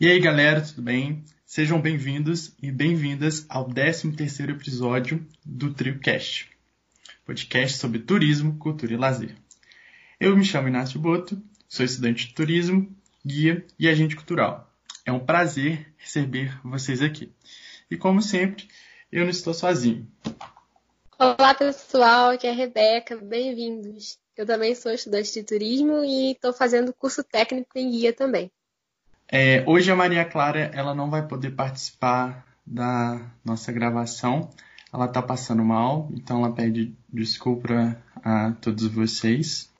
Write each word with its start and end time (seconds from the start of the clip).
E 0.00 0.08
aí, 0.08 0.18
galera, 0.18 0.62
tudo 0.62 0.80
bem? 0.80 1.22
Sejam 1.44 1.78
bem-vindos 1.78 2.54
e 2.62 2.72
bem-vindas 2.72 3.44
ao 3.50 3.68
13º 3.68 4.48
episódio 4.48 5.26
do 5.44 5.74
TrioCast, 5.74 6.48
podcast 7.26 7.76
sobre 7.76 7.98
turismo, 7.98 8.56
cultura 8.56 8.94
e 8.94 8.96
lazer. 8.96 9.36
Eu 10.18 10.34
me 10.34 10.42
chamo 10.42 10.68
Inácio 10.68 10.98
Boto, 10.98 11.38
sou 11.68 11.84
estudante 11.84 12.28
de 12.28 12.32
turismo, 12.32 12.90
guia 13.22 13.62
e 13.78 13.90
agente 13.90 14.16
cultural. 14.16 14.72
É 15.04 15.12
um 15.12 15.20
prazer 15.20 15.92
receber 15.98 16.58
vocês 16.64 17.02
aqui. 17.02 17.30
E 17.90 17.96
como 17.98 18.22
sempre, 18.22 18.66
eu 19.12 19.24
não 19.24 19.30
estou 19.30 19.52
sozinho. 19.52 20.10
Olá, 21.18 21.54
pessoal, 21.54 22.30
aqui 22.30 22.46
é 22.46 22.52
a 22.52 22.54
Rebeca, 22.54 23.18
bem-vindos. 23.18 24.18
Eu 24.34 24.46
também 24.46 24.74
sou 24.74 24.92
estudante 24.92 25.30
de 25.30 25.42
turismo 25.42 26.02
e 26.02 26.32
estou 26.32 26.54
fazendo 26.54 26.90
curso 26.94 27.22
técnico 27.22 27.78
em 27.78 27.90
guia 27.90 28.14
também. 28.14 28.50
É, 29.32 29.62
hoje 29.64 29.92
a 29.92 29.94
Maria 29.94 30.24
Clara 30.24 30.72
ela 30.74 30.92
não 30.92 31.08
vai 31.08 31.24
poder 31.26 31.52
participar 31.52 32.44
da 32.66 33.30
nossa 33.44 33.70
gravação. 33.70 34.50
Ela 34.92 35.04
está 35.04 35.22
passando 35.22 35.64
mal, 35.64 36.08
então 36.12 36.38
ela 36.44 36.52
pede 36.52 36.96
desculpa 37.08 37.96
a 38.24 38.52
todos 38.60 38.88
vocês. 38.88 39.70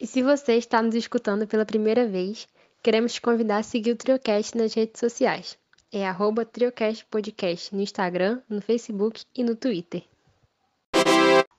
E 0.00 0.06
se 0.06 0.22
você 0.22 0.54
está 0.54 0.82
nos 0.82 0.94
escutando 0.94 1.46
pela 1.46 1.66
primeira 1.66 2.08
vez, 2.08 2.48
queremos 2.82 3.12
te 3.12 3.20
convidar 3.20 3.58
a 3.58 3.62
seguir 3.62 3.92
o 3.92 3.96
Triocast 3.96 4.56
nas 4.56 4.72
redes 4.72 4.98
sociais. 4.98 5.58
É 5.92 6.08
arroba 6.08 6.46
Triocast 6.46 7.04
Podcast 7.10 7.74
no 7.74 7.82
Instagram, 7.82 8.40
no 8.48 8.62
Facebook 8.62 9.22
e 9.36 9.44
no 9.44 9.54
Twitter. 9.54 10.02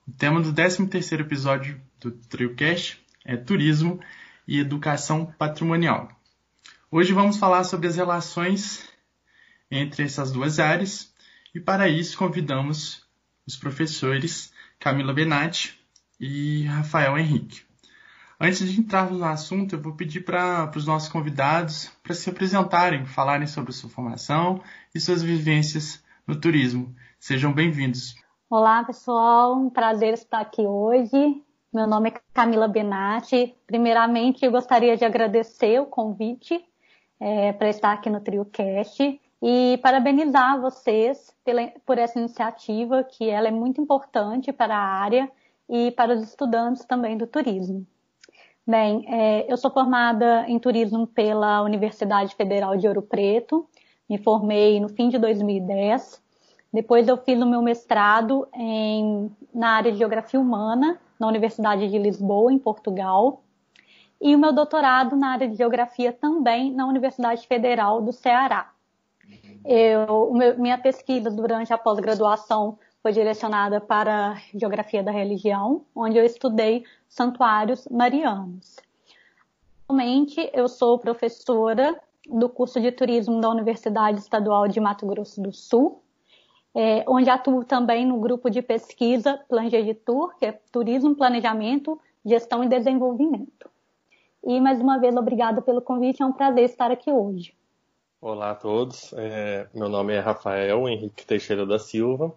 O 0.08 0.12
tema 0.18 0.42
do 0.42 0.52
13º 0.52 1.22
episódio 1.22 1.80
do 2.00 2.12
TrioCast 2.12 3.00
é 3.24 3.38
Turismo 3.38 4.00
e 4.48 4.60
Educação 4.60 5.32
Patrimonial. 5.38 6.10
Hoje 6.96 7.12
vamos 7.12 7.38
falar 7.38 7.64
sobre 7.64 7.88
as 7.88 7.96
relações 7.96 8.88
entre 9.72 10.04
essas 10.04 10.32
duas 10.32 10.60
áreas 10.60 11.12
e 11.52 11.60
para 11.60 11.90
isso 11.90 12.16
convidamos 12.16 13.04
os 13.48 13.56
professores 13.56 14.54
Camila 14.80 15.12
Benatti 15.12 15.76
e 16.20 16.66
Rafael 16.66 17.18
Henrique. 17.18 17.64
Antes 18.40 18.72
de 18.72 18.80
entrarmos 18.80 19.18
no 19.18 19.26
assunto, 19.26 19.74
eu 19.74 19.82
vou 19.82 19.96
pedir 19.96 20.24
para 20.24 20.72
os 20.76 20.86
nossos 20.86 21.10
convidados 21.10 21.92
para 22.04 22.14
se 22.14 22.30
apresentarem, 22.30 23.08
falarem 23.08 23.48
sobre 23.48 23.74
sua 23.74 23.90
formação 23.90 24.62
e 24.94 25.00
suas 25.00 25.24
vivências 25.24 26.00
no 26.28 26.40
turismo. 26.40 26.96
Sejam 27.20 27.52
bem-vindos. 27.52 28.14
Olá, 28.48 28.84
pessoal. 28.84 29.58
Um 29.58 29.72
prazer 29.72 30.14
estar 30.14 30.42
aqui 30.42 30.62
hoje. 30.62 31.42
Meu 31.74 31.88
nome 31.88 32.10
é 32.10 32.22
Camila 32.32 32.68
Benatti. 32.68 33.56
Primeiramente, 33.66 34.46
eu 34.46 34.52
gostaria 34.52 34.96
de 34.96 35.04
agradecer 35.04 35.82
o 35.82 35.88
convite 35.88 36.64
é, 37.24 37.54
para 37.54 37.70
estar 37.70 37.94
aqui 37.94 38.10
no 38.10 38.20
TrioCast 38.20 39.22
e 39.42 39.80
parabenizar 39.82 40.60
vocês 40.60 41.34
pela, 41.46 41.68
por 41.86 41.98
essa 41.98 42.20
iniciativa, 42.20 43.04
que 43.04 43.30
ela 43.30 43.48
é 43.48 43.52
muito 43.52 43.80
importante 43.80 44.52
para 44.52 44.76
a 44.76 44.84
área 44.84 45.30
e 45.70 45.92
para 45.92 46.14
os 46.14 46.22
estudantes 46.22 46.86
também 46.86 47.18
do 47.18 47.26
turismo. 47.26 47.86
Bem, 48.66 49.06
é, 49.08 49.52
eu 49.52 49.58
sou 49.58 49.72
formada 49.72 50.46
em 50.48 50.60
turismo 50.60 51.08
pela 51.08 51.62
Universidade 51.62 52.36
Federal 52.36 52.76
de 52.76 52.88
Ouro 52.88 53.02
Preto, 53.02 53.68
me 54.10 54.18
formei 54.18 54.80
no 54.80 54.90
fim 54.90 55.08
de 55.08 55.18
2010 55.18 56.24
depois 56.74 57.08
eu 57.08 57.16
fiz 57.18 57.40
o 57.40 57.46
meu 57.46 57.62
mestrado 57.62 58.48
em, 58.52 59.32
na 59.54 59.76
área 59.76 59.92
de 59.92 60.00
Geografia 60.00 60.40
Humana, 60.40 61.00
na 61.20 61.28
Universidade 61.28 61.88
de 61.88 62.00
Lisboa, 62.00 62.52
em 62.52 62.58
Portugal. 62.58 63.44
E 64.24 64.34
o 64.34 64.40
meu 64.40 64.54
doutorado 64.54 65.18
na 65.18 65.34
área 65.34 65.50
de 65.50 65.58
Geografia 65.58 66.14
também 66.14 66.74
na 66.74 66.88
Universidade 66.88 67.46
Federal 67.46 68.02
do 68.02 68.14
Ceará. 68.14 68.72
Eu, 69.66 70.32
minha 70.58 70.78
pesquisa 70.78 71.30
durante 71.30 71.74
a 71.74 71.78
pós-graduação 71.78 72.80
foi 73.02 73.12
direcionada 73.12 73.82
para 73.82 74.42
Geografia 74.56 75.04
da 75.04 75.12
Religião, 75.12 75.84
onde 75.94 76.18
eu 76.18 76.24
estudei 76.24 76.86
santuários 77.10 77.86
marianos. 77.92 78.78
Atualmente, 79.84 80.50
eu 80.54 80.70
sou 80.70 80.98
professora 80.98 82.00
do 82.26 82.48
curso 82.48 82.80
de 82.80 82.94
turismo 82.94 83.42
da 83.42 83.50
Universidade 83.50 84.20
Estadual 84.20 84.70
de 84.70 84.80
Mato 84.80 85.06
Grosso 85.06 85.42
do 85.42 85.52
Sul, 85.52 86.02
é, 86.74 87.04
onde 87.10 87.30
atuo 87.30 87.66
também 87.66 88.06
no 88.06 88.22
grupo 88.22 88.50
de 88.50 88.62
pesquisa 88.62 89.38
Tour, 90.06 90.34
que 90.40 90.46
é 90.46 90.54
Turismo, 90.72 91.14
Planejamento, 91.14 92.00
Gestão 92.26 92.64
e 92.64 92.70
Desenvolvimento. 92.70 93.73
E 94.44 94.60
mais 94.60 94.80
uma 94.80 95.00
vez, 95.00 95.16
obrigada 95.16 95.62
pelo 95.62 95.82
convite, 95.82 96.22
é 96.22 96.26
um 96.26 96.34
prazer 96.34 96.66
estar 96.66 96.92
aqui 96.92 97.12
hoje. 97.12 97.54
Olá 98.20 98.52
a 98.52 98.56
todos, 98.56 99.14
é, 99.18 99.68
meu 99.74 99.90
nome 99.90 100.14
é 100.14 100.20
Rafael 100.20 100.88
Henrique 100.88 101.26
Teixeira 101.26 101.66
da 101.66 101.80
Silva. 101.80 102.34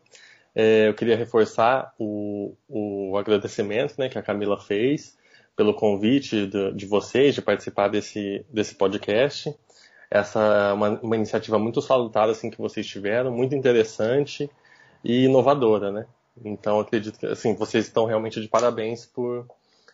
É, 0.54 0.88
eu 0.88 0.94
queria 0.94 1.16
reforçar 1.16 1.94
o, 1.98 2.54
o 2.68 3.16
agradecimento 3.16 3.94
né, 3.98 4.08
que 4.08 4.18
a 4.18 4.22
Camila 4.22 4.58
fez 4.58 5.16
pelo 5.54 5.74
convite 5.74 6.46
de, 6.46 6.72
de 6.72 6.86
vocês 6.86 7.34
de 7.34 7.42
participar 7.42 7.88
desse, 7.88 8.44
desse 8.50 8.74
podcast 8.74 9.54
essa 10.10 10.40
é 10.40 10.72
uma, 10.72 11.00
uma 11.00 11.16
iniciativa 11.16 11.58
muito 11.58 11.82
salutar 11.82 12.28
assim 12.28 12.50
que 12.50 12.58
vocês 12.58 12.86
tiveram, 12.86 13.30
muito 13.30 13.54
interessante 13.54 14.50
e 15.02 15.24
inovadora, 15.24 15.90
né? 15.90 16.06
Então 16.44 16.80
acredito 16.80 17.18
que 17.18 17.26
assim 17.26 17.54
vocês 17.54 17.86
estão 17.86 18.04
realmente 18.04 18.40
de 18.40 18.48
parabéns 18.48 19.04
por 19.06 19.46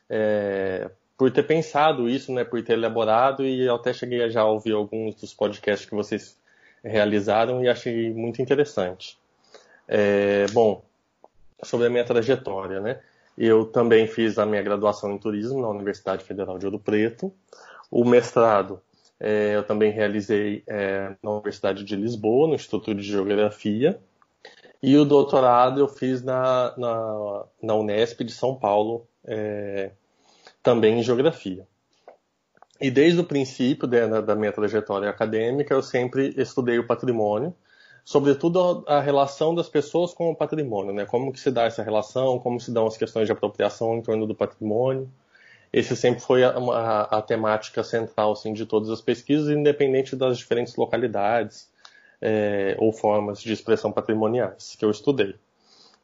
é, 0.08 0.90
por 1.22 1.30
ter 1.30 1.44
pensado 1.44 2.08
isso, 2.08 2.32
né? 2.32 2.42
Por 2.42 2.60
ter 2.64 2.72
elaborado 2.72 3.46
e 3.46 3.68
até 3.68 3.92
cheguei 3.92 4.24
a 4.24 4.28
já 4.28 4.44
ouvir 4.44 4.72
alguns 4.72 5.14
dos 5.14 5.32
podcasts 5.32 5.88
que 5.88 5.94
vocês 5.94 6.36
realizaram 6.82 7.62
e 7.62 7.68
achei 7.68 8.12
muito 8.12 8.42
interessante. 8.42 9.16
É, 9.86 10.46
bom, 10.52 10.82
sobre 11.62 11.86
a 11.86 11.90
minha 11.90 12.04
trajetória, 12.04 12.80
né? 12.80 12.98
Eu 13.38 13.66
também 13.66 14.08
fiz 14.08 14.36
a 14.36 14.44
minha 14.44 14.62
graduação 14.62 15.12
em 15.12 15.18
turismo 15.18 15.62
na 15.62 15.68
Universidade 15.68 16.24
Federal 16.24 16.58
de 16.58 16.66
Ouro 16.66 16.80
Preto. 16.80 17.32
O 17.88 18.04
mestrado 18.04 18.82
é, 19.20 19.54
eu 19.54 19.62
também 19.62 19.92
realizei 19.92 20.64
é, 20.66 21.14
na 21.22 21.30
Universidade 21.30 21.84
de 21.84 21.94
Lisboa, 21.94 22.48
no 22.48 22.56
Instituto 22.56 22.92
de 22.96 23.02
Geografia. 23.04 23.96
E 24.82 24.96
o 24.96 25.04
doutorado 25.04 25.78
eu 25.78 25.86
fiz 25.86 26.20
na, 26.20 26.76
na, 26.76 27.44
na 27.62 27.74
Unesp 27.76 28.24
de 28.24 28.32
São 28.32 28.56
Paulo, 28.56 29.06
é, 29.24 29.92
também 30.62 30.98
em 30.98 31.02
Geografia. 31.02 31.66
E 32.80 32.90
desde 32.90 33.20
o 33.20 33.24
princípio 33.24 33.86
da, 33.86 34.20
da 34.20 34.34
minha 34.34 34.52
trajetória 34.52 35.08
acadêmica, 35.08 35.74
eu 35.74 35.82
sempre 35.82 36.34
estudei 36.36 36.78
o 36.78 36.86
patrimônio, 36.86 37.54
sobretudo 38.04 38.84
a, 38.86 38.96
a 38.96 39.00
relação 39.00 39.54
das 39.54 39.68
pessoas 39.68 40.12
com 40.12 40.30
o 40.30 40.36
patrimônio, 40.36 40.92
né? 40.92 41.06
Como 41.06 41.32
que 41.32 41.38
se 41.38 41.50
dá 41.50 41.64
essa 41.64 41.82
relação, 41.82 42.38
como 42.38 42.60
se 42.60 42.72
dão 42.72 42.86
as 42.86 42.96
questões 42.96 43.26
de 43.26 43.32
apropriação 43.32 43.96
em 43.96 44.02
torno 44.02 44.26
do 44.26 44.34
patrimônio 44.34 45.08
esse 45.72 45.96
sempre 45.96 46.20
foi 46.20 46.44
a, 46.44 46.50
a, 46.50 47.18
a 47.18 47.22
temática 47.22 47.82
central 47.82 48.32
assim, 48.32 48.52
de 48.52 48.66
todas 48.66 48.90
as 48.90 49.00
pesquisas, 49.00 49.48
independente 49.48 50.14
das 50.14 50.36
diferentes 50.36 50.76
localidades 50.76 51.70
é, 52.20 52.76
ou 52.78 52.92
formas 52.92 53.40
de 53.40 53.52
expressão 53.52 53.90
patrimoniais 53.90 54.76
que 54.78 54.84
eu 54.84 54.90
estudei. 54.90 55.34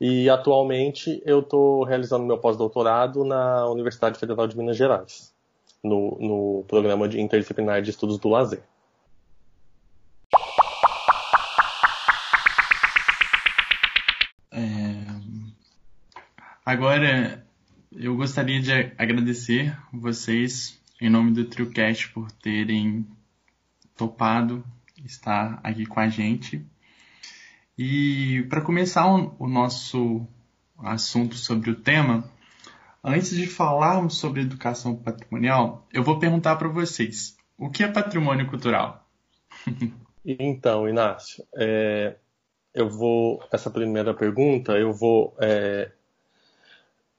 E 0.00 0.30
atualmente 0.30 1.20
eu 1.24 1.40
estou 1.40 1.82
realizando 1.82 2.24
meu 2.24 2.38
pós-doutorado 2.38 3.24
na 3.24 3.68
Universidade 3.68 4.18
Federal 4.18 4.46
de 4.46 4.56
Minas 4.56 4.76
Gerais, 4.76 5.34
no, 5.82 6.16
no 6.20 6.64
programa 6.68 7.08
de 7.08 7.20
interdisciplinar 7.20 7.82
de 7.82 7.90
estudos 7.90 8.18
do 8.18 8.28
lazer. 8.28 8.62
É... 14.52 14.60
Agora, 16.64 17.44
eu 17.92 18.14
gostaria 18.16 18.60
de 18.60 18.72
agradecer 18.96 19.76
vocês, 19.92 20.80
em 21.00 21.10
nome 21.10 21.32
do 21.32 21.44
TrioCast, 21.44 22.10
por 22.10 22.30
terem 22.30 23.04
topado 23.96 24.64
estar 25.04 25.58
aqui 25.64 25.84
com 25.84 25.98
a 25.98 26.08
gente. 26.08 26.64
E 27.78 28.44
para 28.50 28.60
começar 28.60 29.06
o 29.06 29.46
nosso 29.46 30.26
assunto 30.78 31.36
sobre 31.36 31.70
o 31.70 31.76
tema, 31.76 32.24
antes 33.04 33.30
de 33.30 33.46
falarmos 33.46 34.18
sobre 34.18 34.40
educação 34.40 34.96
patrimonial, 34.96 35.86
eu 35.92 36.02
vou 36.02 36.18
perguntar 36.18 36.56
para 36.56 36.68
vocês: 36.68 37.36
o 37.56 37.70
que 37.70 37.84
é 37.84 37.88
patrimônio 37.88 38.48
cultural? 38.48 39.06
então, 40.26 40.88
Inácio, 40.88 41.44
é, 41.56 42.16
eu 42.74 42.88
vou 42.88 43.42
essa 43.52 43.70
primeira 43.70 44.14
pergunta 44.14 44.72
eu 44.72 44.92
vou 44.92 45.36
é, 45.40 45.90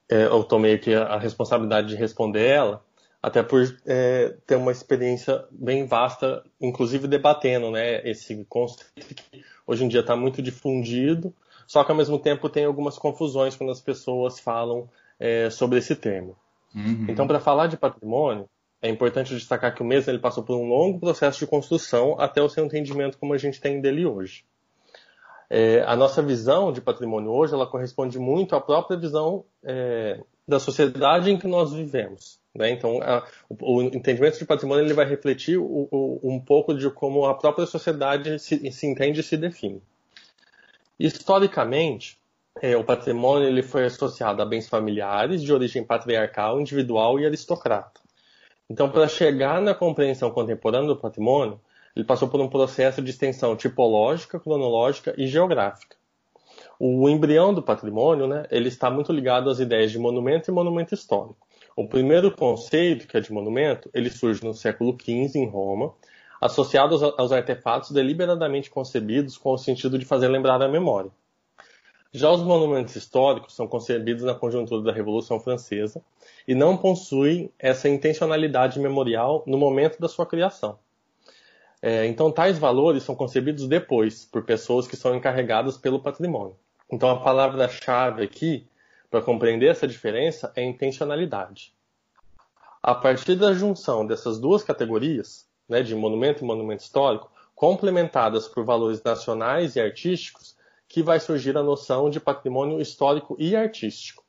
é, 0.10 0.26
eu 0.26 0.44
tomei 0.44 0.74
aqui 0.74 0.94
a, 0.94 1.18
responsabilidade 1.18 1.90
de 1.90 1.96
responder 1.96 2.46
ela, 2.46 2.84
até 3.22 3.44
por 3.44 3.62
é, 3.86 4.36
ter 4.48 4.56
uma 4.56 4.72
experiência 4.72 5.44
bem 5.52 5.86
vasta, 5.86 6.44
inclusive 6.60 7.08
debatendo 7.08 7.70
né, 7.70 8.02
esse 8.10 8.46
conceito 8.48 9.14
que 9.14 9.44
hoje 9.68 9.84
em 9.84 9.88
dia 9.88 10.00
está 10.00 10.16
muito 10.16 10.42
difundido, 10.42 11.34
só 11.68 11.84
que 11.84 11.92
ao 11.92 11.98
mesmo 11.98 12.18
tempo 12.18 12.50
tem 12.50 12.66
algumas 12.66 12.98
confusões 12.98 13.56
quando 13.56 13.72
as 13.72 13.82
pessoas 13.82 14.40
falam 14.40 14.90
é, 15.20 15.50
sobre 15.50 15.80
esse 15.80 15.96
termo. 15.96 16.36
Uhum. 16.74 17.06
Então, 17.10 17.28
para 17.28 17.40
falar 17.40 17.68
de 17.68 17.78
patrimônio, 17.78 18.48
é 18.82 18.90
importante 18.90 19.36
destacar 19.36 19.76
que 19.76 19.82
o 19.82 19.86
mesmo 19.86 20.12
ele 20.12 20.20
passou 20.20 20.44
por 20.44 20.56
um 20.56 20.70
longo 20.70 21.00
processo 21.00 21.40
de 21.40 21.48
construção 21.48 22.16
até 22.18 22.42
o 22.42 22.50
seu 22.50 22.66
entendimento 22.66 23.18
como 23.18 23.34
a 23.34 23.38
gente 23.38 23.60
tem 23.60 23.82
dele 23.82 24.06
hoje. 24.06 24.46
É, 25.50 25.82
a 25.82 25.96
nossa 25.96 26.22
visão 26.22 26.72
de 26.72 26.80
patrimônio 26.80 27.32
hoje 27.32 27.54
ela 27.54 27.66
corresponde 27.66 28.20
muito 28.20 28.56
à 28.56 28.62
própria 28.62 28.98
visão 28.98 29.44
é, 29.64 30.22
da 30.48 30.60
sociedade 30.60 31.32
em 31.32 31.38
que 31.38 31.48
nós 31.48 31.74
vivemos. 31.74 32.40
Né? 32.60 32.72
Então, 32.72 33.02
a, 33.02 33.26
o, 33.48 33.78
o, 33.78 33.82
entendimento 33.82 34.38
de 34.38 34.46
patrimônio 34.46 34.84
ele 34.84 34.94
vai 34.94 35.06
refletir 35.06 35.58
o, 35.58 35.88
o, 35.90 36.20
um 36.22 36.42
pouco 36.42 36.74
de 36.74 36.90
como 36.92 37.26
a 37.26 37.34
própria 37.34 37.66
sociedade 37.66 38.38
se, 38.38 38.70
se 38.70 38.86
entende 38.86 39.22
e 39.22 39.24
se 39.24 39.38
define. 39.38 39.82
Historicamente, 41.00 42.20
é, 42.62 42.76
o 42.76 42.84
patrimônio 42.84 43.48
ele 43.48 43.64
foi 43.64 43.86
associado 43.86 44.42
a 44.42 44.46
bens 44.46 44.68
familiares 44.68 45.42
de 45.42 45.54
origem 45.54 45.86
patriarcal, 45.86 46.60
individual 46.60 47.18
e 47.18 47.26
aristocrata. 47.26 48.02
Então, 48.70 48.90
para 48.90 49.08
chegar 49.08 49.62
na 49.62 49.74
compreensão 49.74 50.30
contemporânea 50.30 50.90
do 50.90 50.98
patrimônio, 50.98 51.60
ele 51.96 52.06
passou 52.06 52.28
por 52.28 52.42
um 52.42 52.50
processo 52.50 53.02
de 53.02 53.10
extensão 53.10 53.56
tipológica, 53.56 54.38
cronológica 54.38 55.14
e 55.18 55.28
geográfica. 55.28 55.96
O 56.78 57.08
embrião 57.10 57.54
do 57.54 57.64
patrimônio, 57.64 58.28
né, 58.28 58.46
ele 58.52 58.68
está 58.68 58.92
muito 58.92 59.14
ligado 59.14 59.50
às 59.50 59.60
ideias 59.60 59.92
de 59.92 59.98
monumento 59.98 60.52
e 60.52 60.54
monumento 60.54 60.94
histórico. 60.94 61.49
O 61.80 61.88
primeiro 61.88 62.30
conceito, 62.30 63.08
que 63.08 63.16
é 63.16 63.22
de 63.22 63.32
monumento, 63.32 63.90
ele 63.94 64.10
surge 64.10 64.44
no 64.44 64.54
século 64.54 64.98
XV 65.02 65.40
em 65.40 65.48
Roma, 65.48 65.94
associado 66.42 66.94
aos, 67.18 67.32
artefatos 67.32 67.92
deliberadamente 67.92 68.70
concebidos 68.70 69.38
com 69.38 69.54
o 69.54 69.58
sentido 69.58 69.98
de 69.98 70.04
fazer 70.04 70.28
lembrar 70.28 70.62
a 70.62 70.68
memória. 70.68 71.10
Já 72.12 72.30
os 72.32 72.44
monumentos 72.44 72.98
históricos 72.98 73.56
são 73.56 73.66
concebidos 73.66 74.26
na 74.26 74.36
conjuntura 74.36 74.84
da 74.84 74.92
Revolução 74.92 75.40
Francesa 75.40 76.02
e 76.46 76.54
não 76.54 76.76
possuem 76.76 77.50
essa 77.58 77.88
intencionalidade 77.88 78.78
memorial 78.78 79.42
no 79.48 79.58
momento 79.58 80.02
da 80.02 80.10
sua 80.10 80.26
criação. 80.26 80.78
É, 81.82 82.06
então, 82.08 82.30
tais 82.30 82.60
valores 82.60 83.04
são 83.04 83.16
concebidos 83.16 83.70
depois 83.70 84.26
por 84.26 84.44
pessoas 84.44 84.86
que 84.86 84.98
são 84.98 85.16
encarregadas 85.16 85.78
pelo 85.78 86.02
patrimônio. 86.02 86.58
Então, 86.92 87.10
a 87.10 87.22
palavra-chave 87.22 88.22
aqui 88.22 88.69
para 89.10 89.22
compreender 89.22 89.68
essa 89.68 89.88
diferença 89.88 90.52
é 90.56 90.64
intencionalidade. 90.64 91.74
A 92.82 92.94
partir 92.96 93.36
da 93.36 93.54
junção 93.54 94.06
dessas 94.06 94.40
duas 94.40 94.64
categorias, 94.64 95.48
né, 95.68 95.82
de 95.82 95.96
monumento 95.96 96.44
e 96.44 96.48
monumento 96.48 96.84
histórico, 96.84 97.32
complementadas 97.54 98.48
por 98.48 98.64
valores 98.64 99.04
nacionais 99.04 99.76
e 99.76 99.82
artísticos, 99.82 100.56
que 100.88 101.04
vai 101.04 101.20
surgir 101.20 101.58
a 101.58 101.64
noção 101.64 102.10
de 102.10 102.20
patrimônio 102.20 102.82
histórico 102.82 103.36
e 103.38 103.56
artístico, 103.56 104.24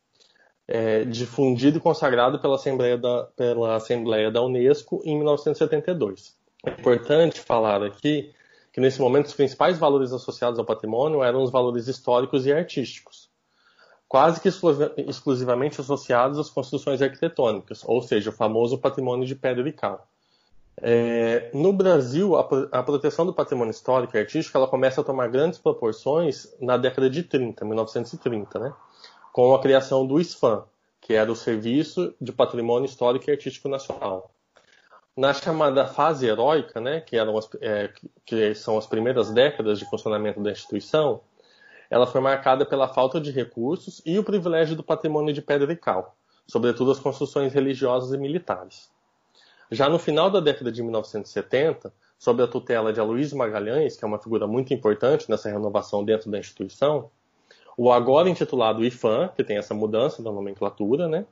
é, 0.67 1.05
difundido 1.05 1.79
e 1.79 1.81
consagrado 1.81 2.38
pela 2.38 2.56
Assembleia, 2.56 2.99
da, 2.99 3.25
pela 3.37 3.77
Assembleia 3.77 4.31
da 4.31 4.43
Unesco 4.43 5.00
em 5.05 5.17
1972. 5.17 6.37
É 6.67 6.71
importante 6.71 7.41
falar 7.41 7.82
aqui 7.82 8.32
que 8.73 8.81
nesse 8.81 9.00
momento 9.00 9.27
os 9.27 9.35
principais 9.35 9.79
valores 9.79 10.12
associados 10.12 10.59
ao 10.59 10.65
patrimônio 10.65 11.23
eram 11.23 11.43
os 11.43 11.50
valores 11.50 11.88
históricos 11.88 12.47
e 12.47 12.53
artísticos 12.53 13.30
quase 14.10 14.40
que 14.40 14.48
exclusivamente 15.06 15.80
associados 15.80 16.36
às 16.36 16.50
construções 16.50 17.00
arquitetônicas, 17.00 17.84
ou 17.86 18.02
seja, 18.02 18.30
o 18.30 18.32
famoso 18.32 18.76
patrimônio 18.76 19.24
de 19.24 19.36
pedra 19.36 19.68
e 19.68 19.72
cal. 19.72 20.04
É, 20.82 21.48
no 21.54 21.72
Brasil, 21.72 22.34
a, 22.34 22.40
a, 22.72 22.82
proteção 22.82 23.24
do 23.24 23.32
patrimônio 23.32 23.70
histórico 23.70 24.16
e 24.16 24.18
artístico 24.18 24.58
ela 24.58 24.66
começa 24.66 25.00
a 25.00 25.04
tomar 25.04 25.28
grandes 25.28 25.60
proporções 25.60 26.52
na 26.60 26.76
década 26.76 27.08
de 27.08 27.22
30, 27.22 27.64
1930, 27.64 28.58
né? 28.58 28.74
com 29.32 29.54
a 29.54 29.60
criação 29.60 30.04
do 30.04 30.18
SFAM, 30.18 30.64
que 31.00 31.14
era 31.14 31.30
o 31.30 31.36
Serviço 31.36 32.12
de 32.20 32.32
Patrimônio 32.32 32.86
Histórico 32.86 33.30
e 33.30 33.32
Artístico 33.32 33.68
Nacional. 33.68 34.32
Na 35.16 35.32
chamada 35.32 35.86
fase 35.86 36.26
heróica, 36.26 36.80
né, 36.80 37.00
que, 37.00 37.16
eram 37.16 37.38
as, 37.38 37.48
é, 37.60 37.92
que 38.24 38.56
são 38.56 38.76
as 38.76 38.88
primeiras 38.88 39.30
décadas 39.30 39.78
de 39.78 39.88
funcionamento 39.88 40.42
da 40.42 40.50
instituição, 40.50 41.20
ela 41.90 42.06
foi 42.06 42.20
marcada 42.20 42.64
pela 42.64 42.88
falta 42.88 43.20
de 43.20 43.32
recursos 43.32 44.00
e 44.06 44.19
o 44.19 44.25
privilégio 44.25 44.76
do 44.76 44.82
patrimônio 44.82 45.34
de 45.34 45.42
pedra 45.42 45.72
e 45.72 45.76
cal, 45.76 46.16
sobretudo 46.46 46.92
as 46.92 47.00
construções 47.00 47.52
religiosas 47.52 48.12
e 48.12 48.19
militares. 48.19 48.88
Já 49.70 49.88
no 49.88 49.98
final 49.98 50.31
da 50.31 50.40
década 50.40 50.70
de 50.70 50.82
1970, 50.82 51.92
sob 52.19 52.42
a 52.42 52.46
tutela 52.46 52.92
de 52.92 53.00
Aloysio 53.00 53.37
Magalhães, 53.37 53.96
que 53.96 54.04
é 54.04 54.08
uma 54.08 54.19
figura 54.19 54.46
muito 54.46 54.75
importante 54.75 55.28
nessa 55.31 55.48
renovação 55.48 56.04
dentro 56.04 56.31
da 56.31 56.38
instituição, 56.38 57.10
o 57.76 57.90
agora 57.90 58.28
intitulado 58.28 58.84
IFAM, 58.84 59.28
que 59.34 59.44
tem 59.44 59.56
essa 59.56 59.75
mudança 59.75 60.22
da 60.22 60.31
nomenclatura, 60.31 61.08
né, 61.08 61.25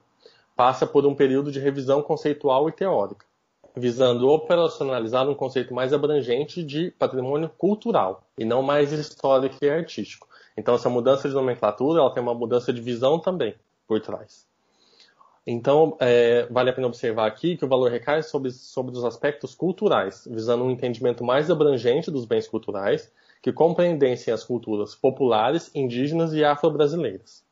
passa 0.57 0.87
por 0.87 1.05
um 1.05 1.15
período 1.15 1.53
de 1.53 1.61
revisão 1.61 2.01
conceitual 2.01 2.69
e 2.69 2.73
teórica, 2.73 3.27
visando 3.77 4.29
operacionalizar 4.29 5.29
um 5.29 5.35
conceito 5.35 5.75
mais 5.75 5.93
abrangente 5.93 6.63
de 6.63 6.91
patrimônio 6.93 7.51
cultural, 7.59 8.23
e 8.39 8.45
não 8.45 8.63
mais 8.63 8.93
histórico 8.93 9.57
e 9.63 9.69
artístico, 9.69 10.28
então, 10.59 10.75
essa 10.75 10.91
mudança 10.91 11.29
de 11.29 11.35
nomenclatura 11.35 12.01
ela 12.01 12.13
tem 12.13 12.21
uma 12.21 12.35
mudança 12.35 12.73
de 12.73 12.81
visão 12.81 13.21
também 13.21 13.55
por 13.87 14.01
trás. 14.01 14.45
Então, 15.47 15.97
é, 16.01 16.47
vale 16.51 16.69
a 16.69 16.73
pena 16.73 16.89
observar 16.89 17.27
aqui 17.27 17.57
que 17.57 17.65
o 17.65 17.69
valor 17.69 17.91
recai 17.91 18.25
sobre, 18.25 18.51
sobre 18.51 18.93
os 18.93 19.05
aspectos 19.05 19.55
culturais, 19.55 20.27
visando 20.29 20.65
um 20.65 20.71
entendimento 20.71 21.25
mais 21.25 21.49
abrangente 21.49 22.11
dos 22.11 22.27
bens 22.27 22.49
culturais, 22.49 23.11
que 23.41 23.53
compreendessem 23.53 24.35
as 24.35 24.43
culturas 24.43 24.97
populares, 24.97 25.71
indígenas 25.75 26.35
e 26.35 26.45
afro-brasileiras. 26.45 27.45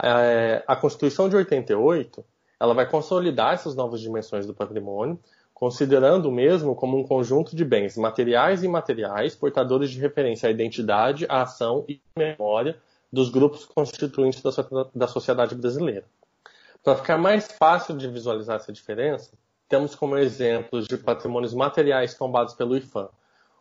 É, 0.00 0.62
a 0.68 0.76
Constituição 0.76 1.28
de 1.28 1.34
88 1.34 2.24
ela 2.60 2.74
vai 2.74 2.88
consolidar 2.88 3.54
essas 3.54 3.74
novas 3.74 4.00
dimensões 4.00 4.46
do 4.46 4.54
patrimônio, 4.54 5.18
considerando 5.54 6.26
o 6.26 6.32
mesmo 6.32 6.74
como 6.74 6.98
um 6.98 7.06
conjunto 7.06 7.54
de 7.54 7.64
bens 7.64 7.96
materiais 7.96 8.62
e 8.62 8.66
imateriais 8.66 9.34
portadores 9.34 9.90
de 9.90 10.00
referência 10.00 10.48
à 10.48 10.52
identidade, 10.52 11.24
à 11.28 11.42
ação 11.42 11.84
e 11.88 12.00
memória 12.16 12.76
dos 13.10 13.30
grupos 13.30 13.64
constituintes 13.64 14.42
da 14.94 15.06
sociedade 15.06 15.54
brasileira. 15.54 16.04
Para 16.82 16.96
ficar 16.96 17.16
mais 17.16 17.50
fácil 17.52 17.96
de 17.96 18.08
visualizar 18.08 18.56
essa 18.56 18.72
diferença, 18.72 19.30
temos 19.68 19.94
como 19.94 20.18
exemplos 20.18 20.86
de 20.86 20.98
patrimônios 20.98 21.54
materiais 21.54 22.14
tombados 22.14 22.52
pelo 22.54 22.76
IFAM 22.76 23.08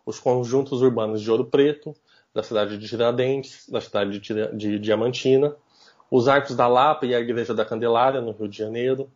os 0.06 0.20
conjuntos 0.20 0.82
urbanos 0.82 1.22
de 1.22 1.32
Ouro 1.32 1.46
Preto, 1.46 1.96
da 2.34 2.44
cidade 2.44 2.78
de 2.78 2.88
Tiradentes, 2.88 3.70
da 3.70 3.80
cidade 3.80 4.20
de 4.20 4.80
Diamantina, 4.80 5.56
os 6.10 6.28
arcos 6.28 6.56
da 6.56 6.68
Lapa 6.68 7.06
e 7.06 7.16
a 7.16 7.20
Igreja 7.20 7.54
da 7.54 7.66
Candelária, 7.66 8.22
no 8.22 8.32
Rio 8.32 8.48
de 8.48 8.58
Janeiro, 8.58 9.10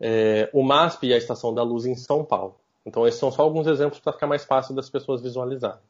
é, 0.00 0.48
o 0.52 0.62
MASP 0.62 1.06
e 1.06 1.14
a 1.14 1.16
Estação 1.16 1.54
da 1.54 1.62
Luz 1.62 1.86
em 1.86 1.94
São 1.94 2.24
Paulo. 2.24 2.56
Então, 2.84 3.06
esses 3.06 3.18
são 3.18 3.30
só 3.30 3.42
alguns 3.42 3.66
exemplos 3.66 4.00
para 4.00 4.12
ficar 4.12 4.26
mais 4.26 4.44
fácil 4.44 4.74
das 4.74 4.90
pessoas 4.90 5.22
visualizarem. 5.22 5.80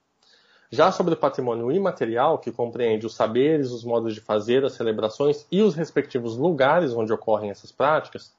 Já 0.70 0.90
sobre 0.90 1.14
o 1.14 1.16
patrimônio 1.16 1.70
imaterial, 1.70 2.38
que 2.38 2.50
compreende 2.50 3.06
os 3.06 3.14
saberes, 3.14 3.70
os 3.70 3.84
modos 3.84 4.14
de 4.14 4.20
fazer, 4.20 4.64
as 4.64 4.72
celebrações 4.72 5.46
e 5.50 5.62
os 5.62 5.74
respectivos 5.74 6.36
lugares 6.36 6.92
onde 6.92 7.12
ocorrem 7.12 7.50
essas 7.50 7.70
práticas, 7.70 8.32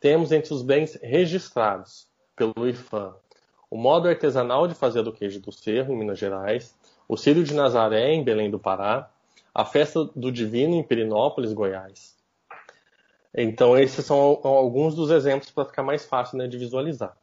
temos 0.00 0.32
entre 0.32 0.52
os 0.52 0.62
bens 0.62 0.98
registrados 1.02 2.06
pelo 2.34 2.66
IFAM 2.68 3.14
o 3.72 3.76
modo 3.78 4.06
artesanal 4.06 4.68
de 4.68 4.74
fazer 4.74 5.02
do 5.02 5.10
queijo 5.10 5.40
do 5.40 5.50
Cerro, 5.50 5.94
em 5.94 5.96
Minas 5.96 6.18
Gerais, 6.18 6.76
o 7.08 7.16
Círio 7.16 7.42
de 7.42 7.54
Nazaré, 7.54 8.12
em 8.12 8.22
Belém 8.22 8.50
do 8.50 8.58
Pará, 8.58 9.08
a 9.54 9.64
Festa 9.64 10.04
do 10.14 10.30
Divino, 10.30 10.74
em 10.74 10.82
Perinópolis, 10.82 11.54
Goiás, 11.54 12.14
então, 13.34 13.78
esses 13.78 14.04
são 14.04 14.40
alguns 14.42 14.94
dos 14.94 15.10
exemplos 15.10 15.50
para 15.50 15.64
ficar 15.64 15.82
mais 15.82 16.04
fácil 16.04 16.38
né, 16.38 16.46
de 16.46 16.58
visualizar. 16.58 17.16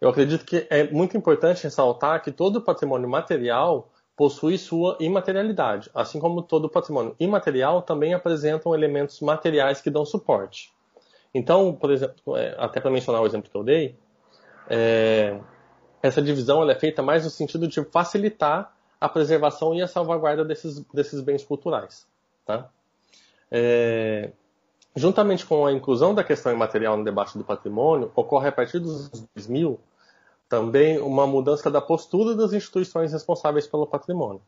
Eu 0.00 0.10
acredito 0.10 0.44
que 0.44 0.66
é 0.70 0.88
muito 0.90 1.16
importante 1.16 1.64
ressaltar 1.64 2.22
que 2.22 2.30
todo 2.30 2.60
patrimônio 2.60 3.08
material 3.08 3.90
possui 4.16 4.58
sua 4.58 4.96
imaterialidade, 5.00 5.90
assim 5.94 6.18
como 6.18 6.42
todo 6.42 6.68
patrimônio 6.68 7.14
imaterial 7.18 7.82
também 7.82 8.14
apresentam 8.14 8.74
elementos 8.74 9.20
materiais 9.20 9.80
que 9.80 9.90
dão 9.90 10.04
suporte. 10.04 10.72
Então, 11.32 11.72
por 11.72 11.90
exemplo, 11.90 12.36
é, 12.36 12.54
até 12.58 12.80
para 12.80 12.90
mencionar 12.90 13.22
o 13.22 13.26
exemplo 13.26 13.50
que 13.50 13.56
eu 13.56 13.62
dei, 13.62 13.96
é, 14.68 15.38
essa 16.02 16.20
divisão 16.20 16.68
é 16.68 16.74
feita 16.74 17.02
mais 17.02 17.24
no 17.24 17.30
sentido 17.30 17.66
de 17.66 17.82
facilitar 17.84 18.74
a 19.00 19.08
preservação 19.08 19.74
e 19.74 19.82
a 19.82 19.86
salvaguarda 19.86 20.44
desses, 20.44 20.80
desses 20.92 21.20
bens 21.20 21.44
culturais. 21.44 22.06
Tá? 22.44 22.68
É, 23.50 24.32
Juntamente 24.98 25.46
com 25.46 25.64
a 25.64 25.72
inclusão 25.72 26.12
da 26.12 26.24
questão 26.24 26.52
imaterial 26.52 26.96
no 26.96 27.04
debate 27.04 27.38
do 27.38 27.44
patrimônio, 27.44 28.10
ocorre 28.16 28.48
a 28.48 28.52
partir 28.52 28.80
dos 28.80 29.06
anos 29.06 29.28
2000 29.34 29.78
também 30.48 30.98
uma 30.98 31.26
mudança 31.26 31.70
da 31.70 31.80
postura 31.80 32.34
das 32.34 32.52
instituições 32.52 33.12
responsáveis 33.12 33.66
pelo 33.66 33.86
patrimônio. 33.86 34.40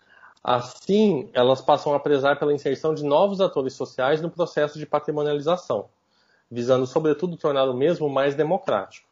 Assim, 0.42 1.28
elas 1.34 1.60
passam 1.60 1.94
a 1.94 2.00
prezar 2.00 2.38
pela 2.38 2.54
inserção 2.54 2.94
de 2.94 3.04
novos 3.04 3.40
atores 3.40 3.74
sociais 3.74 4.20
no 4.20 4.30
processo 4.30 4.78
de 4.78 4.86
patrimonialização, 4.86 5.88
visando, 6.50 6.86
sobretudo, 6.86 7.36
tornar 7.36 7.68
o 7.68 7.74
mesmo 7.74 8.08
mais 8.08 8.34
democrático. 8.34 9.06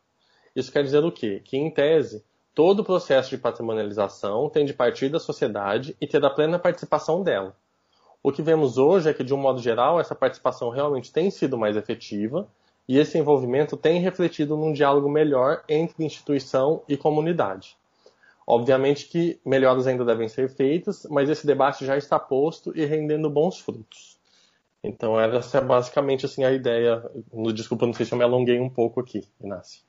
Isso 0.57 0.73
quer 0.73 0.83
dizer 0.83 1.05
o 1.05 1.13
quê? 1.13 1.41
Que, 1.45 1.57
em 1.57 1.71
tese, 1.71 2.25
todo 2.55 2.81
o 2.81 2.85
processo 2.85 3.31
de 3.31 3.39
patrimonialização 3.39 4.49
tem 4.49 4.65
de 4.65 4.73
partir 4.73 5.09
da 5.11 5.21
sociedade 5.21 5.95
e 6.01 6.07
ter 6.07 6.25
a 6.25 6.31
plena 6.31 6.59
participação 6.59 7.23
dela. 7.23 7.55
O 8.23 8.33
que 8.33 8.43
vemos 8.43 8.79
hoje 8.79 9.09
é 9.09 9.15
que, 9.15 9.25
de 9.25 9.33
um 9.33 9.39
modo 9.39 9.61
geral, 9.61 10.01
essa 10.01 10.15
participação 10.15 10.71
realmente 10.71 11.13
tem 11.13 11.31
sido 11.31 11.57
mais 11.57 11.77
efetiva 11.77 12.49
e 12.89 12.99
esse 12.99 13.19
envolvimento 13.19 13.77
tem 13.77 14.01
refletido 14.01 14.57
num 14.57 14.73
diálogo 14.73 15.09
melhor 15.09 15.63
entre 15.69 16.05
instituição 16.05 16.83
e 16.89 16.97
comunidade. 16.97 17.77
Obviamente 18.47 19.07
que 19.09 19.39
melhoras 19.45 19.87
ainda 19.87 20.05
devem 20.07 20.27
ser 20.27 20.49
feitas, 20.49 21.07
mas 21.11 21.29
esse 21.29 21.47
debate 21.47 21.85
já 21.85 21.99
está 21.99 22.19
posto 22.19 22.73
e 22.75 22.85
rendendo 22.87 23.29
bons 23.29 23.61
frutos. 23.61 24.19
Então 24.83 25.21
essa 25.21 25.59
é 25.59 25.61
basicamente 25.61 26.25
assim 26.25 26.45
a 26.45 26.51
ideia. 26.51 27.03
Desculpa, 27.55 27.85
não 27.85 27.93
sei 27.93 28.07
se 28.07 28.13
eu 28.13 28.19
me 28.19 28.25
alonguei 28.25 28.59
um 28.59 28.71
pouco 28.71 29.01
aqui, 29.01 29.23
Inácio. 29.39 29.83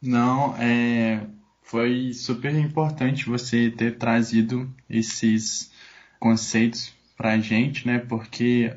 Não, 0.00 0.54
é, 0.56 1.26
foi 1.62 2.12
super 2.12 2.54
importante 2.54 3.28
você 3.28 3.70
ter 3.70 3.98
trazido 3.98 4.70
esses 4.88 5.72
conceitos 6.20 6.93
para 7.16 7.32
a 7.32 7.38
gente, 7.38 7.86
né? 7.86 7.98
Porque 7.98 8.74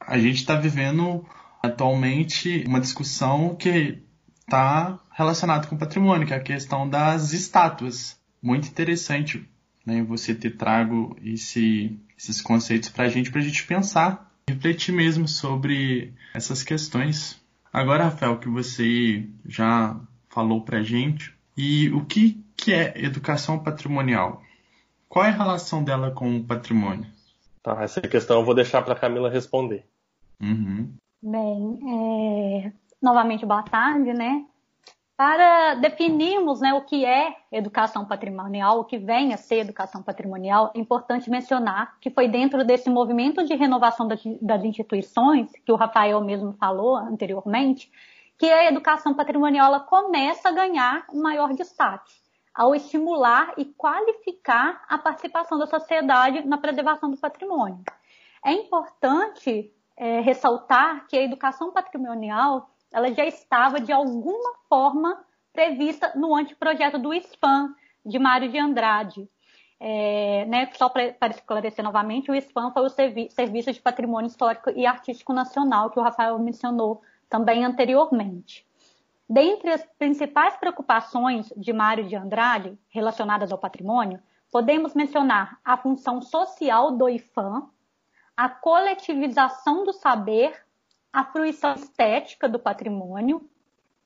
a 0.00 0.18
gente 0.18 0.36
está 0.36 0.54
vivendo 0.54 1.24
atualmente 1.62 2.64
uma 2.66 2.80
discussão 2.80 3.54
que 3.54 3.98
está 4.40 4.98
relacionada 5.12 5.66
com 5.66 5.76
o 5.76 5.78
patrimônio, 5.78 6.26
que 6.26 6.34
é 6.34 6.36
a 6.36 6.42
questão 6.42 6.88
das 6.88 7.32
estátuas. 7.32 8.18
Muito 8.42 8.68
interessante 8.68 9.46
né, 9.84 10.02
você 10.02 10.34
ter 10.34 10.56
trago 10.56 11.16
esse, 11.22 11.98
esses 12.18 12.40
conceitos 12.40 12.88
para 12.88 13.04
a 13.04 13.08
gente, 13.08 13.30
para 13.30 13.40
a 13.40 13.44
gente 13.44 13.64
pensar, 13.64 14.32
refletir 14.48 14.92
mesmo 14.92 15.28
sobre 15.28 16.14
essas 16.34 16.62
questões. 16.62 17.40
Agora, 17.72 18.04
Rafael, 18.04 18.38
que 18.38 18.48
você 18.48 19.28
já 19.46 19.98
falou 20.28 20.62
para 20.62 20.78
a 20.78 20.82
gente, 20.82 21.32
e 21.56 21.90
o 21.90 22.04
que, 22.04 22.42
que 22.56 22.72
é 22.72 22.94
educação 22.96 23.58
patrimonial? 23.58 24.42
Qual 25.08 25.24
é 25.24 25.28
a 25.28 25.36
relação 25.36 25.82
dela 25.82 26.10
com 26.10 26.36
o 26.36 26.44
patrimônio? 26.44 27.06
Tá, 27.62 27.82
essa 27.82 28.00
questão 28.00 28.38
eu 28.38 28.44
vou 28.44 28.54
deixar 28.54 28.82
para 28.82 28.94
Camila 28.94 29.28
responder. 29.28 29.86
Uhum. 30.40 30.94
Bem, 31.22 31.78
é... 32.64 32.72
novamente 33.02 33.44
boa 33.44 33.62
tarde, 33.62 34.12
né? 34.14 34.46
Para 35.14 35.74
definirmos 35.74 36.62
né, 36.62 36.72
o 36.72 36.80
que 36.80 37.04
é 37.04 37.36
educação 37.52 38.06
patrimonial, 38.06 38.80
o 38.80 38.84
que 38.84 38.96
vem 38.96 39.34
a 39.34 39.36
ser 39.36 39.56
educação 39.56 40.02
patrimonial, 40.02 40.72
é 40.74 40.80
importante 40.80 41.28
mencionar 41.28 41.98
que 42.00 42.08
foi 42.08 42.26
dentro 42.26 42.64
desse 42.64 42.88
movimento 42.88 43.44
de 43.44 43.54
renovação 43.54 44.08
das 44.08 44.64
instituições, 44.64 45.52
que 45.52 45.70
o 45.70 45.76
Rafael 45.76 46.24
mesmo 46.24 46.54
falou 46.54 46.96
anteriormente, 46.96 47.92
que 48.38 48.46
a 48.46 48.64
educação 48.64 49.12
patrimonial 49.12 49.66
ela 49.66 49.80
começa 49.80 50.48
a 50.48 50.52
ganhar 50.52 51.04
um 51.12 51.20
maior 51.20 51.52
destaque 51.52 52.19
ao 52.60 52.74
estimular 52.74 53.54
e 53.56 53.64
qualificar 53.64 54.84
a 54.86 54.98
participação 54.98 55.58
da 55.58 55.66
sociedade 55.66 56.46
na 56.46 56.58
preservação 56.58 57.10
do 57.10 57.16
patrimônio. 57.16 57.82
É 58.44 58.52
importante 58.52 59.72
é, 59.96 60.20
ressaltar 60.20 61.06
que 61.06 61.16
a 61.16 61.22
educação 61.22 61.72
patrimonial 61.72 62.68
ela 62.92 63.10
já 63.14 63.24
estava 63.24 63.80
de 63.80 63.90
alguma 63.90 64.52
forma 64.68 65.24
prevista 65.54 66.12
no 66.14 66.36
anteprojeto 66.36 66.98
do 66.98 67.14
SPAM 67.14 67.74
de 68.04 68.18
Mário 68.18 68.50
de 68.50 68.58
Andrade. 68.58 69.26
É, 69.80 70.44
né, 70.44 70.70
só 70.74 70.90
para 70.90 71.30
esclarecer 71.30 71.82
novamente, 71.82 72.30
o 72.30 72.38
SPAM 72.38 72.72
foi 72.72 72.82
o 72.82 72.90
Serviço 72.90 73.72
de 73.72 73.80
Patrimônio 73.80 74.28
Histórico 74.28 74.68
e 74.68 74.84
Artístico 74.84 75.32
Nacional 75.32 75.88
que 75.88 75.98
o 75.98 76.02
Rafael 76.02 76.38
mencionou 76.38 77.00
também 77.26 77.64
anteriormente. 77.64 78.68
Dentre 79.32 79.70
as 79.70 79.86
principais 79.96 80.56
preocupações 80.56 81.52
de 81.56 81.72
Mário 81.72 82.04
de 82.04 82.16
Andrade 82.16 82.76
relacionadas 82.88 83.52
ao 83.52 83.58
patrimônio, 83.58 84.20
podemos 84.50 84.92
mencionar 84.92 85.60
a 85.64 85.76
função 85.76 86.20
social 86.20 86.90
do 86.96 87.08
IFAM, 87.08 87.70
a 88.36 88.48
coletivização 88.48 89.84
do 89.84 89.92
saber, 89.92 90.60
a 91.12 91.22
fruição 91.22 91.74
estética 91.74 92.48
do 92.48 92.58
patrimônio 92.58 93.48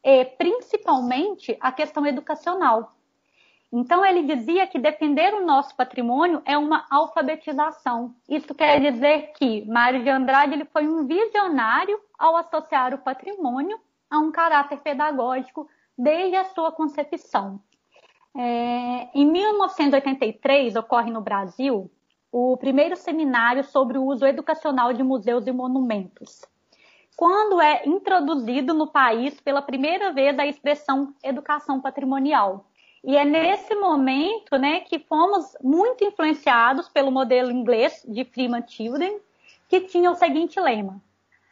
e, 0.05 0.27
principalmente, 0.27 1.57
a 1.59 1.73
questão 1.73 2.07
educacional. 2.07 2.95
Então, 3.73 4.05
ele 4.05 4.25
dizia 4.25 4.67
que 4.67 4.79
defender 4.79 5.33
o 5.33 5.47
nosso 5.47 5.75
patrimônio 5.75 6.43
é 6.45 6.59
uma 6.59 6.85
alfabetização. 6.91 8.15
Isso 8.29 8.55
quer 8.55 8.79
dizer 8.79 9.33
que 9.39 9.65
Mário 9.65 10.03
de 10.05 10.11
Andrade 10.11 10.53
ele 10.53 10.67
foi 10.67 10.87
um 10.87 11.07
visionário 11.07 11.99
ao 12.19 12.37
associar 12.37 12.93
o 12.93 12.99
patrimônio 12.99 13.81
a 14.11 14.19
um 14.19 14.31
caráter 14.31 14.79
pedagógico 14.79 15.69
desde 15.97 16.37
a 16.37 16.45
sua 16.45 16.73
concepção. 16.73 17.61
É, 18.37 19.09
em 19.15 19.25
1983, 19.25 20.75
ocorre 20.77 21.11
no 21.11 21.21
Brasil 21.21 21.91
o 22.33 22.57
primeiro 22.57 22.97
seminário 22.97 23.63
sobre 23.63 23.97
o 23.97 24.05
uso 24.05 24.27
educacional 24.27 24.93
de 24.93 25.05
museus 25.05 25.47
e 25.47 25.53
monumentos. 25.53 26.41
Quando 27.17 27.61
é 27.61 27.87
introduzido 27.87 28.75
no 28.75 28.89
país 28.89 29.41
pela 29.41 29.63
primeira 29.63 30.13
vez 30.13 30.37
a 30.37 30.45
expressão 30.45 31.15
educação 31.23 31.81
patrimonial. 31.81 32.67
E 33.05 33.17
é 33.17 33.25
nesse 33.25 33.75
momento 33.77 34.57
né, 34.57 34.81
que 34.81 34.99
fomos 34.99 35.57
muito 35.63 36.03
influenciados 36.03 36.89
pelo 36.89 37.13
modelo 37.13 37.53
inglês 37.53 38.05
de 38.09 38.25
Freeman 38.25 38.63
Tilden, 38.63 39.21
que 39.69 39.83
tinha 39.83 40.11
o 40.11 40.17
seguinte 40.17 40.59
lema: 40.59 41.01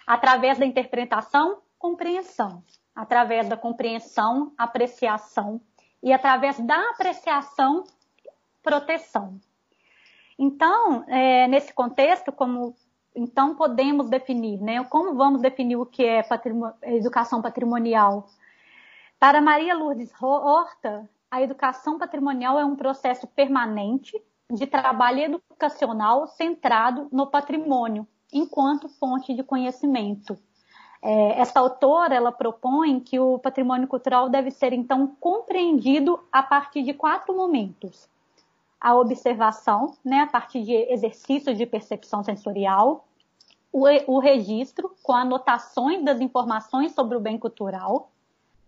através 0.05 0.59
da 0.59 0.67
interpretação, 0.67 1.59
compreensão. 1.83 2.63
Através 2.95 3.49
da 3.49 3.57
compreensão, 3.57 4.53
apreciação. 4.57 5.61
E 6.01 6.13
através 6.13 6.61
da 6.61 6.81
apreciação, 6.91 7.83
proteção. 8.63 9.41
Então, 10.39 11.05
é, 11.09 11.49
nesse 11.49 11.75
contexto, 11.75 12.31
como 12.31 12.77
então 13.15 13.55
podemos 13.55 14.09
definir, 14.09 14.59
né? 14.61 14.83
Como 14.85 15.15
vamos 15.15 15.43
definir 15.43 15.77
o 15.77 15.85
que 15.85 16.05
é 16.05 16.25
educação 16.85 17.43
patrimonial? 17.43 18.27
Para 19.19 19.41
Maria 19.41 19.75
Lourdes 19.75 20.11
Horta, 20.21 21.09
a 21.31 21.43
educação 21.43 21.99
patrimonial 21.99 22.59
é 22.59 22.65
um 22.65 22.77
processo 22.77 23.27
permanente 23.27 24.21
de 24.51 24.67
trabalho 24.67 25.21
educacional 25.21 26.27
centrado 26.27 27.09
no 27.13 27.27
patrimônio, 27.27 28.07
enquanto 28.33 28.89
fonte 28.89 29.35
de 29.35 29.43
conhecimento. 29.43 30.39
É, 31.05 31.41
essa 31.41 31.59
autora 31.59 32.15
ela 32.15 32.31
propõe 32.31 33.01
que 33.01 33.19
o 33.19 33.37
patrimônio 33.37 33.89
cultural 33.89 34.29
deve 34.29 34.53
ser 34.53 34.73
então 34.73 35.17
compreendido 35.19 36.23
a 36.31 36.45
partir 36.45 36.85
de 36.85 36.95
quatro 36.95 37.35
momentos: 37.35 38.09
a 38.81 38.95
observação, 38.95 39.97
né, 40.05 40.21
a 40.21 40.27
partir 40.29 40.63
de 40.63 40.73
exercícios 40.73 41.59
de 41.59 41.67
percepção 41.67 42.23
sensorial, 42.23 43.05
o, 43.73 43.87
o 44.07 44.19
registro 44.21 44.95
com 45.03 45.13
anotações 45.13 46.05
das 46.05 46.21
informações 46.21 46.93
sobre 46.93 47.17
o 47.17 47.21
bem 47.21 47.37
cultural, 47.37 48.11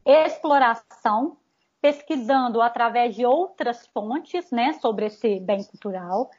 exploração, 0.04 1.36
pesquisando 1.80 2.60
através 2.60 3.14
de 3.14 3.24
outras 3.24 3.86
fontes, 3.88 4.50
né, 4.50 4.72
sobre 4.74 5.06
esse 5.06 5.38
bem 5.38 5.62
cultural, 5.62 6.30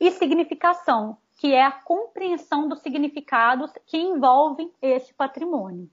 e 0.00 0.10
significação, 0.10 1.16
que 1.36 1.52
é 1.52 1.64
a 1.64 1.70
compreensão 1.70 2.68
dos 2.68 2.80
significados 2.80 3.70
que 3.86 3.98
envolvem 3.98 4.72
este 4.80 5.12
patrimônio. 5.14 5.88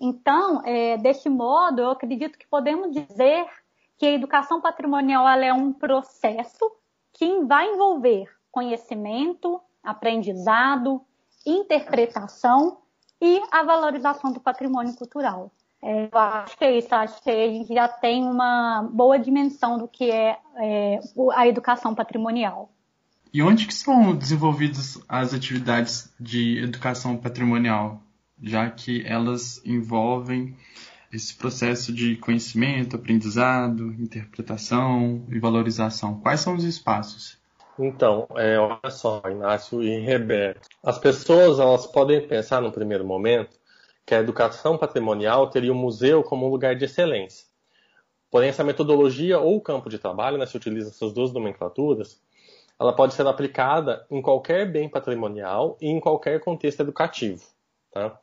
Então, 0.00 0.62
é, 0.64 0.96
deste 0.96 1.28
modo, 1.28 1.82
eu 1.82 1.90
acredito 1.90 2.38
que 2.38 2.46
podemos 2.46 2.90
dizer 2.92 3.46
que 3.98 4.06
a 4.06 4.12
educação 4.12 4.60
patrimonial 4.60 5.28
é 5.28 5.52
um 5.52 5.72
processo 5.72 6.72
que 7.12 7.44
vai 7.44 7.68
envolver 7.68 8.26
conhecimento, 8.50 9.60
aprendizado, 9.82 11.02
interpretação 11.44 12.78
e 13.20 13.42
a 13.50 13.62
valorização 13.62 14.32
do 14.32 14.40
patrimônio 14.40 14.94
cultural. 14.94 15.50
É, 15.82 16.08
eu 16.12 16.18
acho 16.18 16.56
que 16.56 16.64
é 16.64 16.78
isso, 16.78 16.94
acho 16.94 17.22
que 17.22 17.30
a 17.30 17.48
gente 17.48 17.74
já 17.74 17.88
tem 17.88 18.24
uma 18.24 18.88
boa 18.90 19.18
dimensão 19.18 19.78
do 19.78 19.88
que 19.88 20.10
é, 20.10 20.38
é 20.56 21.00
a 21.34 21.46
educação 21.46 21.94
patrimonial. 21.94 22.70
E 23.32 23.42
onde 23.42 23.66
que 23.66 23.74
são 23.74 24.14
desenvolvidas 24.16 24.98
as 25.08 25.32
atividades 25.32 26.12
de 26.18 26.58
educação 26.58 27.16
patrimonial, 27.16 28.02
já 28.42 28.68
que 28.68 29.06
elas 29.06 29.64
envolvem 29.64 30.56
esse 31.12 31.36
processo 31.36 31.92
de 31.92 32.16
conhecimento, 32.16 32.96
aprendizado, 32.96 33.92
interpretação 33.92 35.24
e 35.28 35.38
valorização? 35.38 36.20
Quais 36.20 36.40
são 36.40 36.56
os 36.56 36.64
espaços? 36.64 37.38
Então, 37.78 38.26
é, 38.36 38.58
olha 38.58 38.90
só, 38.90 39.22
Inácio 39.26 39.80
e 39.80 40.00
Rebeca. 40.00 40.60
As 40.82 40.98
pessoas 40.98 41.60
elas 41.60 41.86
podem 41.86 42.26
pensar 42.26 42.60
no 42.60 42.72
primeiro 42.72 43.04
momento 43.04 43.58
que 44.04 44.14
a 44.14 44.18
educação 44.18 44.76
patrimonial 44.76 45.48
teria 45.48 45.72
o 45.72 45.76
um 45.76 45.78
museu 45.78 46.24
como 46.24 46.46
um 46.46 46.50
lugar 46.50 46.74
de 46.74 46.84
excelência. 46.84 47.46
Porém, 48.28 48.48
essa 48.48 48.64
metodologia 48.64 49.38
ou 49.38 49.60
campo 49.60 49.88
de 49.88 49.98
trabalho, 49.98 50.36
né, 50.36 50.46
se 50.46 50.56
utiliza 50.56 50.90
essas 50.90 51.12
duas 51.12 51.32
nomenclaturas, 51.32 52.20
ela 52.80 52.94
pode 52.94 53.12
ser 53.12 53.26
aplicada 53.26 54.06
em 54.10 54.22
qualquer 54.22 54.64
bem 54.72 54.88
patrimonial 54.88 55.76
e 55.82 55.88
em 55.88 56.00
qualquer 56.00 56.40
contexto 56.40 56.80
educativo. 56.80 57.44
Tá? 57.92 58.18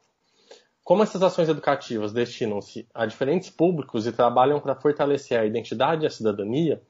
Como 0.84 1.04
essas 1.04 1.22
ações 1.22 1.48
educativas 1.48 2.12
destinam-se 2.12 2.88
a 2.92 3.06
diferentes 3.06 3.52
públicos 3.52 4.08
e 4.08 4.12
trabalham 4.12 4.60
para 4.60 4.74
fortalecer 4.74 5.40
a 5.40 5.46
identidade 5.46 6.04
e 6.04 6.08
a 6.08 6.10
cidadania, 6.10 6.82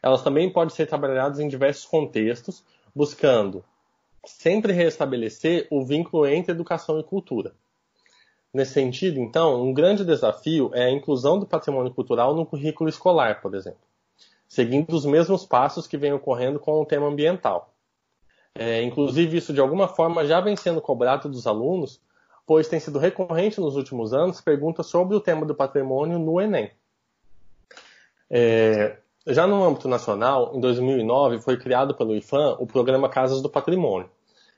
elas 0.00 0.22
também 0.22 0.52
podem 0.52 0.72
ser 0.72 0.86
trabalhadas 0.86 1.40
em 1.40 1.48
diversos 1.48 1.84
contextos, 1.84 2.62
buscando 2.94 3.64
sempre 4.24 4.72
restabelecer 4.72 5.66
o 5.68 5.84
vínculo 5.84 6.26
entre 6.26 6.52
educação 6.52 7.00
e 7.00 7.02
cultura. 7.02 7.52
Nesse 8.54 8.74
sentido, 8.74 9.18
então, 9.18 9.60
um 9.64 9.74
grande 9.74 10.04
desafio 10.04 10.70
é 10.72 10.84
a 10.84 10.90
inclusão 10.92 11.40
do 11.40 11.46
patrimônio 11.46 11.92
cultural 11.92 12.36
no 12.36 12.46
currículo 12.46 12.88
escolar, 12.88 13.40
por 13.40 13.54
exemplo, 13.54 13.80
seguindo 14.48 14.94
os 14.94 15.04
mesmos 15.04 15.44
passos 15.44 15.86
que 15.86 15.96
vem 15.96 16.12
ocorrendo 16.12 16.58
com 16.58 16.80
o 16.80 16.86
tema 16.86 17.06
ambiental. 17.06 17.74
É, 18.54 18.82
inclusive, 18.82 19.36
isso 19.36 19.52
de 19.52 19.60
alguma 19.60 19.88
forma 19.88 20.24
já 20.24 20.40
vem 20.40 20.56
sendo 20.56 20.80
cobrado 20.80 21.28
dos 21.28 21.46
alunos, 21.46 22.00
pois 22.46 22.68
tem 22.68 22.80
sido 22.80 22.98
recorrente 22.98 23.60
nos 23.60 23.76
últimos 23.76 24.14
anos 24.14 24.40
perguntas 24.40 24.86
sobre 24.86 25.16
o 25.16 25.20
tema 25.20 25.44
do 25.44 25.54
patrimônio 25.54 26.18
no 26.18 26.40
Enem. 26.40 26.70
É, 28.30 28.96
já 29.26 29.46
no 29.46 29.62
âmbito 29.64 29.88
nacional, 29.88 30.52
em 30.54 30.60
2009, 30.60 31.40
foi 31.40 31.58
criado 31.58 31.94
pelo 31.94 32.14
IFAM 32.14 32.56
o 32.58 32.66
programa 32.66 33.08
Casas 33.08 33.42
do 33.42 33.50
Patrimônio, 33.50 34.08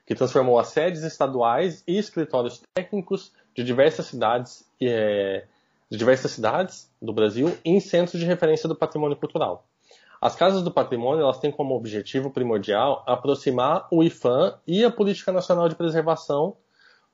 que 0.05 0.15
transformou 0.15 0.59
as 0.59 0.67
sedes 0.67 1.03
estaduais 1.03 1.83
e 1.87 1.97
escritórios 1.97 2.61
técnicos 2.73 3.33
de 3.55 3.63
diversas 3.63 4.05
cidades, 4.05 4.63
é, 4.81 5.45
de 5.89 5.97
diversas 5.97 6.31
cidades 6.31 6.89
do 7.01 7.11
Brasil 7.11 7.57
em 7.65 7.79
centros 7.79 8.19
de 8.19 8.25
referência 8.25 8.69
do 8.69 8.75
patrimônio 8.75 9.17
cultural. 9.17 9.67
As 10.21 10.35
casas 10.35 10.61
do 10.61 10.71
patrimônio 10.71 11.23
elas 11.23 11.39
têm 11.39 11.51
como 11.51 11.75
objetivo 11.75 12.29
primordial 12.29 13.03
aproximar 13.07 13.87
o 13.89 14.03
IFAM 14.03 14.57
e 14.67 14.83
a 14.83 14.91
Política 14.91 15.31
Nacional 15.31 15.69
de 15.69 15.75
Preservação 15.75 16.57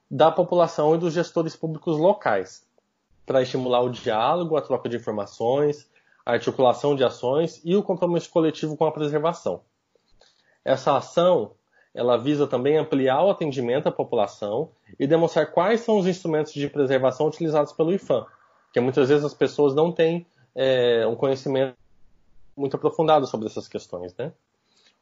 da 0.09 0.31
população 0.31 0.95
e 0.95 0.97
dos 0.97 1.13
gestores 1.13 1.55
públicos 1.55 1.97
locais, 1.97 2.67
para 3.25 3.41
estimular 3.41 3.81
o 3.81 3.89
diálogo, 3.89 4.57
a 4.57 4.61
troca 4.61 4.89
de 4.89 4.97
informações, 4.97 5.87
a 6.25 6.33
articulação 6.33 6.95
de 6.95 7.03
ações 7.03 7.61
e 7.63 7.75
o 7.75 7.83
compromisso 7.83 8.29
coletivo 8.29 8.75
com 8.75 8.85
a 8.85 8.91
preservação. 8.91 9.61
Essa 10.63 10.97
ação 10.97 11.51
ela 11.93 12.17
visa 12.17 12.45
também 12.45 12.77
ampliar 12.77 13.23
o 13.23 13.29
atendimento 13.29 13.87
à 13.87 13.91
população 13.91 14.71
e 14.99 15.07
demonstrar 15.07 15.51
quais 15.51 15.81
são 15.81 15.97
os 15.97 16.07
instrumentos 16.07 16.53
de 16.53 16.67
preservação 16.67 17.27
utilizados 17.27 17.71
pelo 17.71 17.93
IFAM, 17.93 18.25
que 18.73 18.81
muitas 18.81 19.09
vezes 19.09 19.23
as 19.23 19.33
pessoas 19.33 19.73
não 19.73 19.91
têm 19.91 20.25
é, 20.53 21.07
um 21.07 21.15
conhecimento 21.15 21.77
muito 22.55 22.75
aprofundado 22.75 23.27
sobre 23.27 23.47
essas 23.47 23.67
questões. 23.67 24.15
Né? 24.15 24.31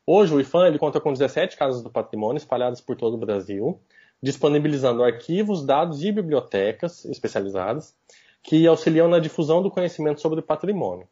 Hoje 0.06 0.34
o 0.34 0.40
IFAM 0.40 0.68
ele 0.68 0.80
conta 0.80 1.00
com 1.00 1.14
17 1.14 1.58
casas 1.58 1.82
do 1.82 1.90
patrimônio 1.90 2.38
espalhadas 2.38 2.82
por 2.82 2.96
todo 2.96 3.14
o 3.14 3.18
Brasil, 3.18 3.80
disponibilizando 4.22 5.04
arquivos, 5.04 5.66
dados 5.66 6.04
e 6.04 6.12
bibliotecas 6.12 7.06
especializadas 7.06 7.96
que 8.42 8.68
auxiliam 8.68 9.08
na 9.08 9.20
difusão 9.20 9.62
do 9.62 9.72
conhecimento 9.72 10.20
sobre 10.20 10.42
o 10.42 10.44
patrimônio. 10.44 11.08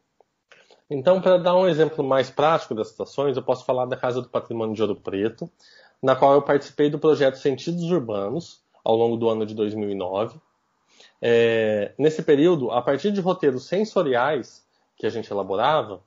Então, 0.90 1.22
para 1.22 1.38
dar 1.38 1.56
um 1.56 1.66
exemplo 1.66 2.04
mais 2.04 2.30
prático 2.30 2.74
das 2.74 2.98
ações, 3.00 3.36
eu 3.36 3.42
posso 3.42 3.64
falar 3.64 3.86
da 3.86 3.96
Casa 3.96 4.20
do 4.20 4.28
Patrimônio 4.28 4.74
de 4.74 4.82
Ouro 4.82 4.96
Preto, 4.96 5.50
na 6.02 6.14
qual 6.14 6.34
eu 6.34 6.42
participei 6.42 6.90
do 6.90 6.98
projeto 6.98 7.36
Sentidos 7.36 7.90
Urbanos, 7.90 8.60
ao 8.84 8.96
longo 8.96 9.16
do 9.16 9.30
ano 9.30 9.46
de 9.46 9.54
2009. 9.54 10.38
É, 11.20 11.92
nesse 11.96 12.22
período, 12.22 12.70
a 12.70 12.82
partir 12.82 13.12
de 13.12 13.20
roteiros 13.20 13.64
sensoriais 13.66 14.66
que 14.96 15.06
a 15.06 15.10
gente 15.10 15.30
elaborava, 15.30 16.02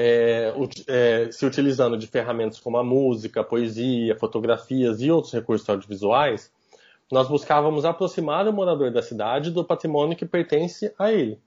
é, 0.00 0.54
é, 0.86 1.32
se 1.32 1.44
utilizando 1.44 1.98
de 1.98 2.06
ferramentas 2.06 2.60
como 2.60 2.76
a 2.76 2.84
música, 2.84 3.40
a 3.40 3.44
poesia, 3.44 4.16
fotografias 4.16 5.02
e 5.02 5.10
outros 5.10 5.32
recursos 5.32 5.68
audiovisuais, 5.68 6.52
nós 7.10 7.26
buscávamos 7.26 7.84
aproximar 7.84 8.46
o 8.46 8.52
morador 8.52 8.92
da 8.92 9.02
cidade 9.02 9.50
do 9.50 9.64
patrimônio 9.64 10.16
que 10.16 10.24
pertence 10.24 10.94
a 10.96 11.10
ele. 11.10 11.40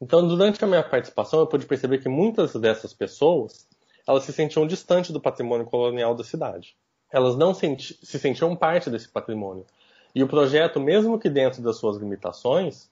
Então, 0.00 0.26
durante 0.26 0.64
a 0.64 0.66
minha 0.66 0.82
participação, 0.82 1.40
eu 1.40 1.46
pude 1.46 1.66
perceber 1.66 1.98
que 1.98 2.08
muitas 2.08 2.54
dessas 2.54 2.94
pessoas 2.94 3.68
elas 4.08 4.24
se 4.24 4.32
sentiam 4.32 4.66
distantes 4.66 5.10
do 5.10 5.20
patrimônio 5.20 5.66
colonial 5.66 6.14
da 6.14 6.24
cidade. 6.24 6.74
Elas 7.12 7.36
não 7.36 7.52
senti 7.52 7.98
se 8.02 8.18
sentiam 8.18 8.56
parte 8.56 8.88
desse 8.88 9.10
patrimônio. 9.10 9.66
E 10.14 10.22
o 10.22 10.26
projeto, 10.26 10.80
mesmo 10.80 11.18
que 11.18 11.28
dentro 11.28 11.60
das 11.60 11.76
suas 11.76 11.98
limitações, 11.98 12.88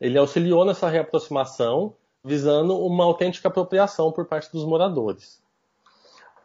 ele 0.00 0.16
auxiliou 0.16 0.64
nessa 0.64 0.88
reaproximação, 0.88 1.96
visando 2.24 2.78
uma 2.78 3.04
autêntica 3.04 3.48
apropriação 3.48 4.10
por 4.10 4.24
parte 4.24 4.50
dos 4.50 4.64
moradores. 4.64 5.42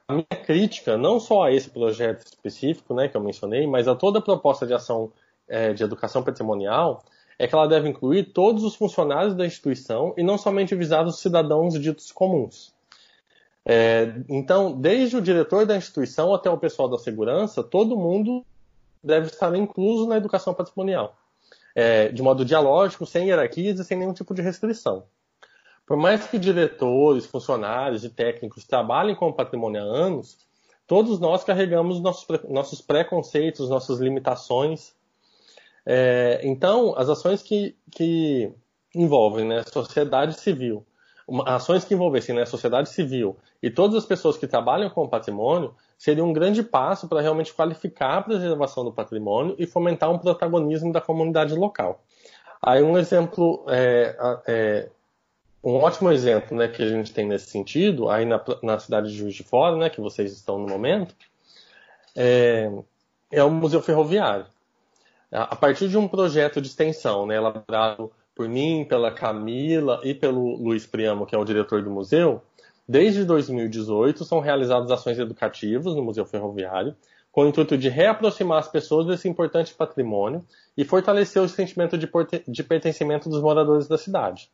A 0.08 0.14
minha 0.14 0.26
crítica, 0.26 0.98
não 0.98 1.20
só 1.20 1.44
a 1.44 1.52
esse 1.54 1.70
projeto 1.70 2.26
específico, 2.26 2.94
né, 2.94 3.08
que 3.08 3.16
eu 3.16 3.22
mencionei, 3.22 3.66
mas 3.66 3.88
a 3.88 3.96
toda 3.96 4.20
a 4.20 4.22
proposta 4.22 4.68
de 4.68 4.74
ação 4.74 5.12
é, 5.48 5.72
de 5.72 5.84
educação 5.84 6.24
patrimonial, 6.24 7.04
é 7.38 7.48
que 7.48 7.56
ela 7.56 7.68
deve 7.68 7.88
incluir 7.88 8.34
todos 8.34 8.64
os 8.64 8.76
funcionários 8.76 9.34
da 9.34 9.46
instituição 9.46 10.14
e 10.18 10.24
não 10.24 10.38
somente 10.38 10.76
visar 10.76 11.06
os 11.06 11.20
cidadãos 11.20 11.80
ditos 11.80 12.12
comuns. 12.12 12.74
É, 13.66 14.14
então, 14.28 14.74
desde 14.74 15.16
o 15.16 15.22
diretor 15.22 15.66
da 15.66 15.78
instituição 15.78 16.34
até 16.34 16.50
o 16.50 16.58
pessoal 16.58 16.90
da 16.90 16.98
segurança, 16.98 17.64
todo 17.64 17.96
mundo 17.96 18.44
deve 19.02 19.28
estar 19.28 19.56
incluso 19.56 20.08
na 20.08 20.18
educação 20.18 20.54
patrimonial, 20.54 21.16
é, 21.76 22.10
de 22.10 22.22
modo 22.22 22.44
dialógico, 22.44 23.06
sem 23.06 23.28
hierarquias 23.28 23.80
e 23.80 23.86
sem 23.86 23.98
nenhum 23.98 24.14
tipo 24.14 24.34
de 24.34 24.42
restrição. 24.42 25.04
Por 25.90 25.98
mais 25.98 26.26
que 26.26 26.40
diretores, 26.40 27.26
funcionários 27.26 28.06
e 28.06 28.10
técnicos 28.10 28.64
trabalhem 28.64 29.16
com 29.16 29.28
o 29.28 29.34
patrimônio 29.34 29.82
há 29.82 29.84
anos, 29.84 30.38
todos 30.88 31.20
nós 31.20 31.44
carregamos 31.44 32.00
nossos, 32.00 32.26
nossos 32.48 32.80
preconceitos, 32.80 33.70
nossas 33.70 34.00
limitações 34.00 34.94
é, 35.92 36.42
então, 36.44 36.94
as 36.96 37.10
ações 37.10 37.42
que, 37.42 37.76
que 37.92 38.54
envolvem 38.94 39.48
né, 39.48 39.64
sociedade 39.64 40.40
civil, 40.40 40.86
ações 41.48 41.84
que 41.84 41.96
envolvessem 41.96 42.36
né, 42.36 42.46
sociedade 42.46 42.90
civil 42.90 43.38
e 43.62 43.72
todas 43.72 43.96
as 43.96 44.06
pessoas 44.06 44.38
que 44.38 44.46
trabalham 44.46 44.90
com 44.92 45.04
o 45.04 45.10
patrimônio, 45.10 45.74
seria 45.98 46.24
um 46.24 46.32
grande 46.32 46.62
passo 46.62 47.08
para 47.08 47.22
realmente 47.22 47.52
qualificar 47.54 48.18
a 48.18 48.22
preservação 48.22 48.84
do 48.84 48.94
patrimônio 48.94 49.56
e 49.58 49.66
fomentar 49.66 50.12
um 50.12 50.20
protagonismo 50.20 50.92
da 50.94 51.02
comunidade 51.02 51.56
local. 51.56 52.04
Aí 52.62 52.84
um 52.84 52.96
exemplo, 52.96 53.66
é, 53.68 54.16
é, 54.46 54.90
um 55.64 55.76
ótimo 55.76 56.12
exemplo 56.12 56.58
né, 56.58 56.68
que 56.68 56.82
a 56.82 56.88
gente 56.88 57.14
tem 57.14 57.28
nesse 57.28 57.50
sentido, 57.50 58.10
aí 58.10 58.26
na, 58.26 58.44
na 58.64 58.80
cidade 58.80 59.10
de 59.10 59.18
Juiz 59.18 59.36
de 59.36 59.44
Fora, 59.44 59.76
né, 59.76 59.90
que 59.90 60.02
vocês 60.02 60.32
estão 60.32 60.58
no 60.58 60.68
momento, 60.68 61.16
é, 62.16 62.72
é 63.32 63.44
o 63.44 63.50
Museu 63.50 63.82
Ferroviário 63.82 64.46
a 65.32 65.56
partir 65.56 65.88
de 65.88 65.98
um 65.98 66.08
projeto 66.08 66.62
de 66.62 66.68
extensão, 66.68 67.26
né, 67.26 67.36
elaborado 67.36 68.12
por 68.36 68.48
mim, 68.48 68.86
pela 68.88 69.12
Camila 69.12 70.00
e 70.04 70.14
pelo 70.14 70.56
Luiz 70.56 70.86
Priamo, 70.86 71.26
que 71.26 71.36
é 71.36 71.38
o 71.38 71.46
diretor 71.46 71.84
do 71.84 71.92
museu, 71.92 72.42
desde 72.88 73.24
2018 73.26 74.24
são 74.26 74.40
realizadas 74.40 74.90
ações 74.90 75.20
educativas 75.20 75.94
no 75.94 76.02
Museu 76.02 76.26
Ferroviário, 76.26 76.96
com 77.32 77.44
o 77.44 77.48
intuito 77.48 77.78
de 77.78 77.90
reaproximar 77.90 78.58
as 78.58 78.68
pessoas 78.68 79.06
desse 79.06 79.30
importante 79.30 79.74
patrimônio 79.74 80.44
e 80.76 80.84
fortalecer 80.84 81.42
o 81.42 81.48
sentimento 81.48 81.96
de, 81.96 82.10
de 82.48 82.64
pertencimento 82.64 83.30
dos 83.30 83.42
moradores 83.42 83.88
da 83.88 83.98
cidade. 83.98 84.50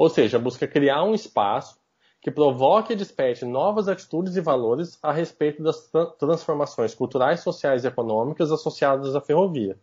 Ou 0.00 0.08
seja, 0.08 0.38
busca 0.38 0.66
criar 0.66 1.04
um 1.04 1.14
espaço 1.14 1.78
que 2.22 2.30
provoque 2.30 2.92
e 2.92 2.96
desperte 2.96 3.44
novas 3.44 3.88
atitudes 3.88 4.36
e 4.36 4.40
valores 4.40 4.98
a 5.02 5.12
respeito 5.12 5.62
das 5.62 5.90
transformações 6.18 6.94
culturais, 6.94 7.40
sociais 7.40 7.84
e 7.84 7.88
econômicas 7.88 8.50
associadas 8.50 9.14
à 9.14 9.20
ferrovia 9.20 9.78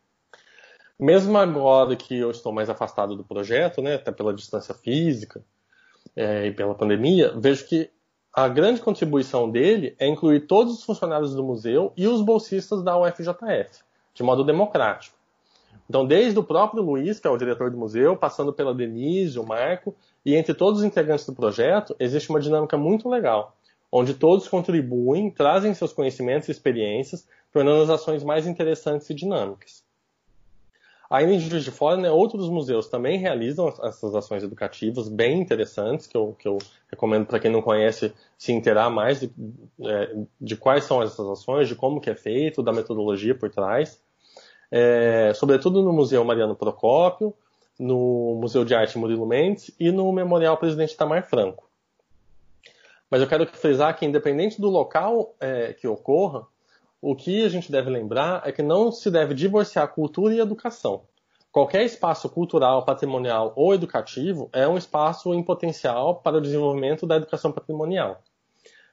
mesmo 0.99 1.37
agora 1.37 1.95
que 1.95 2.17
eu 2.17 2.31
estou 2.31 2.51
mais 2.51 2.69
afastado 2.69 3.15
do 3.15 3.23
projeto, 3.23 3.81
né, 3.81 3.95
até 3.95 4.11
pela 4.11 4.33
distância 4.33 4.73
física 4.73 5.43
é, 6.15 6.47
e 6.47 6.51
pela 6.51 6.73
pandemia, 6.73 7.33
vejo 7.37 7.67
que 7.67 7.89
a 8.33 8.47
grande 8.47 8.81
contribuição 8.81 9.49
dele 9.49 9.95
é 9.99 10.07
incluir 10.07 10.41
todos 10.41 10.73
os 10.73 10.83
funcionários 10.83 11.35
do 11.35 11.43
museu 11.43 11.93
e 11.95 12.07
os 12.07 12.21
bolsistas 12.21 12.83
da 12.83 12.97
UFJF, 12.97 13.83
de 14.13 14.23
modo 14.23 14.43
democrático. 14.43 15.16
Então, 15.89 16.05
desde 16.05 16.37
o 16.37 16.43
próprio 16.43 16.83
Luiz, 16.83 17.19
que 17.19 17.27
é 17.27 17.29
o 17.29 17.37
diretor 17.37 17.71
do 17.71 17.77
museu, 17.77 18.15
passando 18.15 18.53
pela 18.53 18.73
Denise, 18.73 19.39
o 19.39 19.45
Marco, 19.45 19.95
e 20.25 20.35
entre 20.35 20.53
todos 20.53 20.79
os 20.79 20.85
integrantes 20.85 21.25
do 21.25 21.33
projeto, 21.33 21.95
existe 21.99 22.29
uma 22.29 22.39
dinâmica 22.39 22.77
muito 22.77 23.09
legal, 23.09 23.55
onde 23.91 24.13
todos 24.13 24.47
contribuem, 24.47 25.31
trazem 25.31 25.73
seus 25.73 25.93
conhecimentos 25.93 26.47
e 26.49 26.51
experiências, 26.51 27.27
tornando 27.51 27.83
as 27.83 27.89
ações 27.89 28.23
mais 28.23 28.45
interessantes 28.45 29.09
e 29.09 29.13
dinâmicas. 29.13 29.87
Ainda 31.09 31.33
em 31.33 31.39
Juiz 31.39 31.63
de 31.63 31.71
Fora, 31.71 31.95
né, 31.95 32.11
outros 32.11 32.49
museus 32.49 32.89
também 32.89 33.17
realizam 33.17 33.69
essas 33.81 34.13
ações 34.13 34.43
educativas 34.43 35.07
bem 35.07 35.39
interessantes, 35.39 36.05
que 36.05 36.17
eu, 36.17 36.35
que 36.37 36.47
eu 36.47 36.57
recomendo 36.89 37.25
para 37.25 37.39
quem 37.39 37.49
não 37.49 37.61
conhece 37.61 38.13
se 38.37 38.51
inteirar 38.51 38.89
mais 38.89 39.21
de, 39.21 39.31
é, 39.85 40.15
de, 40.39 40.57
quais 40.57 40.83
são 40.83 41.01
essas 41.01 41.25
ações, 41.25 41.69
de 41.69 41.75
como 41.75 42.01
que 42.01 42.09
é 42.09 42.15
feito, 42.15 42.61
da 42.61 42.73
metodologia 42.73 43.33
por 43.33 43.49
trás. 43.49 44.01
É, 44.71 45.31
sobretudo 45.35 45.81
no 45.81 45.93
Museu 45.93 46.23
Mariano 46.23 46.55
Procópio, 46.55 47.33
no 47.79 48.37
Museu 48.41 48.65
de 48.65 48.73
Arte 48.73 48.97
Murilo 48.97 49.25
Mendes 49.25 49.71
e 49.79 49.91
no 49.91 50.11
Memorial 50.11 50.57
Presidente 50.57 50.95
Tamar 50.95 51.27
Franco. 51.27 51.67
Mas 53.09 53.21
eu 53.21 53.27
quero 53.27 53.45
frisar 53.47 53.95
que, 53.97 54.05
independente 54.05 54.59
do 54.59 54.69
local 54.69 55.35
é, 55.39 55.73
que 55.73 55.87
ocorra, 55.87 56.45
o 57.01 57.15
que 57.15 57.45
a 57.45 57.49
gente 57.49 57.71
deve 57.71 57.89
lembrar 57.89 58.41
é 58.45 58.51
que 58.51 58.61
não 58.61 58.91
se 58.91 59.09
deve 59.09 59.33
divorciar 59.33 59.87
cultura 59.93 60.33
e 60.33 60.39
educação. 60.39 61.03
Qualquer 61.51 61.83
espaço 61.83 62.29
cultural, 62.29 62.83
patrimonial 62.83 63.53
ou 63.55 63.73
educativo 63.73 64.49
é 64.51 64.67
um 64.67 64.77
espaço 64.77 65.33
em 65.33 65.41
potencial 65.41 66.15
para 66.15 66.37
o 66.37 66.41
desenvolvimento 66.41 67.07
da 67.07 67.15
educação 67.15 67.51
patrimonial. 67.51 68.21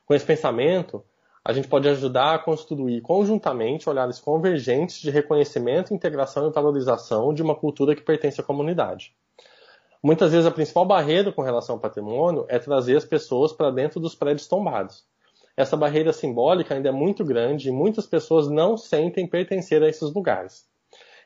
Com 0.07 0.15
esse 0.15 0.25
pensamento, 0.25 1.05
a 1.45 1.53
gente 1.53 1.69
pode 1.69 1.87
ajudar 1.89 2.35
a 2.35 2.39
construir 2.39 3.03
conjuntamente 3.03 3.89
olhares 3.89 4.19
convergentes 4.19 4.99
de 4.99 5.11
reconhecimento, 5.11 5.93
integração 5.93 6.49
e 6.49 6.53
valorização 6.53 7.35
de 7.35 7.43
uma 7.43 7.55
cultura 7.55 7.95
que 7.95 8.01
pertence 8.01 8.41
à 8.41 8.45
comunidade. 8.45 9.15
Muitas 10.03 10.33
vezes 10.33 10.47
a 10.47 10.51
principal 10.51 10.87
barreira 10.87 11.31
com 11.33 11.43
relação 11.43 11.75
ao 11.75 11.81
patrimônio 11.81 12.47
é 12.49 12.59
trazer 12.59 12.97
as 12.97 13.05
pessoas 13.05 13.53
para 13.53 13.71
dentro 13.71 14.01
dos 14.01 14.15
prédios 14.15 14.49
tombados. 14.49 15.05
Essa 15.55 15.77
barreira 15.77 16.13
simbólica 16.15 16.75
ainda 16.75 16.89
é 16.89 16.93
muito 16.93 17.23
grande 17.25 17.69
e 17.69 17.73
muitas 17.73 18.07
pessoas 18.07 18.49
não 18.49 18.77
sentem 18.77 19.29
pertencer 19.29 19.83
a 19.83 19.89
esses 19.89 20.13
lugares. 20.15 20.67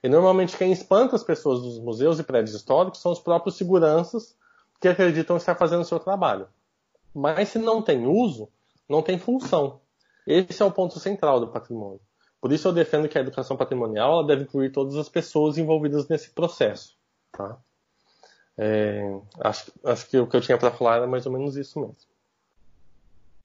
E 0.02 0.08
normalmente 0.08 0.56
quem 0.56 0.72
espanta 0.72 1.14
as 1.14 1.24
pessoas 1.24 1.62
dos 1.62 1.78
museus 1.78 2.18
e 2.18 2.24
prédios 2.24 2.54
históricos 2.54 3.00
são 3.00 3.12
os 3.12 3.20
próprios 3.20 3.56
seguranças 3.56 4.36
que 4.80 4.88
acreditam 4.88 5.36
estar 5.36 5.54
fazendo 5.54 5.82
o 5.82 5.84
seu 5.84 5.98
trabalho. 5.98 6.48
Mas 7.14 7.50
se 7.50 7.58
não 7.58 7.80
tem 7.80 8.06
uso, 8.06 8.48
não 8.88 9.00
tem 9.00 9.18
função. 9.18 9.80
Esse 10.28 10.62
é 10.62 10.66
o 10.66 10.70
ponto 10.70 11.00
central 11.00 11.40
do 11.40 11.48
patrimônio. 11.48 12.00
Por 12.40 12.52
isso 12.52 12.68
eu 12.68 12.72
defendo 12.72 13.08
que 13.08 13.16
a 13.16 13.20
educação 13.22 13.56
patrimonial 13.56 14.24
deve 14.26 14.42
incluir 14.42 14.70
todas 14.70 14.94
as 14.96 15.08
pessoas 15.08 15.56
envolvidas 15.56 16.06
nesse 16.06 16.30
processo. 16.30 16.96
Tá? 17.32 17.58
É, 18.58 19.02
acho, 19.40 19.72
acho 19.84 20.08
que 20.08 20.18
o 20.18 20.26
que 20.26 20.36
eu 20.36 20.40
tinha 20.40 20.58
para 20.58 20.70
falar 20.70 20.96
era 20.96 21.06
mais 21.06 21.24
ou 21.24 21.32
menos 21.32 21.56
isso 21.56 21.80
mesmo. 21.80 21.96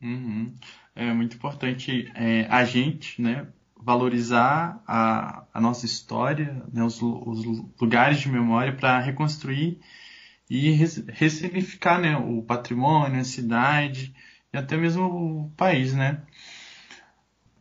Uhum. 0.02 0.54
É 0.94 1.14
muito 1.14 1.38
importante 1.38 2.12
é, 2.16 2.46
a 2.50 2.66
gente, 2.66 3.22
né, 3.22 3.48
valorizar 3.78 4.84
a, 4.86 5.46
a 5.54 5.62
nossa 5.62 5.86
história, 5.86 6.64
né, 6.72 6.84
os, 6.84 7.02
os, 7.02 7.46
lugares 7.80 8.20
de 8.20 8.30
memória 8.30 8.76
para 8.76 9.00
reconstruir 9.00 9.80
e 10.50 10.72
ressignificar 10.72 12.00
né, 12.00 12.18
o 12.18 12.42
patrimônio, 12.42 13.22
a 13.22 13.24
cidade 13.24 14.14
e 14.52 14.58
até 14.58 14.76
mesmo 14.76 15.06
o 15.06 15.52
país. 15.56 15.94
Né? 15.94 16.22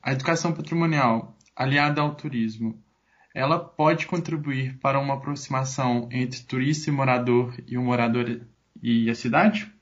A 0.02 0.10
educação 0.10 0.52
patrimonial 0.52 1.32
aliada 1.54 2.00
ao 2.00 2.12
turismo, 2.16 2.76
ela 3.32 3.56
pode 3.56 4.04
contribuir 4.06 4.76
para 4.80 4.98
uma 4.98 5.14
aproximação 5.14 6.08
entre 6.10 6.42
turista 6.42 6.90
e 6.90 6.92
morador 6.92 7.54
e 7.68 7.78
o 7.78 7.82
morador 7.82 8.40
e 8.82 9.08
a 9.08 9.14
cidade? 9.14 9.72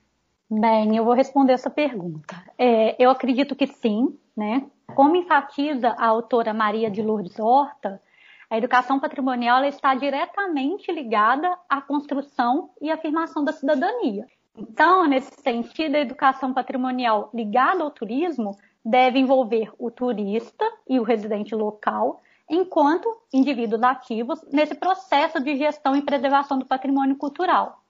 Bem, 0.51 0.95
eu 0.95 1.07
vou 1.07 1.15
responder 1.15 1.55
essa 1.55 1.71
pergunta. 1.71 2.37
É, 2.59 3.03
eu 3.03 3.09
acredito 3.09 3.57
que 3.57 3.67
sim, 3.67 4.15
né? 4.37 4.67
Como 4.95 5.17
enfatiza 5.17 5.89
a 5.89 6.09
autora 6.09 6.53
Maria 6.53 6.91
de 6.91 7.01
Lourdes 7.01 7.39
Horta, 7.39 8.03
a 8.51 8.59
educação 8.59 9.01
patrimonial 9.01 9.65
está 9.65 9.95
diretamente 9.95 10.93
ligada 10.93 11.57
à 11.67 11.81
construção 11.81 12.71
e 12.79 12.91
afirmação 12.91 13.43
da 13.43 13.53
cidadania. 13.53 14.27
Então, 14.59 15.07
nesse 15.07 15.41
sentido, 15.41 15.95
a 15.95 16.01
educação 16.01 16.53
patrimonial 16.53 17.31
ligada 17.33 17.83
ao 17.83 17.91
turismo 17.91 18.55
deve 18.85 19.19
envolver 19.19 19.71
o 19.79 19.91
turista 19.91 20.65
e 20.89 20.99
o 20.99 21.03
residente 21.03 21.55
local, 21.55 22.23
enquanto 22.49 23.17
indivíduos 23.33 23.83
ativos 23.83 24.43
nesse 24.53 24.75
processo 24.75 25.41
de 25.41 25.57
gestão 25.57 25.95
e 25.95 26.03
preservação 26.03 26.59
do 26.59 26.67
patrimônio 26.67 27.17
cultural. 27.17 27.83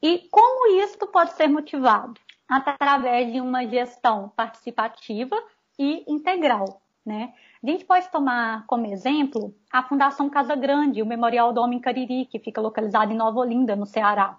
E 0.00 0.28
como 0.30 0.80
isso 0.80 0.98
pode 1.08 1.32
ser 1.32 1.48
motivado? 1.48 2.14
Através 2.48 3.32
de 3.32 3.40
uma 3.40 3.66
gestão 3.66 4.32
participativa 4.36 5.36
e 5.78 6.04
integral. 6.06 6.80
Né? 7.04 7.32
A 7.62 7.66
gente 7.66 7.84
pode 7.84 8.08
tomar 8.08 8.64
como 8.66 8.86
exemplo 8.86 9.54
a 9.72 9.82
Fundação 9.82 10.30
Casa 10.30 10.54
Grande, 10.54 11.02
o 11.02 11.06
Memorial 11.06 11.52
do 11.52 11.60
Homem 11.60 11.80
Cariri, 11.80 12.26
que 12.26 12.38
fica 12.38 12.60
localizado 12.60 13.12
em 13.12 13.16
Nova 13.16 13.40
Olinda, 13.40 13.74
no 13.74 13.86
Ceará. 13.86 14.38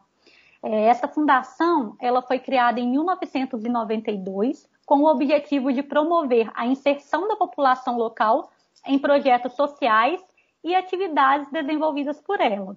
É, 0.61 0.85
essa 0.85 1.07
fundação 1.07 1.95
ela 1.99 2.21
foi 2.21 2.39
criada 2.39 2.79
em 2.79 2.87
1992 2.89 4.69
com 4.89 5.01
o 5.01 5.07
objetivo 5.07 5.71
de 5.71 5.83
promover 5.83 6.49
a 6.55 6.65
inserção 6.65 7.27
da 7.27 7.35
população 7.35 7.95
local 7.95 8.49
em 8.87 8.97
projetos 8.97 9.53
sociais 9.53 10.19
e 10.63 10.73
atividades 10.73 11.47
desenvolvidas 11.51 12.19
por 12.19 12.41
ela. 12.41 12.75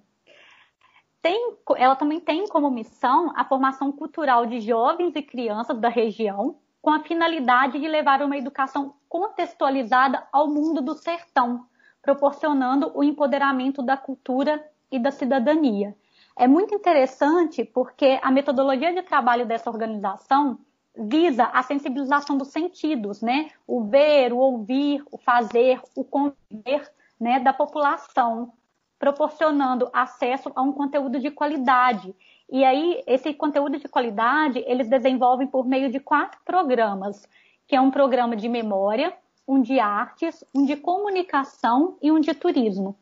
Tem, 1.22 1.54
ela 1.74 1.96
também 1.96 2.20
tem 2.20 2.46
como 2.46 2.70
missão 2.70 3.32
a 3.34 3.46
formação 3.46 3.90
cultural 3.90 4.44
de 4.44 4.60
jovens 4.60 5.16
e 5.16 5.22
crianças 5.22 5.78
da 5.78 5.88
região, 5.88 6.56
com 6.82 6.90
a 6.90 7.00
finalidade 7.00 7.80
de 7.80 7.88
levar 7.88 8.20
uma 8.20 8.36
educação 8.36 8.94
contextualizada 9.08 10.22
ao 10.30 10.48
mundo 10.48 10.82
do 10.82 10.92
sertão, 10.92 11.64
proporcionando 12.02 12.92
o 12.94 13.02
empoderamento 13.02 13.82
da 13.82 13.96
cultura 13.96 14.62
e 14.90 14.98
da 14.98 15.10
cidadania. 15.10 15.96
É 16.36 16.46
muito 16.46 16.74
interessante 16.74 17.64
porque 17.64 18.20
a 18.22 18.30
metodologia 18.30 18.92
de 18.92 19.00
trabalho 19.00 19.46
dessa 19.46 19.70
organização 19.70 20.58
visa 20.96 21.44
a 21.44 21.62
sensibilização 21.62 22.36
dos 22.36 22.48
sentidos, 22.48 23.20
né? 23.20 23.50
O 23.66 23.84
ver, 23.84 24.32
o 24.32 24.38
ouvir, 24.38 25.02
o 25.10 25.18
fazer, 25.18 25.80
o 25.96 26.04
conviver, 26.04 26.90
né, 27.18 27.38
da 27.38 27.52
população, 27.52 28.52
proporcionando 28.98 29.88
acesso 29.92 30.50
a 30.54 30.62
um 30.62 30.72
conteúdo 30.72 31.18
de 31.20 31.30
qualidade 31.30 32.14
e 32.52 32.66
aí, 32.66 33.02
esse 33.06 33.32
conteúdo 33.32 33.78
de 33.78 33.88
qualidade, 33.88 34.62
eles 34.66 34.86
desenvolvem 34.86 35.46
por 35.46 35.66
meio 35.66 35.90
de 35.90 35.98
quatro 35.98 36.38
programas, 36.44 37.26
que 37.66 37.74
é 37.74 37.80
um 37.80 37.90
programa 37.90 38.36
de 38.36 38.46
memória, 38.46 39.10
um 39.48 39.62
de 39.62 39.80
artes, 39.80 40.44
um 40.54 40.66
de 40.66 40.76
comunicação 40.76 41.96
e 42.02 42.12
um 42.12 42.20
de 42.20 42.34
turismo, 42.34 42.94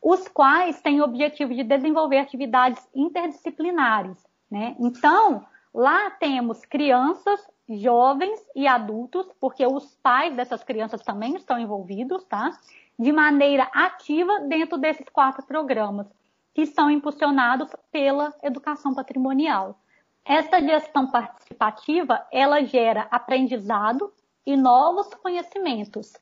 os 0.00 0.26
quais 0.26 0.80
têm 0.80 1.02
o 1.02 1.04
objetivo 1.04 1.54
de 1.54 1.62
desenvolver 1.62 2.16
atividades 2.16 2.88
interdisciplinares. 2.94 4.16
Né? 4.50 4.74
Então, 4.80 5.44
lá 5.74 6.10
temos 6.12 6.64
crianças, 6.64 7.40
jovens 7.68 8.40
e 8.54 8.66
adultos, 8.66 9.26
porque 9.40 9.66
os 9.66 9.96
pais 9.96 10.34
dessas 10.36 10.62
crianças 10.62 11.02
também 11.02 11.34
estão 11.34 11.58
envolvidos, 11.58 12.24
tá? 12.24 12.52
De 12.96 13.10
maneira 13.10 13.64
ativa 13.72 14.40
dentro 14.40 14.78
desses 14.78 15.08
quatro 15.08 15.44
programas 15.44 16.06
que 16.54 16.64
são 16.66 16.88
impulsionados 16.88 17.68
pela 17.90 18.32
educação 18.42 18.94
patrimonial. 18.94 19.80
Essa 20.24 20.60
gestão 20.60 21.10
participativa, 21.10 22.24
ela 22.30 22.64
gera 22.64 23.08
aprendizado 23.10 24.12
e 24.46 24.56
novos 24.56 25.08
conhecimentos, 25.14 26.12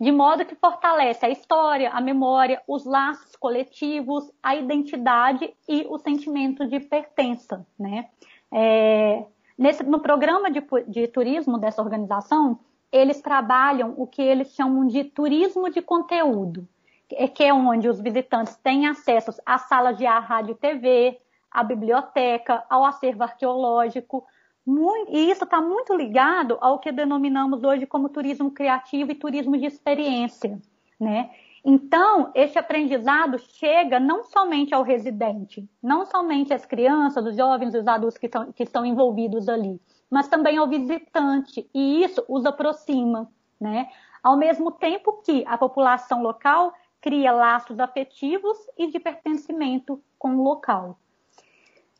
de 0.00 0.12
modo 0.12 0.44
que 0.44 0.54
fortalece 0.54 1.26
a 1.26 1.30
história, 1.30 1.90
a 1.90 2.00
memória, 2.00 2.62
os 2.66 2.84
laços 2.84 3.34
coletivos, 3.36 4.30
a 4.42 4.54
identidade 4.54 5.52
e 5.68 5.86
o 5.88 5.98
sentimento 5.98 6.66
de 6.66 6.80
pertença, 6.80 7.66
né? 7.78 8.08
É, 8.52 9.24
nesse, 9.56 9.82
no 9.82 10.00
programa 10.00 10.50
de, 10.50 10.62
de 10.86 11.08
turismo 11.08 11.58
dessa 11.58 11.80
organização, 11.80 12.58
eles 12.92 13.22
trabalham 13.22 13.94
o 13.96 14.06
que 14.06 14.20
eles 14.20 14.54
chamam 14.54 14.86
de 14.86 15.04
turismo 15.04 15.70
de 15.70 15.80
conteúdo. 15.80 16.68
É 17.10 17.26
que 17.26 17.42
é 17.42 17.52
onde 17.52 17.88
os 17.88 18.00
visitantes 18.00 18.54
têm 18.56 18.86
acesso 18.86 19.32
à 19.44 19.58
sala 19.58 19.92
de 19.92 20.06
ar, 20.06 20.22
rádio 20.22 20.52
e 20.52 20.54
TV, 20.54 21.18
à 21.50 21.62
biblioteca, 21.62 22.64
ao 22.68 22.84
acervo 22.84 23.22
arqueológico. 23.22 24.24
Muito, 24.64 25.10
e 25.12 25.30
isso 25.30 25.44
está 25.44 25.60
muito 25.60 25.94
ligado 25.94 26.56
ao 26.60 26.78
que 26.78 26.92
denominamos 26.92 27.64
hoje 27.64 27.86
como 27.86 28.08
turismo 28.08 28.50
criativo 28.50 29.10
e 29.10 29.14
turismo 29.14 29.56
de 29.58 29.66
experiência. 29.66 30.58
Né? 31.00 31.30
Então, 31.64 32.32
esse 32.34 32.58
aprendizado 32.58 33.38
chega 33.38 34.00
não 34.00 34.24
somente 34.24 34.74
ao 34.74 34.82
residente, 34.82 35.68
não 35.80 36.04
somente 36.04 36.52
às 36.52 36.66
crianças, 36.66 37.24
os 37.24 37.36
jovens, 37.36 37.74
os 37.74 37.86
adultos 37.86 38.18
que, 38.18 38.28
que 38.28 38.64
estão 38.64 38.84
envolvidos 38.84 39.48
ali, 39.48 39.80
mas 40.10 40.26
também 40.26 40.56
ao 40.56 40.68
visitante, 40.68 41.68
e 41.72 42.02
isso 42.02 42.24
os 42.28 42.44
aproxima. 42.44 43.30
Né? 43.60 43.88
Ao 44.22 44.36
mesmo 44.36 44.72
tempo 44.72 45.22
que 45.24 45.44
a 45.46 45.56
população 45.56 46.20
local 46.20 46.74
cria 47.00 47.32
laços 47.32 47.78
afetivos 47.78 48.58
e 48.76 48.88
de 48.88 48.98
pertencimento 48.98 50.02
com 50.18 50.36
o 50.36 50.42
local. 50.42 50.98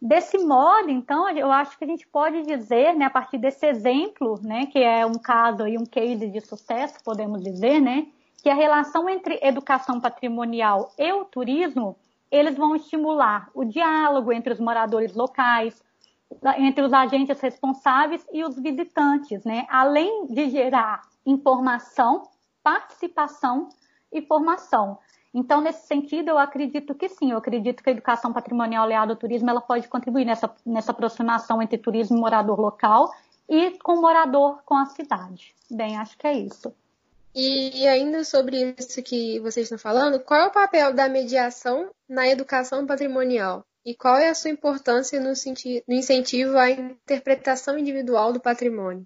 Desse 0.01 0.37
modo, 0.39 0.91
então, 0.91 1.29
eu 1.31 1.53
acho 1.53 1.79
que 1.79 1.85
a 1.85 1.87
gente 1.87 2.09
pode 2.09 2.43
dizer, 2.43 2.93
né, 2.97 3.05
a 3.05 3.11
partir 3.11 3.39
desse 3.39 3.65
exemplo, 3.65 4.41
né, 4.43 4.67
que 4.67 4.81
é 4.81 5.07
um 5.07 5.15
caso 5.15 5.69
e 5.69 5.79
um 5.79 5.85
case 5.85 6.29
de 6.29 6.41
sucesso, 6.41 6.99
podemos 7.05 7.41
dizer, 7.41 7.81
né, 7.81 8.09
que 8.43 8.51
a 8.51 8.55
relação 8.55 9.09
entre 9.09 9.39
educação 9.41 10.01
patrimonial 10.01 10.93
e 10.99 11.13
o 11.13 11.25
turismo, 11.25 11.97
eles 12.31 12.57
vão 12.57 12.75
estimular 12.75 13.49
o 13.55 13.65
diálogo 13.65 14.33
entre 14.33 14.53
os 14.53 14.59
moradores 14.59 15.15
locais, 15.15 15.83
entre 16.57 16.83
os 16.83 16.93
agentes 16.93 17.39
responsáveis 17.41 18.27
e 18.33 18.43
os 18.45 18.59
visitantes, 18.59 19.45
né, 19.45 19.67
além 19.69 20.27
de 20.27 20.51
gerar 20.51 21.03
informação, 21.25 22.25
participação 22.63 23.69
e 24.11 24.21
formação. 24.23 24.99
Então, 25.33 25.61
nesse 25.61 25.87
sentido, 25.87 26.29
eu 26.29 26.39
acredito 26.39 26.95
que 26.95 27.09
sim, 27.09 27.31
eu 27.31 27.39
acredito 27.39 27.83
que 27.83 27.89
a 27.89 27.93
educação 27.93 28.33
patrimonial 28.33 28.85
aliada 28.85 29.13
ao 29.13 29.17
turismo 29.17 29.49
ela 29.49 29.61
pode 29.61 29.89
contribuir 29.89 30.25
nessa, 30.25 30.53
nessa 30.67 30.91
aproximação 30.91 31.63
entre 31.63 31.79
turismo 31.79 32.17
e 32.17 32.21
morador 32.21 32.61
local 32.61 33.11
e 33.49 33.71
com 33.79 33.95
o 33.95 34.01
morador 34.01 34.63
com 34.65 34.75
a 34.75 34.87
cidade. 34.87 35.55
Bem, 35.71 35.97
acho 35.97 36.19
que 36.19 36.27
é 36.27 36.33
isso. 36.35 36.75
E 37.35 37.87
ainda 37.89 38.25
sobre 38.25 38.75
isso 38.79 39.03
que 39.03 39.41
vocês 39.41 39.65
estão 39.65 39.79
falando, 39.79 40.21
qual 40.21 40.41
é 40.41 40.47
o 40.47 40.53
papel 40.53 40.93
da 40.93 41.09
mediação 41.09 41.91
na 42.09 42.29
educação 42.29 42.87
patrimonial? 42.87 43.65
E 43.85 43.95
qual 43.95 44.17
é 44.17 44.29
a 44.29 44.35
sua 44.35 44.51
importância 44.51 45.19
no, 45.19 45.33
no 45.89 45.95
incentivo 45.95 46.57
à 46.59 46.71
interpretação 46.71 47.79
individual 47.79 48.33
do 48.33 48.41
patrimônio? 48.41 49.05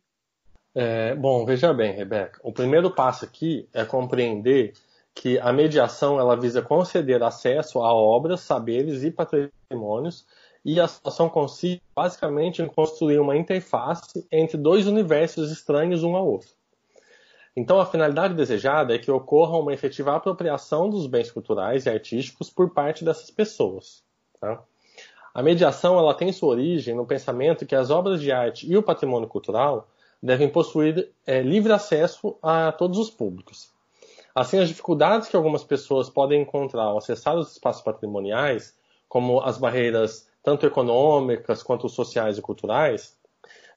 É, 0.75 1.15
bom, 1.15 1.47
veja 1.47 1.73
bem, 1.73 1.93
Rebeca. 1.93 2.39
O 2.43 2.53
primeiro 2.53 2.91
passo 2.91 3.25
aqui 3.25 3.67
é 3.73 3.85
compreender 3.85 4.75
que 5.15 5.39
a 5.39 5.51
mediação 5.51 6.21
ela 6.21 6.39
visa 6.39 6.61
conceder 6.61 7.23
acesso 7.23 7.79
a 7.79 7.95
obras, 7.95 8.41
saberes 8.41 9.03
e 9.03 9.11
patrimônios 9.11 10.27
e 10.63 10.79
a 10.79 10.87
situação 10.87 11.31
consiste 11.31 11.83
basicamente 11.95 12.61
em 12.61 12.67
construir 12.67 13.19
uma 13.19 13.37
interface 13.37 14.27
entre 14.31 14.59
dois 14.59 14.87
universos 14.87 15.51
estranhos 15.51 16.03
um 16.03 16.15
ao 16.15 16.27
outro. 16.27 16.51
Então, 17.57 17.81
a 17.81 17.87
finalidade 17.87 18.35
desejada 18.35 18.95
é 18.95 18.99
que 18.99 19.11
ocorra 19.11 19.57
uma 19.57 19.73
efetiva 19.73 20.15
apropriação 20.15 20.91
dos 20.91 21.07
bens 21.07 21.31
culturais 21.31 21.87
e 21.87 21.91
artísticos 21.91 22.51
por 22.51 22.75
parte 22.75 23.03
dessas 23.03 23.31
pessoas. 23.31 24.05
Tá? 24.39 24.63
A 25.33 25.43
mediação 25.43 25.99
ela 25.99 26.13
tem 26.13 26.33
sua 26.33 26.51
origem 26.51 26.95
no 26.95 27.07
pensamento 27.07 27.65
que 27.65 27.75
as 27.75 27.91
obras 27.91 28.21
de 28.21 28.31
arte 28.31 28.71
e 28.71 28.77
o 28.77 28.83
patrimônio 28.83 29.29
cultural 29.29 29.89
devem 30.23 30.49
possuir 30.49 31.11
é, 31.27 31.41
livre 31.41 31.73
acesso 31.73 32.37
a 32.43 32.73
todos 32.73 32.99
os 32.99 33.11
públicos. 33.11 33.71
Assim, 34.35 34.59
as 34.59 34.69
dificuldades 34.69 35.29
que 35.29 35.37
algumas 35.37 35.65
pessoas 35.65 36.11
podem 36.11 36.43
encontrar 36.43 36.83
ao 36.83 36.99
acessar 36.99 37.37
os 37.37 37.53
espaços 37.53 37.83
patrimoniais, 37.83 38.75
como 39.09 39.41
as 39.41 39.57
barreiras 39.57 40.29
tanto 40.43 40.67
econômicas 40.67 41.63
quanto 41.63 41.89
sociais 41.89 42.37
e 42.37 42.43
culturais, 42.43 43.16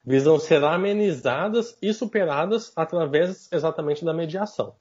visam 0.09 0.39
ser 0.39 0.63
amenizadas 0.63 1.77
e 1.79 1.93
superadas 1.93 2.73
através 2.75 3.47
exatamente 3.51 4.03
da 4.03 4.11
mediação. 4.11 4.73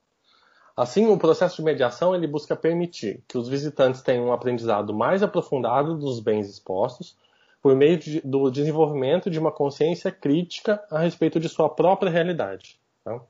Assim, 0.75 1.07
o 1.07 1.19
processo 1.19 1.57
de 1.57 1.63
mediação 1.63 2.15
ele 2.15 2.27
busca 2.27 2.57
permitir 2.57 3.23
que 3.29 3.37
os 3.37 3.47
visitantes 3.47 4.01
tenham 4.01 4.29
um 4.29 4.33
aprendizado 4.33 4.95
mais 4.95 5.23
aprofundado 5.23 5.99
dos 5.99 6.19
bens 6.19 6.49
expostos, 6.49 7.15
por 7.61 7.77
meio 7.77 7.99
de, 7.99 8.23
do 8.23 8.51
desenvolvimento 8.51 9.29
de 9.29 9.39
uma 9.39 9.53
consciência 9.53 10.11
crítica 10.11 10.83
a 10.91 11.01
respeito 11.01 11.39
de 11.39 11.51
sua 11.51 11.69
própria 11.69 12.11
realidade. 12.11 12.81
Tá? 13.05 13.21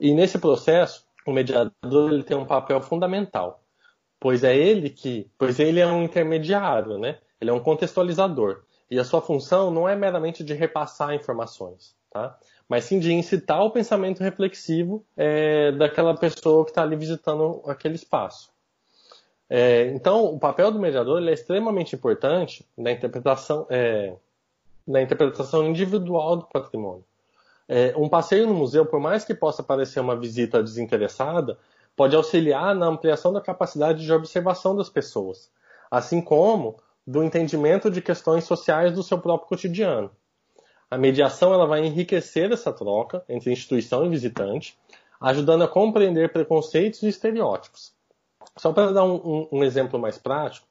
E 0.00 0.12
nesse 0.12 0.40
processo, 0.40 1.06
o 1.24 1.32
mediador 1.32 2.12
ele 2.12 2.24
tem 2.24 2.36
um 2.36 2.46
papel 2.46 2.82
fundamental, 2.82 3.62
pois 4.18 4.42
é 4.42 4.56
ele 4.56 4.90
que, 4.90 5.30
pois 5.38 5.60
ele 5.60 5.78
é 5.78 5.86
um 5.86 6.02
intermediário, 6.02 6.98
né? 6.98 7.18
Ele 7.40 7.50
é 7.50 7.52
um 7.52 7.60
contextualizador. 7.60 8.64
E 8.92 8.98
a 8.98 9.04
sua 9.04 9.22
função 9.22 9.70
não 9.70 9.88
é 9.88 9.96
meramente 9.96 10.44
de 10.44 10.52
repassar 10.52 11.14
informações, 11.14 11.96
tá? 12.10 12.38
mas 12.68 12.84
sim 12.84 12.98
de 12.98 13.10
incitar 13.10 13.62
o 13.62 13.70
pensamento 13.70 14.22
reflexivo 14.22 15.02
é, 15.16 15.72
daquela 15.72 16.14
pessoa 16.14 16.62
que 16.62 16.72
está 16.72 16.82
ali 16.82 16.94
visitando 16.94 17.62
aquele 17.64 17.94
espaço. 17.94 18.50
É, 19.48 19.86
então, 19.94 20.26
o 20.26 20.38
papel 20.38 20.70
do 20.70 20.78
mediador 20.78 21.26
é 21.26 21.32
extremamente 21.32 21.96
importante 21.96 22.68
na 22.76 22.92
interpretação, 22.92 23.66
é, 23.70 24.14
na 24.86 25.00
interpretação 25.00 25.66
individual 25.66 26.36
do 26.36 26.44
patrimônio. 26.44 27.04
É, 27.66 27.94
um 27.96 28.10
passeio 28.10 28.46
no 28.46 28.52
museu, 28.52 28.84
por 28.84 29.00
mais 29.00 29.24
que 29.24 29.34
possa 29.34 29.62
parecer 29.62 30.00
uma 30.00 30.14
visita 30.14 30.62
desinteressada, 30.62 31.56
pode 31.96 32.14
auxiliar 32.14 32.74
na 32.74 32.88
ampliação 32.88 33.32
da 33.32 33.40
capacidade 33.40 34.04
de 34.04 34.12
observação 34.12 34.76
das 34.76 34.90
pessoas, 34.90 35.50
assim 35.90 36.20
como 36.20 36.76
do 37.06 37.22
entendimento 37.22 37.90
de 37.90 38.00
questões 38.00 38.44
sociais 38.44 38.92
do 38.92 39.02
seu 39.02 39.18
próprio 39.18 39.48
cotidiano. 39.48 40.10
A 40.90 40.98
mediação 40.98 41.52
ela 41.52 41.66
vai 41.66 41.84
enriquecer 41.84 42.52
essa 42.52 42.72
troca 42.72 43.24
entre 43.28 43.50
instituição 43.50 44.04
e 44.04 44.08
visitante, 44.08 44.78
ajudando 45.20 45.62
a 45.62 45.68
compreender 45.68 46.32
preconceitos 46.32 47.02
e 47.02 47.08
estereótipos. 47.08 47.92
Só 48.56 48.72
para 48.72 48.92
dar 48.92 49.04
um, 49.04 49.14
um, 49.14 49.48
um 49.52 49.64
exemplo 49.64 49.98
mais 49.98 50.18
prático, 50.18 50.66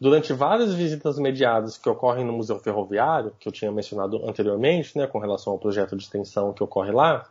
durante 0.00 0.32
várias 0.32 0.72
visitas 0.74 1.18
mediadas 1.18 1.78
que 1.78 1.88
ocorrem 1.88 2.24
no 2.24 2.32
Museu 2.32 2.58
Ferroviário, 2.58 3.32
que 3.40 3.48
eu 3.48 3.52
tinha 3.52 3.72
mencionado 3.72 4.24
anteriormente, 4.28 4.96
né, 4.96 5.06
com 5.06 5.18
relação 5.18 5.52
ao 5.52 5.58
projeto 5.58 5.96
de 5.96 6.02
extensão 6.02 6.52
que 6.52 6.62
ocorre 6.62 6.92
lá, 6.92 7.28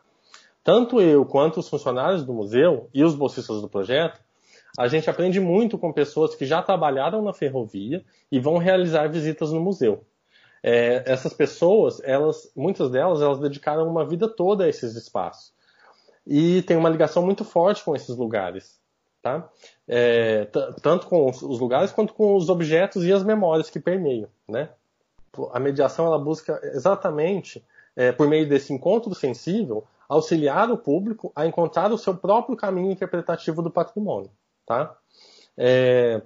tanto 0.63 0.99
eu 0.99 1.23
quanto 1.25 1.59
os 1.59 1.69
funcionários 1.69 2.23
do 2.23 2.33
museu 2.33 2.89
e 2.93 3.03
os 3.03 3.15
bolsistas 3.15 3.61
do 3.61 3.69
projeto 3.69 4.19
a 4.77 4.87
gente 4.87 5.09
aprende 5.09 5.39
muito 5.39 5.77
com 5.77 5.93
pessoas 5.93 6.35
que 6.35 6.45
já 6.45 6.61
trabalharam 6.61 7.21
na 7.21 7.33
ferrovia 7.33 8.03
e 8.31 8.39
vão 8.39 8.57
realizar 8.57 9.07
visitas 9.07 9.51
no 9.51 9.61
museu. 9.61 10.03
É, 10.61 11.03
essas 11.05 11.33
pessoas, 11.33 12.01
elas, 12.03 12.51
muitas 12.55 12.89
delas, 12.89 13.21
elas 13.21 13.39
dedicaram 13.39 13.87
uma 13.87 14.05
vida 14.05 14.27
toda 14.27 14.65
a 14.65 14.67
esses 14.67 14.95
espaços 14.95 15.53
e 16.25 16.63
tem 16.63 16.75
uma 16.75 16.89
ligação 16.89 17.23
muito 17.23 17.45
forte 17.45 17.83
com 17.83 17.95
esses 17.95 18.15
lugares, 18.17 18.79
tá? 19.21 19.47
É, 19.87 20.45
tanto 20.81 21.05
com 21.05 21.29
os 21.29 21.59
lugares 21.59 21.91
quanto 21.91 22.13
com 22.13 22.35
os 22.35 22.49
objetos 22.49 23.05
e 23.05 23.13
as 23.13 23.23
memórias 23.23 23.69
que 23.69 23.79
permeiam, 23.79 24.27
né? 24.47 24.69
A 25.51 25.59
mediação 25.59 26.07
ela 26.07 26.17
busca 26.17 26.59
exatamente 26.63 27.63
é, 27.95 28.11
por 28.11 28.27
meio 28.27 28.49
desse 28.49 28.73
encontro 28.73 29.13
sensível 29.13 29.85
auxiliar 30.09 30.71
o 30.71 30.77
público 30.77 31.31
a 31.35 31.45
encontrar 31.45 31.91
o 31.91 31.97
seu 31.97 32.15
próprio 32.15 32.57
caminho 32.57 32.91
interpretativo 32.91 33.61
do 33.61 33.69
patrimônio 33.69 34.31
tá? 34.65 34.95
É, 35.57 36.21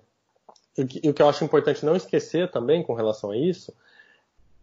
e 0.77 1.09
o 1.09 1.13
que 1.13 1.21
eu 1.21 1.29
acho 1.29 1.43
importante 1.43 1.85
não 1.85 1.95
esquecer 1.95 2.49
também 2.49 2.81
com 2.83 2.93
relação 2.93 3.31
a 3.31 3.37
isso, 3.37 3.73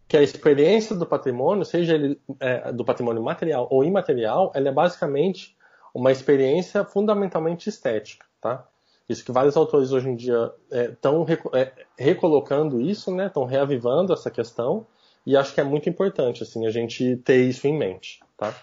que 0.07 0.15
a 0.15 0.23
experiência 0.23 0.95
do 0.95 1.05
patrimônio, 1.05 1.65
seja 1.65 1.95
ele 1.95 2.19
é, 2.39 2.71
do 2.71 2.85
patrimônio 2.85 3.21
material 3.21 3.67
ou 3.69 3.83
imaterial, 3.83 4.51
ela 4.55 4.69
é 4.69 4.71
basicamente 4.71 5.55
uma 5.93 6.11
experiência 6.11 6.85
fundamentalmente 6.85 7.67
estética, 7.67 8.25
tá? 8.39 8.65
Isso 9.09 9.23
que 9.23 9.31
vários 9.31 9.55
autores 9.55 9.91
hoje 9.91 10.09
em 10.09 10.15
dia 10.15 10.51
estão 10.69 11.25
é, 11.53 11.61
é, 11.61 11.73
recolocando 11.97 12.81
isso, 12.81 13.13
né? 13.13 13.27
Estão 13.27 13.45
reavivando 13.45 14.13
essa 14.13 14.29
questão 14.29 14.85
e 15.25 15.35
acho 15.35 15.53
que 15.53 15.61
é 15.61 15.63
muito 15.63 15.89
importante 15.89 16.43
assim 16.43 16.65
a 16.65 16.69
gente 16.69 17.17
ter 17.17 17.43
isso 17.43 17.67
em 17.67 17.77
mente, 17.77 18.21
tá? 18.37 18.53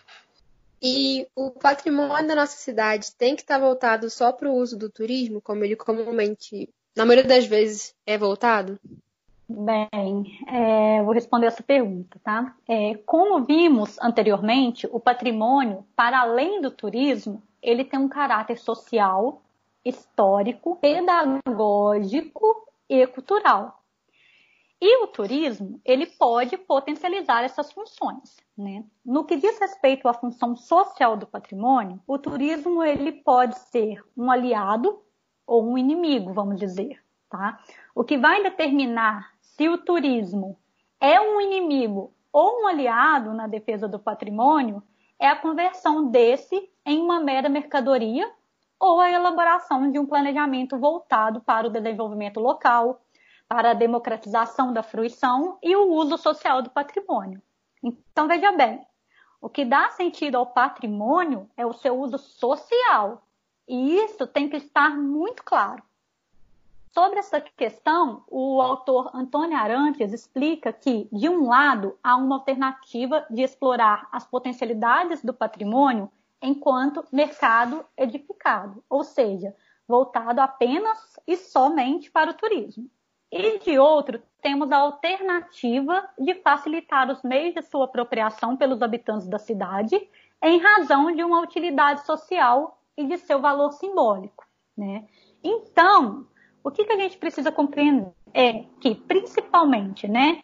E 0.87 1.27
o 1.35 1.51
patrimônio 1.51 2.29
da 2.29 2.35
nossa 2.35 2.59
cidade 2.59 3.17
tem 3.17 3.35
que 3.35 3.41
estar 3.41 3.59
voltado 3.59 4.11
só 4.11 4.31
para 4.31 4.51
o 4.51 4.55
uso 4.55 4.79
do 4.79 4.91
turismo, 4.91 5.41
como 5.41 5.65
ele 5.65 5.77
comumente, 5.77 6.69
na 6.95 7.07
maioria 7.07 7.27
das 7.27 7.47
vezes, 7.47 7.95
é 8.05 8.19
voltado? 8.19 8.79
Bem, 9.49 10.39
é, 10.47 11.03
vou 11.03 11.15
responder 11.15 11.47
essa 11.47 11.63
pergunta, 11.63 12.21
tá? 12.23 12.55
É, 12.69 12.97
como 13.07 13.43
vimos 13.45 13.99
anteriormente, 13.99 14.87
o 14.93 15.01
patrimônio, 15.01 15.87
para 15.97 16.21
além 16.21 16.61
do 16.61 16.71
turismo, 16.71 17.43
ele 17.63 17.83
tem 17.83 17.99
um 17.99 18.09
caráter 18.09 18.59
social, 18.59 19.41
histórico, 19.83 20.77
pedagógico 20.77 22.69
e 22.91 23.07
cultural. 23.07 23.83
E 24.79 25.03
o 25.03 25.07
turismo, 25.07 25.81
ele 25.83 26.05
pode 26.05 26.59
potencializar 26.59 27.43
essas 27.43 27.73
funções. 27.73 28.44
Né? 28.57 28.85
No 29.05 29.25
que 29.25 29.37
diz 29.37 29.59
respeito 29.59 30.07
à 30.07 30.15
função 30.15 30.55
social 30.55 31.17
do 31.17 31.27
patrimônio, 31.27 32.01
o 32.07 32.17
turismo 32.19 32.85
ele 32.85 33.11
pode 33.11 33.59
ser 33.59 34.03
um 34.17 34.31
aliado 34.31 35.03
ou 35.47 35.69
um 35.69 35.77
inimigo, 35.77 36.33
vamos 36.33 36.59
dizer. 36.59 37.03
Tá? 37.29 37.59
O 37.95 38.05
que 38.05 38.17
vai 38.17 38.43
determinar 38.43 39.33
se 39.41 39.69
o 39.69 39.79
turismo 39.79 40.57
é 41.01 41.21
um 41.21 41.41
inimigo 41.41 42.15
ou 42.33 42.63
um 42.63 42.67
aliado 42.67 43.33
na 43.33 43.47
defesa 43.47 43.89
do 43.89 43.99
patrimônio 43.99 44.83
é 45.19 45.29
a 45.29 45.37
conversão 45.37 46.11
desse 46.11 46.71
em 46.87 47.01
uma 47.01 47.21
mera 47.21 47.49
mercadoria 47.49 48.31
ou 48.79 49.01
a 49.01 49.11
elaboração 49.11 49.91
de 49.91 49.99
um 49.99 50.07
planejamento 50.07 50.79
voltado 50.79 51.41
para 51.41 51.67
o 51.67 51.71
desenvolvimento 51.71 52.39
local, 52.39 53.01
para 53.49 53.71
a 53.71 53.75
democratização 53.75 54.73
da 54.73 54.83
fruição 54.83 55.59
e 55.63 55.75
o 55.75 55.93
uso 55.93 56.19
social 56.19 56.63
do 56.63 56.71
patrimônio. 56.71 57.43
Então, 57.85 58.27
veja 58.27 58.51
bem, 58.53 58.81
o 59.43 59.49
que 59.51 59.63
dá 59.63 59.91
sentido 59.91 60.37
ao 60.37 60.47
patrimônio 60.47 61.51
é 61.55 61.67
o 61.67 61.75
seu 61.75 62.01
uso 62.01 62.17
social. 62.17 63.23
E 63.69 63.97
isso 63.97 64.27
tem 64.27 64.49
que 64.49 64.57
estar 64.57 64.97
muito 64.97 65.45
claro. 65.45 65.83
Sobre 66.93 67.19
essa 67.19 67.41
questão, 67.41 68.25
o 68.29 68.63
autor 68.63 69.11
Antônio 69.13 69.59
Arantes 69.59 70.15
explica 70.15 70.73
que, 70.73 71.09
de 71.13 71.29
um 71.29 71.47
lado, 71.47 71.99
há 72.03 72.17
uma 72.17 72.37
alternativa 72.37 73.27
de 73.29 73.43
explorar 73.43 74.09
as 74.11 74.25
potencialidades 74.27 75.23
do 75.23 75.35
patrimônio 75.35 76.11
enquanto 76.41 77.05
mercado 77.13 77.85
edificado, 77.97 78.83
ou 78.89 79.05
seja, 79.05 79.55
voltado 79.87 80.41
apenas 80.41 81.19
e 81.27 81.37
somente 81.37 82.11
para 82.11 82.31
o 82.31 82.35
turismo. 82.35 82.89
E 83.31 83.59
de 83.59 83.79
outro, 83.79 84.23
temos 84.41 84.71
a 84.71 84.79
alternativa 84.79 86.09
de 86.19 86.35
facilitar 86.35 87.11
os 87.11 87.23
meios 87.23 87.55
de 87.55 87.63
sua 87.63 87.87
apropriação 87.87 88.57
pelos 88.57 88.83
habitantes 88.83 89.27
da 89.27 89.39
cidade, 89.39 89.97
em 90.43 90.59
razão 90.59 91.11
de 91.11 91.25
uma 91.25 91.41
utilidade 91.41 92.05
social 92.05 92.79
e 92.97 93.07
de 93.07 93.19
seu 93.19 93.41
valor 93.41 93.73
simbólico. 93.73 94.47
Né? 94.77 95.07
Então, 95.43 96.27
o 96.63 96.71
que, 96.71 96.85
que 96.85 96.93
a 96.93 96.99
gente 96.99 97.17
precisa 97.17 97.51
compreender 97.51 98.13
é 98.33 98.65
que, 98.81 98.95
principalmente, 98.95 100.09
né, 100.09 100.41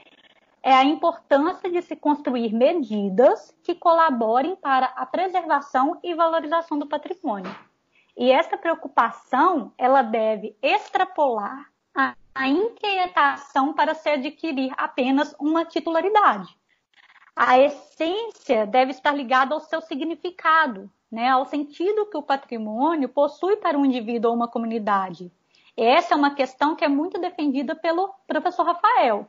é 0.62 0.72
a 0.72 0.84
importância 0.84 1.70
de 1.70 1.80
se 1.82 1.96
construir 1.96 2.52
medidas 2.52 3.54
que 3.62 3.74
colaborem 3.74 4.54
para 4.56 4.86
a 4.86 5.06
preservação 5.06 5.98
e 6.02 6.14
valorização 6.14 6.78
do 6.78 6.86
patrimônio. 6.86 7.54
E 8.16 8.30
essa 8.30 8.56
preocupação, 8.56 9.72
ela 9.78 10.02
deve 10.02 10.56
extrapolar 10.62 11.70
a 11.94 12.14
inquietação 12.48 13.72
para 13.72 13.94
se 13.94 14.08
adquirir 14.08 14.72
apenas 14.76 15.34
uma 15.38 15.64
titularidade. 15.64 16.56
a 17.36 17.58
essência 17.58 18.66
deve 18.66 18.90
estar 18.90 19.12
ligada 19.12 19.54
ao 19.54 19.60
seu 19.60 19.80
significado, 19.80 20.90
né, 21.10 21.28
ao 21.28 21.46
sentido 21.46 22.06
que 22.06 22.16
o 22.16 22.22
patrimônio 22.22 23.08
possui 23.08 23.56
para 23.56 23.78
um 23.78 23.84
indivíduo 23.84 24.30
ou 24.30 24.36
uma 24.36 24.48
comunidade. 24.48 25.32
Essa 25.76 26.14
é 26.14 26.16
uma 26.16 26.34
questão 26.34 26.76
que 26.76 26.84
é 26.84 26.88
muito 26.88 27.18
defendida 27.18 27.74
pelo 27.74 28.12
professor 28.26 28.66
Rafael. 28.66 29.26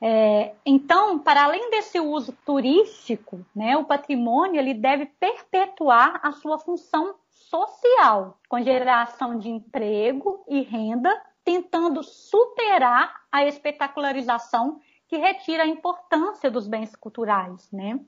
É, 0.00 0.54
então, 0.64 1.18
para 1.18 1.44
além 1.44 1.70
desse 1.70 1.98
uso 1.98 2.32
turístico, 2.44 3.44
né, 3.54 3.76
o 3.76 3.84
patrimônio 3.84 4.60
ele 4.60 4.74
deve 4.74 5.06
perpetuar 5.06 6.20
a 6.22 6.32
sua 6.32 6.58
função 6.58 7.14
social, 7.30 8.38
com 8.48 8.60
geração 8.60 9.38
de 9.38 9.48
emprego 9.48 10.44
e 10.48 10.60
renda, 10.62 11.10
tentando 11.44 12.02
superar 12.02 13.22
a 13.30 13.44
espetacularização 13.44 14.80
que 15.06 15.16
retira 15.16 15.64
a 15.64 15.66
importância 15.66 16.50
dos 16.50 16.66
bens 16.66 16.96
culturais, 16.96 17.70
né? 17.70 18.00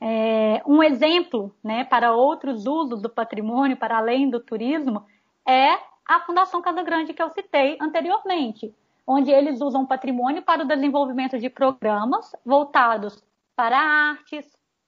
É, 0.00 0.62
um 0.66 0.82
exemplo, 0.82 1.54
né, 1.62 1.84
para 1.84 2.14
outros 2.14 2.66
usos 2.66 3.02
do 3.02 3.10
patrimônio, 3.10 3.76
para 3.76 3.98
além 3.98 4.30
do 4.30 4.40
turismo, 4.40 5.04
é 5.46 5.78
a 6.06 6.20
Fundação 6.20 6.62
Casa 6.62 6.82
Grande 6.82 7.12
que 7.12 7.22
eu 7.22 7.28
citei 7.30 7.76
anteriormente, 7.80 8.74
onde 9.06 9.30
eles 9.30 9.60
usam 9.60 9.84
patrimônio 9.84 10.42
para 10.42 10.62
o 10.62 10.66
desenvolvimento 10.66 11.38
de 11.38 11.50
programas 11.50 12.34
voltados 12.44 13.22
para 13.54 13.78
artes, 13.78 14.46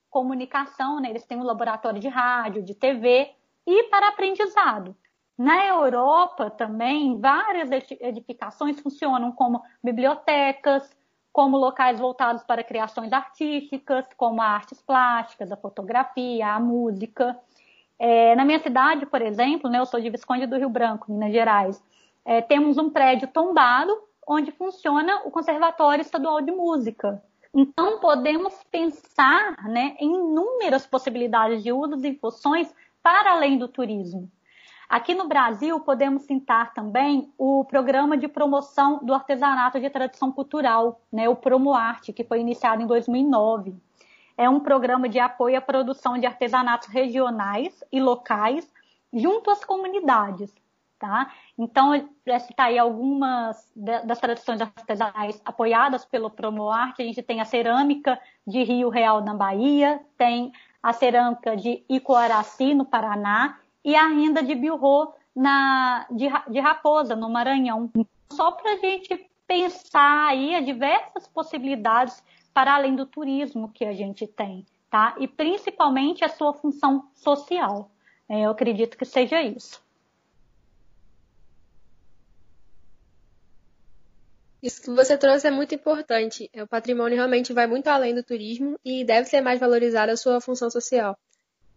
comunicação, 0.09 0.99
né? 0.99 1.11
eles 1.11 1.27
têm 1.27 1.39
um 1.39 1.45
laboratório 1.45 2.01
de 2.01 2.09
rádio, 2.09 2.63
de 2.63 2.75
TV 2.75 3.31
e 3.67 3.85
para 3.85 4.09
aprendizado. 4.09 4.97
Na 5.43 5.67
Europa 5.67 6.51
também, 6.51 7.21
várias 7.21 7.69
edificações 8.01 8.79
funcionam 8.79 9.33
como 9.33 9.61
bibliotecas, 9.83 10.89
como 11.33 11.57
locais 11.57 11.99
voltados 11.99 12.45
para 12.45 12.63
criações 12.63 13.13
artísticas, 13.13 14.07
como 14.17 14.41
artes 14.41 14.81
plásticas, 14.81 15.51
a 15.51 15.57
fotografia, 15.57 16.47
a 16.47 16.61
música. 16.61 17.37
É, 17.99 18.37
na 18.37 18.45
minha 18.45 18.61
cidade, 18.61 19.05
por 19.05 19.21
exemplo, 19.21 19.69
né, 19.69 19.81
eu 19.81 19.87
sou 19.87 20.01
de 20.01 20.11
Visconde 20.11 20.47
do 20.47 20.57
Rio 20.57 20.69
Branco, 20.69 21.11
Minas 21.11 21.33
Gerais, 21.33 21.83
é, 22.25 22.41
temos 22.41 22.79
um 22.79 22.89
prédio 22.89 23.27
tombado 23.27 23.93
onde 24.25 24.53
funciona 24.53 25.23
o 25.25 25.31
Conservatório 25.33 26.03
Estadual 26.03 26.41
de 26.41 26.53
Música. 26.53 27.21
Então, 27.53 27.99
podemos 27.99 28.55
pensar 28.71 29.57
né, 29.65 29.97
em 29.99 30.15
inúmeras 30.15 30.87
possibilidades 30.87 31.65
de 31.65 31.73
usos 31.73 32.05
e 32.05 32.15
funções 32.15 32.73
para 33.03 33.33
além 33.33 33.59
do 33.59 33.67
turismo. 33.67 34.31
Aqui 34.93 35.15
no 35.15 35.27
Brasil, 35.27 35.81
podemos 35.81 36.25
citar 36.25 36.75
também 36.75 37.33
o 37.39 37.65
programa 37.65 38.15
de 38.15 38.29
promoção 38.29 39.03
do 39.03 39.15
artesanato 39.15 39.81
de 39.81 39.89
tradição 39.89 40.31
cultural, 40.31 41.01
né, 41.11 41.31
o 41.31 41.35
Promoarte, 41.35 42.13
que 42.13 42.23
foi 42.23 42.41
iniciado 42.41 42.83
em 42.83 42.87
2009. 42.87 43.75
É 44.37 44.51
um 44.51 44.61
programa 44.61 45.09
de 45.09 45.19
apoio 45.19 45.57
à 45.57 45.63
produção 45.63 46.19
de 46.19 46.27
artesanatos 46.27 46.89
regionais 46.89 47.83
e 47.91 48.03
locais 48.03 48.71
junto 49.11 49.51
às 49.51 49.65
comunidades. 49.65 50.55
Tá? 50.99 51.33
Então, 51.57 51.93
já 52.27 52.39
citar 52.39 52.67
aí 52.67 52.79
algumas 52.79 53.73
das 53.75 54.19
tradições 54.19 54.61
artesanais 54.61 55.41
apoiadas 55.43 56.05
pelo 56.05 56.29
Promoarte. 56.29 57.01
A 57.01 57.05
gente 57.07 57.23
tem 57.23 57.41
a 57.41 57.47
cerâmica 57.47 58.21
de 58.47 58.63
Rio 58.63 58.91
Real, 58.91 59.23
na 59.23 59.33
Bahia, 59.33 60.03
tem 60.19 60.53
a 60.83 60.93
cerâmica 60.93 61.57
de 61.57 61.83
Icoaraci, 61.89 62.75
no 62.75 62.85
Paraná, 62.85 63.59
e 63.85 63.95
a 63.97 64.07
renda 64.09 64.43
de 64.43 64.55
Bilro 64.55 65.15
na, 65.35 66.07
de, 66.11 66.29
de 66.51 66.61
Raposa, 66.61 67.17
no 67.17 67.29
Maranhão. 67.29 67.91
Só 68.33 68.53
para 68.53 68.73
a 68.73 68.77
gente 68.77 69.31
pensar 69.47 70.29
aí 70.29 70.55
as 70.55 70.65
diversas 70.65 71.29
possibilidades 71.29 72.23
para 72.55 72.75
além 72.75 72.95
do 72.95 73.07
turismo 73.07 73.71
que 73.73 73.85
a 73.85 73.93
gente 73.93 74.27
tem, 74.27 74.65
tá? 74.91 75.15
E 75.19 75.27
principalmente 75.27 76.25
a 76.25 76.29
sua 76.29 76.53
função 76.53 77.09
social. 77.15 77.91
É, 78.29 78.47
eu 78.47 78.51
acredito 78.51 78.97
que 78.97 79.05
seja 79.05 79.43
isso. 79.43 79.83
Isso 84.63 84.81
que 84.81 84.91
você 84.91 85.19
trouxe 85.19 85.49
é 85.49 85.51
muito 85.51 85.75
importante. 85.75 86.49
O 86.55 86.69
patrimônio 86.69 87.17
realmente 87.17 87.53
vai 87.53 87.67
muito 87.67 87.89
além 87.89 88.15
do 88.15 88.23
turismo 88.23 88.79
e 88.85 89.05
deve 89.05 89.29
ser 89.29 89.41
mais 89.41 89.59
valorizado 89.59 90.13
a 90.13 90.17
sua 90.17 90.41
função 90.41 90.71
social. 90.71 91.19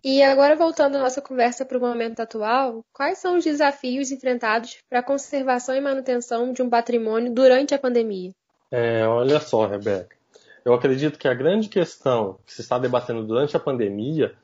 E 0.07 0.21
agora, 0.21 0.55
voltando 0.55 0.97
a 0.97 0.99
nossa 0.99 1.19
conversa 1.19 1.65
para 1.65 1.79
o 1.79 1.81
momento 1.81 2.19
atual, 2.19 2.85
quais 2.93 3.17
são 3.17 3.37
os 3.37 3.43
desafios 3.43 4.11
enfrentados 4.11 4.77
para 4.87 4.99
a 4.99 5.03
conservação 5.03 5.75
e 5.75 5.81
manutenção 5.81 6.53
de 6.53 6.61
um 6.61 6.69
patrimônio 6.69 7.33
durante 7.33 7.73
a 7.73 7.79
pandemia? 7.79 8.29
É, 8.69 9.03
olha 9.07 9.39
só, 9.39 9.65
Rebeca. 9.65 10.15
Eu 10.63 10.75
acredito 10.75 11.17
que 11.17 11.27
a 11.27 11.33
grande 11.33 11.69
questão 11.69 12.37
que 12.45 12.53
se 12.53 12.61
está 12.61 12.77
debatendo 12.77 13.23
durante 13.23 13.57
a 13.57 13.59
pandemia 13.59 14.35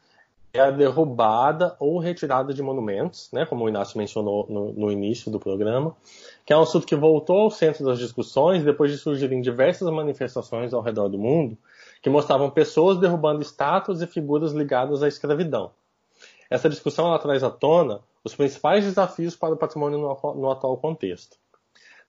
é 0.51 0.59
a 0.59 0.71
derrubada 0.71 1.75
ou 1.79 1.99
retirada 1.99 2.55
de 2.55 2.63
monumentos, 2.63 3.29
né, 3.31 3.45
como 3.45 3.63
o 3.63 3.69
Inácio 3.69 3.99
mencionou 3.99 4.47
no, 4.49 4.73
no, 4.73 4.91
início 4.91 5.31
do 5.31 5.39
programa, 5.39 5.95
que 6.43 6.51
é 6.51 6.57
um 6.57 6.61
assunto 6.61 6.87
que 6.87 6.95
voltou 6.95 7.37
ao 7.37 7.51
centro 7.51 7.85
das 7.85 7.99
discussões 7.99 8.63
depois 8.63 8.91
de 8.91 8.97
surgirem 8.97 9.41
diversas 9.41 9.87
manifestações 9.93 10.73
ao 10.73 10.81
redor 10.81 11.07
do 11.07 11.19
mundo 11.19 11.55
que 12.01 12.09
mostravam 12.09 12.49
pessoas 12.49 12.97
derrubando 12.97 13.41
estátuas 13.41 14.01
e 14.01 14.07
figuras 14.07 14.51
ligadas 14.51 15.03
à 15.03 15.07
escravidão. 15.07 15.71
Essa 16.49 16.69
discussão 16.69 17.07
ela 17.07 17.19
traz 17.19 17.43
à 17.43 17.49
tona 17.49 18.01
os 18.23 18.35
principais 18.35 18.83
desafios 18.83 19.35
para 19.35 19.53
o 19.53 19.57
patrimônio 19.57 19.99
no, 19.99 20.33
no 20.33 20.51
atual 20.51 20.77
contexto. 20.77 21.37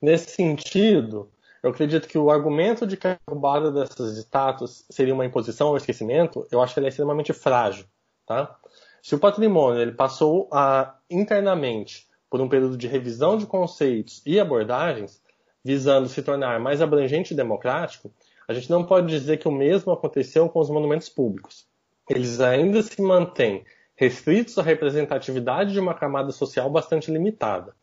Nesse 0.00 0.30
sentido, 0.30 1.30
eu 1.62 1.70
acredito 1.70 2.08
que 2.08 2.18
o 2.18 2.30
argumento 2.30 2.86
de 2.86 2.96
que 2.96 3.06
a 3.06 3.18
derrubada 3.26 3.70
dessas 3.70 4.16
estátuas 4.18 4.84
seria 4.90 5.14
uma 5.14 5.24
imposição 5.24 5.68
ao 5.68 5.76
esquecimento, 5.76 6.46
eu 6.50 6.60
acho 6.60 6.74
que 6.74 6.80
ele 6.80 6.86
é 6.86 6.88
extremamente 6.88 7.32
frágil. 7.32 7.86
Tá? 8.26 8.56
Se 9.00 9.14
o 9.14 9.18
patrimônio 9.18 9.80
ele 9.80 9.92
passou 9.92 10.48
a, 10.52 10.96
internamente 11.08 12.08
por 12.28 12.40
um 12.40 12.48
período 12.48 12.76
de 12.76 12.88
revisão 12.88 13.36
de 13.36 13.46
conceitos 13.46 14.22
e 14.26 14.40
abordagens, 14.40 15.22
visando 15.64 16.08
se 16.08 16.22
tornar 16.22 16.58
mais 16.58 16.82
abrangente 16.82 17.32
e 17.32 17.36
democrático, 17.36 18.12
a 18.48 18.52
gente 18.52 18.70
não 18.70 18.84
pode 18.84 19.06
dizer 19.06 19.38
que 19.38 19.48
o 19.48 19.52
mesmo 19.52 19.92
aconteceu 19.92 20.48
com 20.48 20.60
os 20.60 20.70
monumentos 20.70 21.08
públicos. 21.08 21.66
Eles 22.08 22.40
ainda 22.40 22.82
se 22.82 23.00
mantêm 23.00 23.64
restritos 23.94 24.58
à 24.58 24.62
representatividade 24.62 25.72
de 25.72 25.80
uma 25.80 25.94
camada 25.94 26.32
social 26.32 26.68
bastante 26.70 27.10
limitada. 27.10 27.74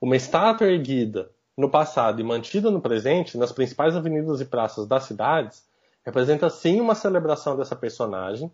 Uma 0.00 0.16
estátua 0.16 0.68
erguida 0.68 1.30
no 1.56 1.68
passado 1.68 2.20
e 2.20 2.24
mantida 2.24 2.70
no 2.70 2.80
presente 2.80 3.36
nas 3.36 3.52
principais 3.52 3.96
avenidas 3.96 4.40
e 4.40 4.44
praças 4.44 4.86
das 4.86 5.04
cidades 5.04 5.68
representa 6.04 6.48
sim 6.48 6.80
uma 6.80 6.94
celebração 6.94 7.56
dessa 7.56 7.76
personagem, 7.76 8.50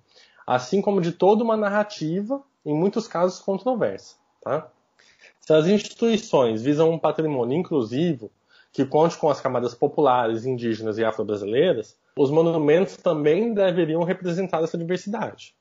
assim 0.47 0.81
como 0.83 1.01
de 1.01 1.13
toda 1.13 1.45
uma 1.45 1.57
narrativa, 1.57 2.43
em 2.65 2.75
muitos 2.75 3.07
casos 3.07 3.39
controversa. 3.39 4.17
Tá? 4.43 4.69
Se 5.41 5.53
as 5.53 5.67
instituições 5.67 6.63
visam 6.63 6.91
um 6.91 6.99
patrimônio 6.99 7.57
inclusivo, 7.57 8.31
que 8.77 8.85
conte 8.85 9.17
com 9.17 9.31
as 9.31 9.41
camadas 9.41 9.75
populares, 9.75 10.45
indígenas 10.45 10.99
e 10.99 11.05
afro-brasileiras, 11.05 11.97
os 12.15 12.31
monumentos 12.31 12.99
também 12.99 13.55
deveriam 13.55 14.03
representar 14.03 14.63
essa 14.63 14.77
diversidade. 14.77 15.55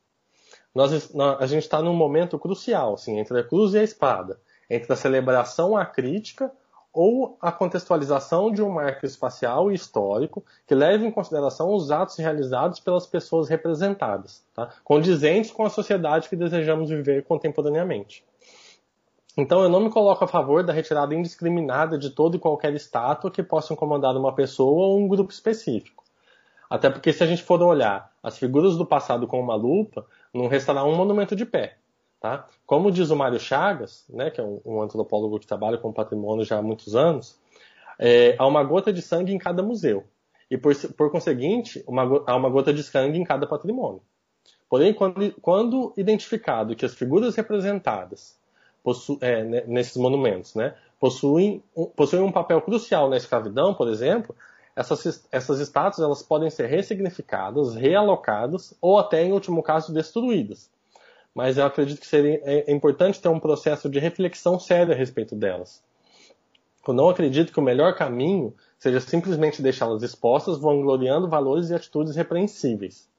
Nós, 0.74 1.10
a 1.40 1.46
gente 1.46 1.64
está 1.64 1.82
num 1.82 1.94
momento 1.94 2.38
crucial, 2.38 2.96
assim, 2.96 3.18
entre 3.18 3.40
a 3.40 3.44
cruz 3.46 3.74
e 3.74 3.80
a 3.80 3.84
espada, 3.84 4.38
entre 4.70 4.92
a 4.92 4.98
celebração 4.98 5.78
à 5.78 5.86
crítica 5.86 6.52
ou 6.92 7.38
a 7.42 7.54
contextualização 7.54 8.52
de 8.52 8.62
um 8.62 8.70
marco 8.70 9.06
espacial 9.06 9.72
e 9.72 9.76
histórico 9.76 10.44
que 10.68 10.76
leve 10.76 11.06
em 11.06 11.12
consideração 11.12 11.74
os 11.74 11.92
atos 11.92 12.18
realizados 12.18 12.82
pelas 12.82 13.08
pessoas 13.08 13.48
representadas, 13.48 14.44
tá? 14.54 14.74
condizentes 14.84 15.52
com 15.52 15.64
a 15.64 15.70
sociedade 15.70 16.28
que 16.28 16.36
desejamos 16.36 16.90
viver 16.90 17.24
contemporaneamente. 17.24 18.26
Então 19.38 19.62
eu 19.62 19.70
não 19.70 19.82
me 19.82 19.90
coloco 19.90 20.24
a 20.24 20.28
favor 20.28 20.64
da 20.64 20.72
retirada 20.72 21.14
indiscriminada 21.14 21.98
de 21.98 22.10
toda 22.10 22.38
e 22.38 22.40
qualquer 22.40 22.74
estátua 22.74 23.30
que 23.30 23.44
possa 23.44 23.74
incomodar 23.74 24.16
uma 24.16 24.34
pessoa 24.34 24.88
ou 24.88 25.00
um 25.00 25.08
grupo 25.08 25.32
específico. 25.32 26.04
Até 26.70 26.90
porque 26.90 27.12
se 27.12 27.24
a 27.24 27.28
gente 27.28 27.44
for 27.44 27.62
olhar 27.62 28.12
as 28.24 28.38
figuras 28.38 28.78
do 28.78 28.86
passado 28.86 29.28
com 29.28 29.40
uma 29.40 29.56
lupa, 29.56 30.06
não 30.34 30.48
restará 30.48 30.84
um 30.84 30.96
monumento 30.96 31.36
de 31.36 31.46
pé. 31.46 31.78
Tá? 32.20 32.48
Como 32.66 32.92
diz 32.92 33.12
o 33.12 33.16
Mário 33.16 33.40
Chagas, 33.40 34.06
né, 34.10 34.32
que 34.32 34.42
é 34.42 34.44
um, 34.44 34.82
antropólogo 34.82 35.40
que 35.40 35.46
trabalha 35.46 35.78
com 35.78 35.94
patrimônio 35.94 36.44
já 36.44 36.58
há 36.58 36.62
muitos 36.62 36.96
anos, 36.96 37.38
é, 38.00 38.36
há 38.40 38.48
uma 38.48 38.64
gota 38.64 38.92
de 38.92 39.02
sangue 39.02 39.34
em 39.34 39.38
cada 39.38 39.62
museu. 39.62 40.06
E 40.50 40.58
por, 40.58 40.74
por 40.98 41.12
conseguinte, 41.12 41.84
uma, 41.88 42.24
há 42.26 42.36
uma 42.36 42.50
gota 42.50 42.74
de 42.74 42.82
sangue 42.84 43.20
em 43.20 43.24
cada 43.24 43.46
patrimônio. 43.46 44.02
Porém, 44.70 44.94
quando, 44.94 45.32
quando 45.42 45.94
identificado 45.98 46.76
que 46.76 46.86
as 46.86 46.96
figuras 46.96 47.36
representadas 47.36 48.40
é, 49.22 49.44
nesses 49.66 49.98
monumentos, 49.98 50.56
né? 50.56 50.76
Possuem, 51.00 51.64
possuem 51.96 52.24
um 52.24 52.32
papel 52.32 52.62
crucial 52.62 53.10
na 53.10 53.18
escravidão, 53.18 53.74
por 53.74 53.88
exemplo, 53.88 54.36
essas, 54.76 55.26
essas 55.32 55.60
estátuas 55.60 56.06
elas 56.06 56.22
podem 56.22 56.50
ser 56.50 56.68
ressignificadas, 56.68 57.76
realocadas 57.76 58.74
ou 58.82 59.00
até, 59.00 59.24
em 59.24 59.32
último 59.32 59.64
caso, 59.64 59.94
destruídas. 59.94 60.70
Mas 61.34 61.58
eu 61.58 61.66
acredito 61.66 62.00
que 62.00 62.08
seria 62.08 62.42
é, 62.44 62.70
é 62.70 62.74
importante 62.74 63.22
ter 63.22 63.30
um 63.30 63.40
processo 63.40 63.90
de 63.90 64.00
reflexão 64.00 64.60
séria 64.60 64.94
a 64.94 64.98
respeito 64.98 65.36
delas. 65.36 65.84
Eu 66.88 66.94
não 66.94 67.10
acredito 67.10 67.52
que 67.52 67.60
o 67.60 67.64
melhor 67.64 67.96
caminho 67.96 68.54
seja 68.78 69.00
simplesmente 69.00 69.62
deixá-las 69.62 70.04
expostas, 70.04 70.60
vangloriando 70.60 71.28
valores 71.28 71.70
e 71.70 71.76
atitudes 71.76 72.16
repreensíveis. 72.16 73.10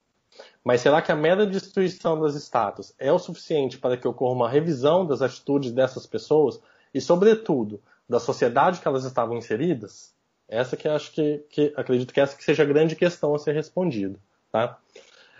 Mas 0.65 0.81
será 0.81 1.01
que 1.01 1.13
a 1.13 1.17
mera 1.17 1.47
destruição 1.47 2.21
das 2.21 2.35
estátuas 2.35 2.95
é 2.99 3.13
o 3.13 3.19
suficiente 3.19 3.79
para 3.79 3.97
que 3.97 4.09
ocorra 4.09 4.35
uma 4.35 4.49
revisão 4.49 5.07
das 5.07 5.23
atitudes 5.23 5.73
dessas 5.73 6.07
pessoas 6.07 6.61
e, 6.93 7.01
sobretudo, 7.01 7.81
da 8.09 8.19
sociedade 8.19 8.81
que 8.81 8.89
elas 8.89 9.05
estavam 9.05 9.37
inseridas? 9.37 10.15
Essa 10.49 10.77
que 10.77 10.89
acho 10.89 11.13
que, 11.13 11.45
que 11.51 11.73
acredito 11.77 12.13
que 12.13 12.21
essa 12.21 12.37
que 12.37 12.45
seja 12.45 12.63
a 12.63 12.67
grande 12.67 12.95
questão 12.95 13.35
a 13.35 13.39
ser 13.39 13.53
respondida, 13.53 14.19
tá? 14.51 14.79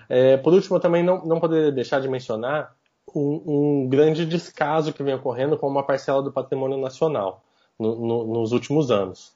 É, 0.09 0.37
por 0.37 0.53
último, 0.53 0.77
eu 0.77 0.81
também 0.81 1.03
não, 1.03 1.25
não 1.25 1.41
poderia 1.41 1.73
deixar 1.73 2.01
de 2.01 2.09
mencionar 2.09 2.75
um, 3.15 3.43
um, 3.85 3.89
grande 3.89 4.27
descaso 4.27 4.93
que 4.93 5.03
vem 5.03 5.15
ocorrendo 5.15 5.57
com 5.59 5.67
uma 5.67 5.83
parcela 5.83 6.23
do 6.23 6.33
patrimônio 6.33 6.79
nacional 6.79 7.45
no, 7.79 7.97
no, 7.97 8.27
nos 8.27 8.53
últimos 8.53 8.91
anos. 8.91 9.35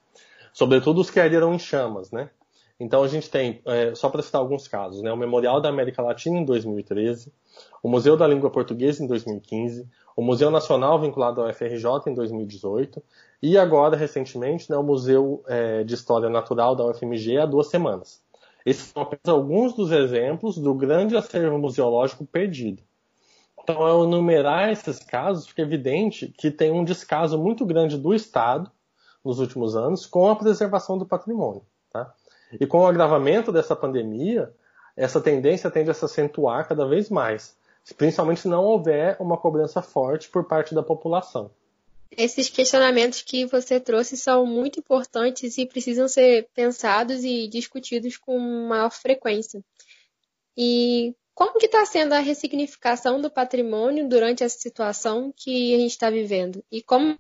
Sobretudo 0.53 1.01
os 1.01 1.11
que 1.11 1.21
arderam 1.21 1.55
em 1.55 1.59
chamas, 1.59 2.11
né? 2.11 2.31
Então 2.81 3.03
a 3.03 3.09
gente 3.09 3.29
tem, 3.29 3.61
é, 3.67 3.95
só 3.95 4.09
para 4.09 4.23
citar 4.23 4.41
alguns 4.41 4.67
casos, 4.67 5.03
né, 5.03 5.13
o 5.13 5.17
Memorial 5.17 5.61
da 5.61 5.69
América 5.69 6.01
Latina 6.01 6.39
em 6.39 6.45
2013, 6.47 7.31
o 7.83 7.91
Museu 7.91 8.17
da 8.17 8.27
Língua 8.27 8.49
Portuguesa 8.49 9.05
em 9.05 9.07
2015, 9.07 9.87
o 10.17 10.23
Museu 10.23 10.51
Nacional 10.51 10.99
vinculado 10.99 11.43
ao 11.43 11.53
FRJ 11.53 11.85
em 12.09 12.15
2018 12.15 13.03
e 13.43 13.59
agora, 13.59 13.99
recentemente, 13.99 14.71
né, 14.71 14.79
o 14.79 14.83
Museu 14.83 15.45
é, 15.47 15.85
de 15.85 15.93
História 15.93 16.31
Natural 16.31 16.75
da 16.75 16.87
UFMG 16.87 17.37
há 17.37 17.45
duas 17.45 17.67
semanas. 17.67 18.23
Esses 18.65 18.85
são 18.89 19.03
apenas 19.03 19.29
alguns 19.29 19.75
dos 19.75 19.93
exemplos 19.93 20.57
do 20.57 20.73
grande 20.75 21.15
acervo 21.15 21.59
museológico 21.59 22.25
perdido. 22.25 22.83
Então, 23.63 23.83
ao 23.83 24.05
enumerar 24.05 24.71
esses 24.71 24.99
casos, 25.01 25.47
fica 25.47 25.63
evidente 25.63 26.29
que 26.29 26.51
tem 26.51 26.71
um 26.71 26.85
descaso 26.85 27.39
muito 27.39 27.67
grande 27.67 27.99
do 27.99 28.15
Estado 28.15 28.71
nos 29.23 29.39
últimos 29.39 29.77
anos 29.77 30.07
com 30.07 30.31
a 30.31 30.37
preservação 30.37 30.97
do 30.97 31.05
patrimônio. 31.05 31.63
E 32.59 32.67
com 32.67 32.81
o 32.81 32.87
agravamento 32.87 33.53
dessa 33.53 33.77
pandemia, 33.77 34.53
essa 34.97 35.21
tendência 35.21 35.71
tende 35.71 35.91
a 35.91 35.95
se 35.95 36.05
acentuar 36.05 36.67
cada 36.67 36.87
vez 36.87 37.09
mais, 37.09 37.57
principalmente 37.97 38.41
se 38.41 38.49
não 38.49 38.65
houver 38.65 39.17
uma 39.21 39.37
cobrança 39.37 39.81
forte 39.83 40.29
por 40.29 40.45
parte 40.45 40.75
da 40.75 40.83
população. 40.83 41.51
Esses 42.17 42.49
questionamentos 42.49 43.23
que 43.23 43.47
você 43.47 43.79
trouxe 43.79 44.17
são 44.17 44.45
muito 44.45 44.81
importantes 44.81 45.57
e 45.59 45.67
precisam 45.67 46.09
ser 46.09 46.49
pensados 46.55 47.23
e 47.23 47.47
discutidos 47.47 48.17
com 48.17 48.39
maior 48.39 48.91
frequência. 48.91 49.63
E 50.57 51.15
como 51.33 51.59
que 51.59 51.67
está 51.67 51.87
sendo 51.87 52.13
a 52.13 52.19
ressignificação 52.19 53.21
do 53.21 53.31
patrimônio 53.31 54.09
durante 54.09 54.43
essa 54.43 54.59
situação 54.59 55.33
que 55.35 55.73
a 55.75 55.79
gente 55.79 55.93
está 55.93 56.11
vivendo? 56.11 56.65
E 56.71 56.83
como 56.83 57.17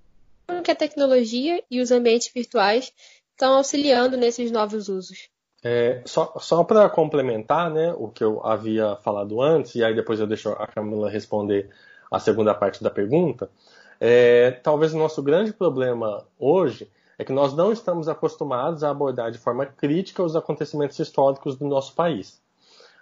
que 0.64 0.70
a 0.72 0.76
tecnologia 0.76 1.62
e 1.70 1.80
os 1.80 1.92
ambientes 1.92 2.30
virtuais 2.34 2.92
estão 3.40 3.54
auxiliando 3.54 4.18
nesses 4.18 4.52
novos 4.52 4.88
usos? 4.88 5.30
É, 5.64 6.02
só 6.04 6.34
só 6.38 6.62
para 6.62 6.88
complementar 6.90 7.70
né, 7.70 7.94
o 7.96 8.08
que 8.08 8.22
eu 8.22 8.44
havia 8.44 8.96
falado 8.96 9.40
antes, 9.40 9.74
e 9.74 9.84
aí 9.84 9.94
depois 9.94 10.20
eu 10.20 10.26
deixo 10.26 10.50
a 10.50 10.66
Camila 10.66 11.08
responder 11.08 11.70
a 12.10 12.18
segunda 12.18 12.54
parte 12.54 12.82
da 12.82 12.90
pergunta, 12.90 13.50
é, 13.98 14.50
talvez 14.50 14.94
o 14.94 14.98
nosso 14.98 15.22
grande 15.22 15.52
problema 15.52 16.26
hoje 16.38 16.90
é 17.18 17.24
que 17.24 17.32
nós 17.32 17.54
não 17.54 17.70
estamos 17.70 18.08
acostumados 18.08 18.82
a 18.82 18.90
abordar 18.90 19.30
de 19.30 19.38
forma 19.38 19.66
crítica 19.66 20.22
os 20.22 20.34
acontecimentos 20.34 20.98
históricos 20.98 21.56
do 21.56 21.66
nosso 21.66 21.94
país. 21.94 22.40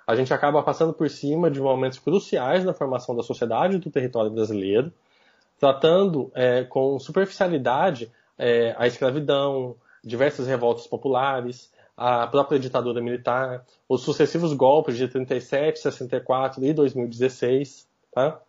A 0.05 0.17
gente 0.17 0.35
acaba 0.35 0.63
passando 0.63 0.93
por 0.93 1.09
cima 1.09 1.51
de 1.51 1.61
momentos 1.61 1.99
cruciais 2.01 2.65
na 2.65 2.75
formação 2.75 3.15
da 3.15 3.23
sociedade 3.23 3.79
do 3.79 3.91
território 3.91 4.31
brasileiro, 4.31 4.93
tratando 5.61 6.33
é, 6.35 6.65
com 6.65 6.99
superficialidade 6.99 8.11
é, 8.37 8.75
a 8.77 8.87
escravidão, 8.87 9.77
diversas 10.05 10.47
revoltas 10.47 10.87
populares, 10.87 11.73
a 11.97 12.27
própria 12.27 12.59
ditadura 12.59 13.03
militar, 13.03 13.65
os 13.89 14.03
sucessivos 14.03 14.53
golpes 14.53 14.97
de 14.97 15.09
37, 15.09 15.81
64 15.81 16.65
e 16.65 16.73
2016. 16.73 17.89
Tá? 18.13 18.41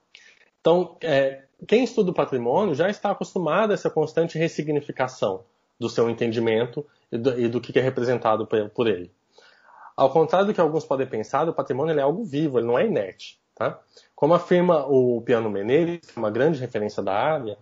Então, 0.62 0.96
é, 1.02 1.44
quem 1.68 1.84
estuda 1.84 2.12
o 2.12 2.14
patrimônio 2.14 2.76
já 2.76 2.90
está 2.90 3.12
acostumado 3.12 3.72
a 3.72 3.74
essa 3.74 3.90
constante 3.90 4.38
ressignificação 4.38 5.44
do 5.80 5.90
seu 5.90 6.10
entendimento 6.10 6.86
e 7.12 7.18
do, 7.18 7.40
e 7.40 7.48
do 7.48 7.60
que 7.60 7.78
é 7.78 7.82
representado 7.82 8.48
por 8.74 8.88
ele. 8.88 9.12
Ao 9.96 10.10
contrário 10.10 10.48
do 10.48 10.54
que 10.54 10.62
alguns 10.62 10.86
podem 10.86 11.08
pensar, 11.08 11.50
o 11.50 11.54
patrimônio 11.54 11.98
é 11.98 12.02
algo 12.02 12.24
vivo, 12.24 12.60
ele 12.60 12.68
não 12.68 12.78
é 12.78 12.86
inerte. 12.86 13.40
Tá? 13.56 13.80
Como 14.16 14.34
afirma 14.34 14.86
o 14.88 15.22
Piano 15.22 15.50
Menezes, 15.50 16.16
é 16.16 16.20
uma 16.20 16.30
grande 16.30 16.60
referência 16.60 17.04
da 17.04 17.14
área, 17.14 17.58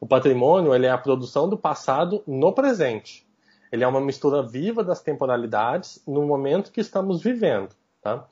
o 0.00 0.06
patrimônio 0.06 0.74
ele 0.74 0.86
é 0.86 0.90
a 0.90 0.96
produção 0.96 1.48
do 1.48 1.58
passado 1.58 2.22
no 2.26 2.52
presente. 2.52 3.26
Ele 3.70 3.84
é 3.84 3.86
uma 3.86 4.00
mistura 4.00 4.42
viva 4.42 4.82
das 4.82 5.02
temporalidades 5.02 6.02
no 6.06 6.26
momento 6.26 6.72
que 6.72 6.80
estamos 6.80 7.22
vivendo. 7.22 7.68
Tá? 8.02 8.24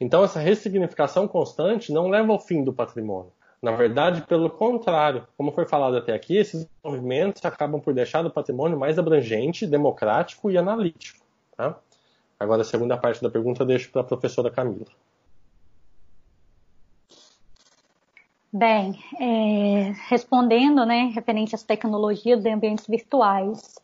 Então, 0.00 0.24
essa 0.24 0.40
ressignificação 0.40 1.28
constante 1.28 1.92
não 1.92 2.08
leva 2.08 2.32
ao 2.32 2.40
fim 2.40 2.64
do 2.64 2.72
patrimônio. 2.72 3.30
Na 3.62 3.72
verdade, 3.72 4.22
pelo 4.22 4.48
contrário, 4.48 5.26
como 5.36 5.52
foi 5.52 5.66
falado 5.66 5.98
até 5.98 6.14
aqui, 6.14 6.38
esses 6.38 6.66
movimentos 6.82 7.44
acabam 7.44 7.78
por 7.78 7.92
deixar 7.92 8.24
o 8.24 8.30
patrimônio 8.30 8.78
mais 8.78 8.98
abrangente, 8.98 9.66
democrático 9.66 10.50
e 10.50 10.56
analítico. 10.56 11.20
Tá? 11.54 11.78
Agora, 12.38 12.62
a 12.62 12.64
segunda 12.64 12.96
parte 12.96 13.22
da 13.22 13.28
pergunta 13.28 13.66
deixo 13.66 13.92
para 13.92 14.00
a 14.00 14.04
professora 14.04 14.50
Camila. 14.50 14.86
Bem, 18.52 19.00
é, 19.20 19.92
respondendo, 20.08 20.84
né, 20.84 21.12
referente 21.14 21.54
às 21.54 21.62
tecnologias 21.62 22.42
de 22.42 22.50
ambientes 22.50 22.84
virtuais, 22.84 23.76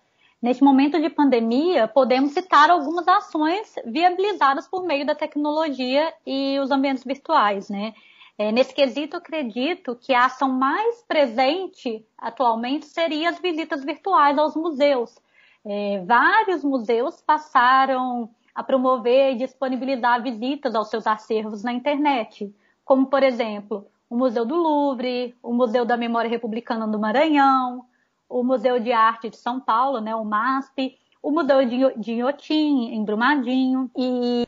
neste 0.42 0.64
momento 0.64 1.00
de 1.00 1.08
pandemia, 1.08 1.86
podemos 1.86 2.32
citar 2.32 2.68
algumas 2.68 3.06
ações 3.06 3.76
viabilizadas 3.86 4.66
por 4.66 4.84
meio 4.84 5.06
da 5.06 5.14
tecnologia 5.14 6.12
e 6.26 6.58
os 6.58 6.72
ambientes 6.72 7.04
virtuais, 7.04 7.70
né? 7.70 7.94
É, 8.36 8.50
nesse 8.50 8.74
quesito, 8.74 9.16
acredito 9.16 9.94
que 9.94 10.12
a 10.12 10.26
ação 10.26 10.48
mais 10.48 11.00
presente 11.02 12.04
atualmente 12.18 12.86
seria 12.86 13.30
as 13.30 13.38
visitas 13.38 13.84
virtuais 13.84 14.36
aos 14.36 14.56
museus. 14.56 15.16
É, 15.64 16.02
vários 16.04 16.64
museus 16.64 17.22
passaram 17.22 18.28
a 18.52 18.64
promover 18.64 19.32
e 19.34 19.36
disponibilizar 19.36 20.20
visitas 20.22 20.74
aos 20.74 20.90
seus 20.90 21.06
acervos 21.06 21.62
na 21.62 21.72
internet, 21.72 22.52
como, 22.84 23.06
por 23.06 23.22
exemplo, 23.22 23.86
o 24.08 24.16
Museu 24.16 24.44
do 24.44 24.54
Louvre, 24.54 25.36
o 25.42 25.52
Museu 25.52 25.84
da 25.84 25.96
Memória 25.96 26.30
Republicana 26.30 26.86
do 26.86 26.98
Maranhão, 26.98 27.84
o 28.28 28.42
Museu 28.42 28.78
de 28.80 28.92
Arte 28.92 29.28
de 29.30 29.36
São 29.36 29.60
Paulo, 29.60 30.00
né, 30.00 30.14
o 30.14 30.24
MASP, 30.24 30.98
o 31.22 31.30
Museu 31.30 31.64
de 31.96 32.12
Inhotim, 32.12 32.90
em 32.92 33.04
Brumadinho. 33.04 33.90
E 33.96 34.46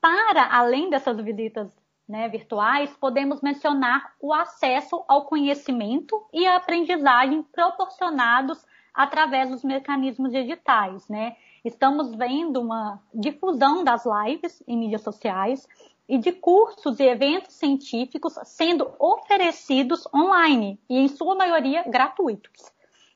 para 0.00 0.56
além 0.56 0.88
dessas 0.88 1.20
visitas 1.20 1.68
né, 2.08 2.28
virtuais, 2.28 2.90
podemos 2.98 3.40
mencionar 3.40 4.14
o 4.20 4.32
acesso 4.32 5.04
ao 5.06 5.26
conhecimento 5.26 6.26
e 6.32 6.46
a 6.46 6.56
aprendizagem 6.56 7.42
proporcionados 7.42 8.64
através 8.92 9.50
dos 9.50 9.62
mecanismos 9.62 10.32
digitais. 10.32 11.08
Né? 11.08 11.36
Estamos 11.64 12.14
vendo 12.14 12.60
uma 12.60 13.00
difusão 13.14 13.84
das 13.84 14.04
lives 14.06 14.62
em 14.66 14.76
mídias 14.76 15.02
sociais 15.02 15.68
e 16.10 16.18
de 16.18 16.32
cursos 16.32 16.98
e 16.98 17.04
eventos 17.04 17.54
científicos 17.54 18.34
sendo 18.42 18.90
oferecidos 18.98 20.04
online 20.12 20.76
e, 20.90 20.98
em 20.98 21.06
sua 21.06 21.36
maioria, 21.36 21.84
gratuitos. 21.86 22.72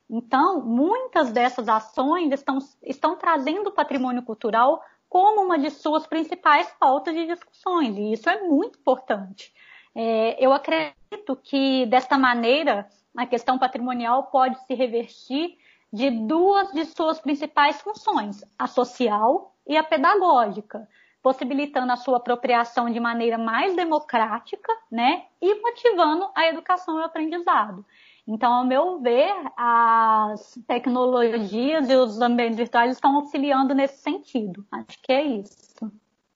Então, 0.09 0.61
muitas 0.61 1.29
dessas 1.29 1.67
ações 1.67 2.31
estão, 2.31 2.57
estão 2.81 3.17
trazendo 3.17 3.67
o 3.67 3.73
patrimônio 3.73 4.23
cultural 4.23 4.81
como 5.09 5.41
uma 5.41 5.59
de 5.59 5.71
suas 5.71 6.07
principais 6.07 6.73
pautas 6.79 7.13
de 7.13 7.27
discussões, 7.27 7.97
e 7.97 8.13
isso 8.13 8.29
é 8.29 8.41
muito 8.43 8.79
importante. 8.79 9.53
É, 9.93 10.37
eu 10.43 10.53
acredito 10.53 11.35
que, 11.43 11.85
desta 11.87 12.17
maneira, 12.17 12.87
a 13.13 13.25
questão 13.25 13.59
patrimonial 13.59 14.23
pode 14.27 14.57
se 14.65 14.73
revertir 14.73 15.57
de 15.91 16.09
duas 16.09 16.71
de 16.71 16.85
suas 16.85 17.19
principais 17.19 17.81
funções, 17.81 18.41
a 18.57 18.67
social 18.67 19.53
e 19.67 19.75
a 19.75 19.83
pedagógica, 19.83 20.87
possibilitando 21.25 21.91
a 21.91 21.95
sua 21.95 22.17
apropriação 22.17 22.87
de 22.87 22.99
maneira 22.99 23.35
mais 23.35 23.75
democrática, 23.75 24.71
né, 24.91 25.23
e 25.41 25.59
motivando 25.59 26.29
a 26.35 26.47
educação 26.47 26.99
e 26.99 27.01
o 27.01 27.03
aprendizado. 27.03 27.83
Então, 28.27 28.53
ao 28.53 28.63
meu 28.63 28.99
ver, 29.01 29.33
as 29.57 30.55
tecnologias 30.67 31.89
e 31.89 31.95
os 31.95 32.21
ambientes 32.21 32.57
virtuais 32.57 32.91
estão 32.91 33.15
auxiliando 33.15 33.73
nesse 33.73 34.03
sentido. 34.03 34.63
Acho 34.71 34.99
que 35.01 35.11
é 35.11 35.23
isso. 35.23 35.91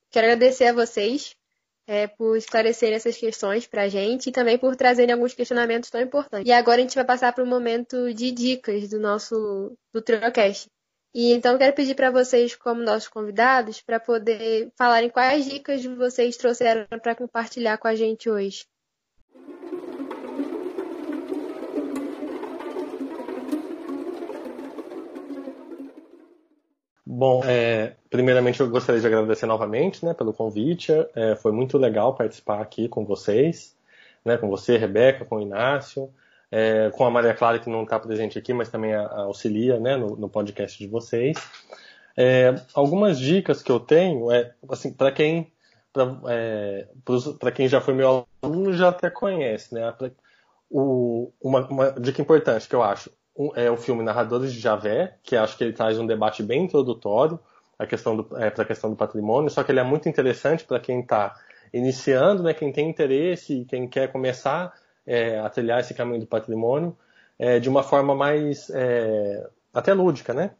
Quero 0.09 0.25
agradecer 0.25 0.65
a 0.65 0.73
vocês 0.73 1.35
é, 1.85 2.07
por 2.07 2.35
esclarecer 2.35 2.91
essas 2.91 3.15
questões 3.15 3.67
para 3.67 3.83
a 3.83 3.89
gente 3.89 4.29
e 4.29 4.31
também 4.31 4.57
por 4.57 4.75
trazerem 4.75 5.13
alguns 5.13 5.35
questionamentos 5.35 5.91
tão 5.91 6.01
importantes. 6.01 6.49
E 6.49 6.51
agora 6.51 6.79
a 6.79 6.81
gente 6.81 6.95
vai 6.95 7.05
passar 7.05 7.31
para 7.31 7.43
o 7.43 7.47
momento 7.47 8.11
de 8.11 8.31
dicas 8.31 8.89
do 8.89 8.99
nosso 8.99 9.77
do 9.93 10.01
Triocast. 10.01 10.67
E 11.13 11.33
então 11.33 11.57
quero 11.57 11.73
pedir 11.73 11.95
para 11.95 12.11
vocês, 12.11 12.55
como 12.55 12.83
nossos 12.83 13.07
convidados, 13.07 13.81
para 13.81 13.99
poder 13.99 14.71
falarem 14.77 15.09
quais 15.09 15.45
dicas 15.45 15.83
vocês 15.83 16.37
trouxeram 16.37 16.85
para 17.01 17.15
compartilhar 17.15 17.77
com 17.77 17.87
a 17.87 17.95
gente 17.95 18.29
hoje. 18.29 18.65
Bom, 27.11 27.43
é, 27.43 27.95
primeiramente 28.07 28.59
eu 28.59 28.69
gostaria 28.69 29.01
de 29.01 29.07
agradecer 29.07 29.47
novamente 29.47 30.05
né, 30.05 30.13
pelo 30.13 30.31
convite. 30.31 30.91
É, 31.15 31.35
foi 31.35 31.51
muito 31.51 31.75
legal 31.75 32.15
participar 32.15 32.61
aqui 32.61 32.87
com 32.87 33.03
vocês, 33.03 33.75
né, 34.23 34.37
com 34.37 34.47
você, 34.47 34.77
Rebeca, 34.77 35.25
com 35.25 35.37
o 35.37 35.41
Inácio, 35.41 36.13
é, 36.51 36.89
com 36.91 37.05
a 37.05 37.11
Maria 37.11 37.33
Clara, 37.33 37.59
que 37.59 37.69
não 37.69 37.83
está 37.83 37.99
presente 37.99 38.37
aqui, 38.37 38.53
mas 38.53 38.69
também 38.69 38.93
auxilia 38.93 39.79
né, 39.79 39.95
no, 39.95 40.15
no 40.15 40.29
podcast 40.29 40.77
de 40.77 40.87
vocês. 40.87 41.37
É, 42.17 42.55
algumas 42.73 43.19
dicas 43.19 43.61
que 43.61 43.71
eu 43.71 43.79
tenho, 43.79 44.31
é, 44.31 44.53
assim, 44.69 44.91
para 44.91 45.11
quem 45.11 45.51
para 45.91 46.19
é, 46.29 47.51
quem 47.55 47.67
já 47.67 47.81
foi 47.81 47.93
meu 47.93 48.27
aluno 48.41 48.73
já 48.73 48.89
até 48.89 49.09
conhece, 49.09 49.73
né? 49.73 49.93
O, 50.69 51.31
uma, 51.41 51.67
uma, 51.67 51.91
dica 51.93 52.21
importante 52.21 52.69
que 52.69 52.75
eu 52.75 52.83
acho 52.83 53.09
um, 53.35 53.51
é 53.55 53.71
o 53.71 53.77
filme 53.77 54.03
Narradores 54.03 54.53
de 54.53 54.59
Javé, 54.59 55.15
que 55.23 55.35
acho 55.35 55.57
que 55.57 55.63
ele 55.63 55.73
traz 55.73 55.97
um 55.97 56.05
debate 56.05 56.43
bem 56.43 56.65
introdutório 56.65 57.39
a 57.77 57.87
questão 57.87 58.27
é, 58.35 58.49
para 58.49 58.63
a 58.63 58.67
questão 58.67 58.89
do 58.89 58.95
patrimônio, 58.95 59.49
só 59.49 59.63
que 59.63 59.71
ele 59.71 59.79
é 59.79 59.83
muito 59.83 60.09
interessante 60.09 60.65
para 60.65 60.79
quem 60.79 60.99
está 60.99 61.35
iniciando, 61.73 62.43
né? 62.43 62.53
Quem 62.53 62.71
tem 62.71 62.89
interesse, 62.89 63.65
quem 63.69 63.87
quer 63.87 64.11
começar 64.11 64.73
é, 65.09 65.39
a 65.39 65.49
trilhar 65.49 65.79
esse 65.79 65.95
caminho 65.95 66.19
do 66.19 66.27
patrimônio 66.27 66.95
é, 67.39 67.59
de 67.59 67.67
uma 67.67 67.81
forma 67.81 68.13
mais 68.13 68.69
é, 68.69 69.49
até 69.73 69.91
lúdica, 69.91 70.35
né? 70.35 70.51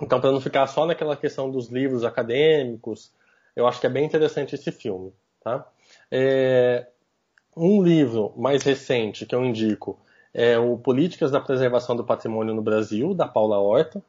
Então, 0.00 0.20
para 0.20 0.30
não 0.30 0.42
ficar 0.42 0.66
só 0.66 0.84
naquela 0.84 1.16
questão 1.16 1.50
dos 1.50 1.68
livros 1.68 2.04
acadêmicos, 2.04 3.10
eu 3.56 3.66
acho 3.66 3.80
que 3.80 3.86
é 3.86 3.90
bem 3.90 4.04
interessante 4.04 4.54
esse 4.54 4.70
filme. 4.70 5.10
Tá? 5.42 5.66
É, 6.10 6.86
um 7.56 7.82
livro 7.82 8.34
mais 8.36 8.62
recente 8.62 9.24
que 9.24 9.34
eu 9.34 9.42
indico 9.42 9.98
é 10.34 10.58
o 10.58 10.76
Políticas 10.76 11.30
da 11.30 11.40
Preservação 11.40 11.96
do 11.96 12.04
Patrimônio 12.04 12.52
no 12.52 12.60
Brasil, 12.60 13.14
da 13.14 13.26
Paula 13.26 13.58
Horta, 13.58 14.02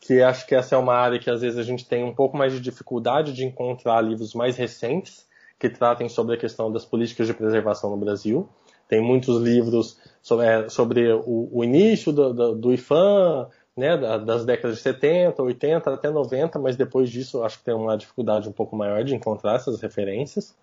que 0.00 0.20
acho 0.20 0.46
que 0.46 0.54
essa 0.54 0.74
é 0.74 0.78
uma 0.78 0.94
área 0.94 1.18
que 1.18 1.30
às 1.30 1.40
vezes 1.40 1.58
a 1.58 1.62
gente 1.62 1.88
tem 1.88 2.04
um 2.04 2.14
pouco 2.14 2.36
mais 2.36 2.52
de 2.52 2.60
dificuldade 2.60 3.32
de 3.32 3.44
encontrar 3.44 4.00
livros 4.02 4.34
mais 4.34 4.56
recentes 4.56 5.26
que 5.58 5.70
tratem 5.70 6.08
sobre 6.08 6.34
a 6.34 6.38
questão 6.38 6.72
das 6.72 6.84
políticas 6.84 7.28
de 7.28 7.32
preservação 7.32 7.90
no 7.90 7.96
Brasil. 7.96 8.48
Tem 8.92 9.00
muitos 9.00 9.40
livros 9.40 9.96
sobre, 10.20 10.46
é, 10.46 10.68
sobre 10.68 11.10
o, 11.14 11.48
o, 11.50 11.64
início 11.64 12.12
do, 12.12 12.34
do, 12.34 12.54
do 12.54 12.74
IFAM, 12.74 13.48
né, 13.74 13.96
das 13.96 14.44
décadas 14.44 14.76
de 14.76 14.82
70, 14.82 15.42
80 15.42 15.94
até 15.94 16.10
90, 16.10 16.58
mas 16.58 16.76
depois 16.76 17.08
disso 17.08 17.42
acho 17.42 17.56
que 17.56 17.64
tem 17.64 17.72
uma 17.72 17.96
dificuldade 17.96 18.46
um 18.50 18.52
pouco 18.52 18.76
maior 18.76 19.02
de 19.02 19.14
encontrar 19.14 19.54
essas 19.54 19.80
referências. 19.80 20.54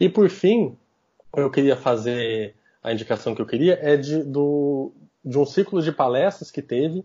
E 0.00 0.08
por 0.08 0.30
fim, 0.30 0.74
eu 1.36 1.50
queria 1.50 1.76
fazer 1.76 2.54
a 2.82 2.90
indicação 2.90 3.34
que 3.34 3.42
eu 3.42 3.46
queria 3.46 3.78
é 3.82 3.98
de, 3.98 4.22
do, 4.22 4.90
de 5.22 5.38
um 5.38 5.44
ciclo 5.44 5.82
de 5.82 5.92
palestras 5.92 6.50
que 6.50 6.62
teve 6.62 7.04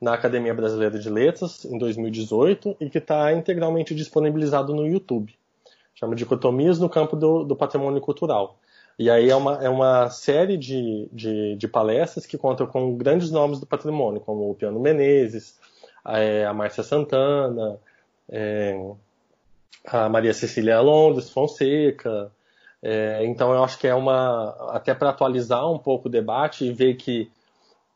na 0.00 0.14
Academia 0.14 0.54
Brasileira 0.54 0.96
de 0.96 1.10
Letras 1.10 1.64
em 1.64 1.76
2018 1.76 2.76
e 2.80 2.88
que 2.88 2.98
está 2.98 3.32
integralmente 3.32 3.96
disponibilizado 3.96 4.72
no 4.72 4.86
YouTube. 4.86 5.34
Chama 5.92 6.14
Dicotomias 6.14 6.78
no 6.78 6.88
Campo 6.88 7.16
do, 7.16 7.42
do 7.42 7.56
Patrimônio 7.56 8.00
Cultural. 8.00 8.60
E 8.98 9.08
aí 9.08 9.30
é 9.30 9.36
uma, 9.36 9.64
é 9.64 9.68
uma 9.68 10.10
série 10.10 10.56
de, 10.56 11.08
de, 11.12 11.54
de, 11.54 11.68
palestras 11.68 12.26
que 12.26 12.36
contam 12.36 12.66
com 12.66 12.96
grandes 12.96 13.30
nomes 13.30 13.60
do 13.60 13.66
patrimônio, 13.66 14.20
como 14.20 14.50
o 14.50 14.54
Piano 14.56 14.80
Menezes, 14.80 15.56
a, 16.04 16.18
é, 16.18 16.44
a 16.44 16.52
Márcia 16.52 16.82
Santana, 16.82 17.78
é, 18.28 18.76
a 19.86 20.08
Maria 20.08 20.34
Cecília 20.34 20.80
Londres 20.80 21.30
Fonseca. 21.30 22.32
É, 22.82 23.24
então 23.24 23.52
eu 23.52 23.62
acho 23.62 23.78
que 23.78 23.86
é 23.86 23.94
uma. 23.94 24.50
até 24.72 24.94
para 24.94 25.10
atualizar 25.10 25.70
um 25.70 25.78
pouco 25.78 26.08
o 26.08 26.10
debate 26.10 26.64
e 26.64 26.72
ver 26.72 26.94
que, 26.94 27.30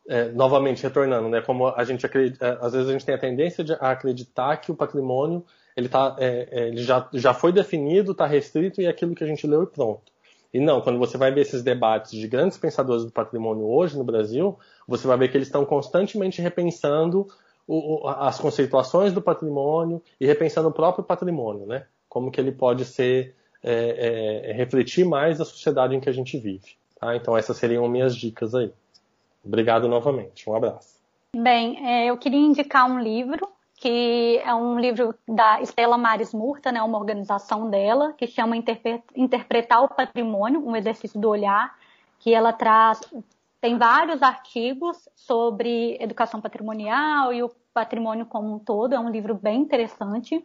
é, 0.08 0.26
novamente, 0.26 0.84
retornando, 0.84 1.28
né, 1.28 1.40
como 1.40 1.66
a 1.68 1.84
gente 1.84 2.06
acredita, 2.06 2.46
é, 2.46 2.58
às 2.60 2.72
vezes 2.72 2.88
a 2.88 2.92
gente 2.92 3.04
tem 3.04 3.14
a 3.14 3.18
tendência 3.18 3.64
de 3.64 3.72
acreditar 3.72 4.56
que 4.58 4.70
o 4.70 4.76
patrimônio 4.76 5.44
ele, 5.76 5.88
tá, 5.88 6.14
é, 6.18 6.68
ele 6.68 6.82
já, 6.82 7.08
já 7.12 7.34
foi 7.34 7.52
definido, 7.52 8.12
está 8.12 8.26
restrito 8.26 8.80
e 8.80 8.86
é 8.86 8.88
aquilo 8.88 9.16
que 9.16 9.24
a 9.24 9.26
gente 9.26 9.46
leu 9.48 9.64
e 9.64 9.66
pronto. 9.66 10.11
E 10.52 10.60
não, 10.60 10.80
quando 10.80 10.98
você 10.98 11.16
vai 11.16 11.32
ver 11.32 11.42
esses 11.42 11.62
debates 11.62 12.12
de 12.12 12.28
grandes 12.28 12.58
pensadores 12.58 13.04
do 13.04 13.10
patrimônio 13.10 13.64
hoje 13.64 13.96
no 13.96 14.04
Brasil, 14.04 14.58
você 14.86 15.06
vai 15.06 15.16
ver 15.16 15.28
que 15.28 15.36
eles 15.36 15.48
estão 15.48 15.64
constantemente 15.64 16.42
repensando 16.42 17.26
o, 17.66 18.06
as 18.06 18.38
conceituações 18.38 19.12
do 19.12 19.22
patrimônio 19.22 20.02
e 20.20 20.26
repensando 20.26 20.68
o 20.68 20.72
próprio 20.72 21.04
patrimônio, 21.04 21.66
né? 21.66 21.86
Como 22.08 22.30
que 22.30 22.40
ele 22.40 22.52
pode 22.52 22.84
ser 22.84 23.34
é, 23.62 23.72
é, 23.72 24.50
é, 24.50 24.52
refletir 24.52 25.04
mais 25.04 25.40
a 25.40 25.44
sociedade 25.44 25.94
em 25.94 26.00
que 26.00 26.08
a 26.08 26.12
gente 26.12 26.36
vive. 26.36 26.76
Tá? 27.00 27.16
Então 27.16 27.36
essas 27.36 27.56
seriam 27.56 27.88
minhas 27.88 28.16
dicas 28.16 28.54
aí. 28.54 28.72
Obrigado 29.44 29.88
novamente. 29.88 30.48
Um 30.50 30.54
abraço. 30.54 31.00
Bem, 31.34 31.86
é, 31.86 32.06
eu 32.06 32.18
queria 32.18 32.40
indicar 32.40 32.90
um 32.90 33.00
livro 33.00 33.48
que 33.76 34.40
é 34.44 34.54
um 34.54 34.78
livro 34.78 35.14
da 35.26 35.60
Estela 35.60 35.98
Mares 35.98 36.32
Murta, 36.32 36.70
né, 36.70 36.80
uma 36.82 36.98
organização 36.98 37.68
dela, 37.68 38.12
que 38.12 38.26
chama 38.26 38.56
Interpretar 38.56 39.82
o 39.82 39.88
Patrimônio, 39.88 40.64
um 40.64 40.76
exercício 40.76 41.20
do 41.20 41.28
olhar, 41.28 41.74
que 42.18 42.32
ela 42.32 42.52
traz, 42.52 43.00
tem 43.60 43.76
vários 43.76 44.22
artigos 44.22 45.08
sobre 45.16 45.96
educação 46.00 46.40
patrimonial 46.40 47.32
e 47.32 47.42
o 47.42 47.50
patrimônio 47.74 48.26
como 48.26 48.54
um 48.54 48.58
todo, 48.58 48.94
é 48.94 49.00
um 49.00 49.10
livro 49.10 49.34
bem 49.34 49.60
interessante. 49.60 50.44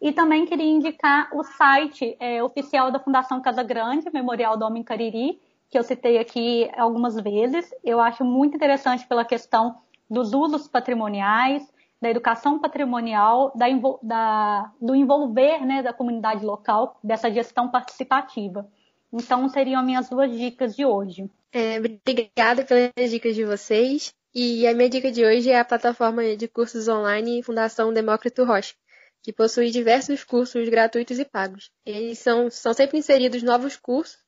E 0.00 0.12
também 0.12 0.46
queria 0.46 0.70
indicar 0.70 1.28
o 1.32 1.42
site 1.42 2.16
é, 2.20 2.42
oficial 2.42 2.92
da 2.92 3.00
Fundação 3.00 3.40
Casa 3.40 3.64
Grande, 3.64 4.08
Memorial 4.12 4.56
do 4.56 4.64
Homem 4.64 4.84
Cariri, 4.84 5.40
que 5.68 5.76
eu 5.76 5.82
citei 5.82 6.18
aqui 6.18 6.70
algumas 6.76 7.16
vezes. 7.16 7.68
Eu 7.84 8.00
acho 8.00 8.24
muito 8.24 8.54
interessante 8.54 9.06
pela 9.06 9.24
questão 9.24 9.76
dos 10.08 10.32
usos 10.32 10.68
patrimoniais, 10.68 11.68
da 12.00 12.08
educação 12.10 12.58
patrimonial, 12.58 13.52
da, 13.56 13.66
da, 14.02 14.72
do 14.80 14.94
envolver 14.94 15.64
né, 15.64 15.82
da 15.82 15.92
comunidade 15.92 16.44
local, 16.44 16.98
dessa 17.02 17.30
gestão 17.30 17.68
participativa. 17.68 18.68
Então, 19.12 19.48
seriam 19.48 19.82
minhas 19.82 20.08
duas 20.08 20.30
dicas 20.30 20.76
de 20.76 20.84
hoje. 20.84 21.30
É, 21.52 21.78
obrigada 21.78 22.64
pelas 22.64 23.10
dicas 23.10 23.34
de 23.34 23.44
vocês. 23.44 24.14
E 24.34 24.66
a 24.66 24.74
minha 24.74 24.88
dica 24.88 25.10
de 25.10 25.24
hoje 25.24 25.50
é 25.50 25.58
a 25.58 25.64
plataforma 25.64 26.36
de 26.36 26.46
cursos 26.46 26.86
online 26.86 27.42
Fundação 27.42 27.92
Demócrito 27.92 28.44
Rocha, 28.44 28.74
que 29.22 29.32
possui 29.32 29.70
diversos 29.70 30.22
cursos 30.22 30.68
gratuitos 30.68 31.18
e 31.18 31.24
pagos. 31.24 31.70
Eles 31.84 32.18
são, 32.18 32.50
são 32.50 32.74
sempre 32.74 32.98
inseridos 32.98 33.42
novos 33.42 33.76
cursos 33.76 34.18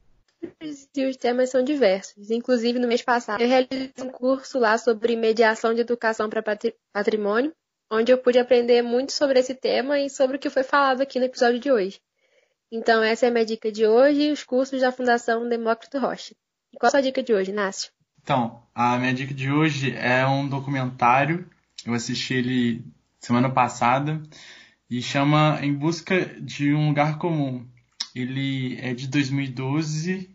e 0.97 1.05
os 1.05 1.17
temas 1.17 1.51
são 1.51 1.63
diversos. 1.63 2.31
Inclusive, 2.31 2.79
no 2.79 2.89
mês 2.89 3.03
passado, 3.03 3.43
eu 3.43 3.49
realizei 3.49 3.93
um 4.01 4.09
curso 4.09 4.59
lá 4.59 4.79
sobre 4.79 5.15
mediação 5.17 5.75
de 5.75 5.83
educação 5.83 6.31
para 6.31 6.43
patrimônio, 6.93 7.53
onde 7.91 8.13
eu 8.13 8.19
pude 8.19 8.39
aprender 8.39 8.83
muito 8.83 9.13
sobre 9.13 9.41
esse 9.41 9.55
tema 9.55 9.99
e 9.99 10.09
sobre 10.09 10.37
o 10.37 10.39
que 10.39 10.49
foi 10.49 10.63
falado 10.63 11.01
aqui 11.01 11.19
no 11.19 11.25
episódio 11.25 11.59
de 11.59 11.73
hoje. 11.73 12.01
Então, 12.71 13.03
essa 13.03 13.27
é 13.27 13.29
a 13.29 13.33
minha 13.33 13.45
dica 13.45 13.73
de 13.73 13.85
hoje, 13.85 14.31
os 14.31 14.45
cursos 14.45 14.81
da 14.81 14.93
Fundação 14.93 15.49
Demócrito 15.49 15.99
Rocha. 15.99 16.35
E 16.73 16.79
qual 16.79 16.87
a 16.87 16.91
sua 16.93 17.03
dica 17.03 17.21
de 17.21 17.35
hoje, 17.35 17.51
Inácio? 17.51 17.91
Então, 18.23 18.63
a 18.73 18.97
minha 18.97 19.13
dica 19.13 19.35
de 19.35 19.51
hoje 19.51 19.93
é 19.97 20.25
um 20.25 20.49
documentário. 20.49 21.51
Eu 21.85 21.93
assisti 21.93 22.35
ele 22.35 22.85
semana 23.19 23.51
passada 23.51 24.23
e 24.89 25.03
chama 25.03 25.59
Em 25.61 25.75
Busca 25.75 26.25
de 26.41 26.73
um 26.73 26.89
Lugar 26.89 27.19
Comum. 27.19 27.67
Ele 28.15 28.79
é 28.81 28.95
de 28.95 29.09
2012 29.09 30.31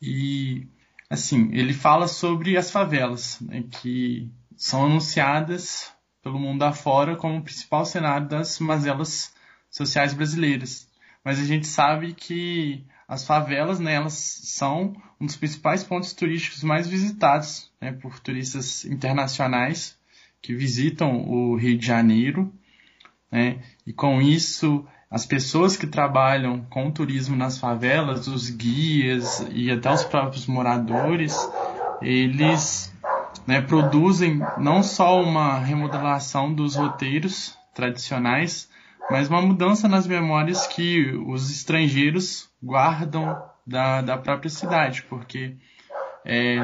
e, 0.00 0.66
assim, 1.10 1.50
ele 1.52 1.74
fala 1.74 2.08
sobre 2.08 2.56
as 2.56 2.70
favelas, 2.70 3.38
né, 3.40 3.64
que 3.70 4.30
são 4.56 4.86
anunciadas 4.86 5.92
pelo 6.22 6.38
mundo 6.38 6.62
afora 6.62 7.16
como 7.16 7.42
principal 7.42 7.84
cenário 7.84 8.28
das 8.28 8.58
mazelas 8.58 9.32
sociais 9.70 10.12
brasileiras. 10.12 10.88
Mas 11.24 11.38
a 11.38 11.44
gente 11.44 11.66
sabe 11.66 12.14
que 12.14 12.84
as 13.06 13.26
favelas, 13.26 13.80
né, 13.80 13.94
elas 13.94 14.14
são 14.14 14.94
um 15.20 15.26
dos 15.26 15.36
principais 15.36 15.84
pontos 15.84 16.12
turísticos 16.12 16.62
mais 16.62 16.86
visitados 16.86 17.70
né, 17.80 17.92
por 17.92 18.18
turistas 18.20 18.84
internacionais 18.84 19.98
que 20.40 20.54
visitam 20.54 21.28
o 21.28 21.56
Rio 21.56 21.76
de 21.76 21.86
Janeiro. 21.86 22.52
Né, 23.30 23.60
e 23.86 23.92
com 23.92 24.22
isso, 24.22 24.86
as 25.10 25.26
pessoas 25.26 25.76
que 25.76 25.86
trabalham 25.86 26.64
com 26.70 26.86
o 26.86 26.92
turismo 26.92 27.36
nas 27.36 27.58
favelas, 27.58 28.28
os 28.28 28.48
guias 28.48 29.46
e 29.50 29.70
até 29.70 29.92
os 29.92 30.04
próprios 30.04 30.46
moradores, 30.46 31.36
eles 32.00 32.89
né, 33.46 33.60
produzem 33.60 34.40
não 34.58 34.82
só 34.82 35.22
uma 35.22 35.58
remodelação 35.58 36.52
dos 36.52 36.76
roteiros 36.76 37.56
tradicionais, 37.74 38.68
mas 39.10 39.28
uma 39.28 39.42
mudança 39.42 39.88
nas 39.88 40.06
memórias 40.06 40.66
que 40.66 41.12
os 41.26 41.50
estrangeiros 41.50 42.48
guardam 42.62 43.42
da, 43.66 44.02
da 44.02 44.18
própria 44.18 44.50
cidade, 44.50 45.02
porque 45.08 45.56
é, 46.24 46.58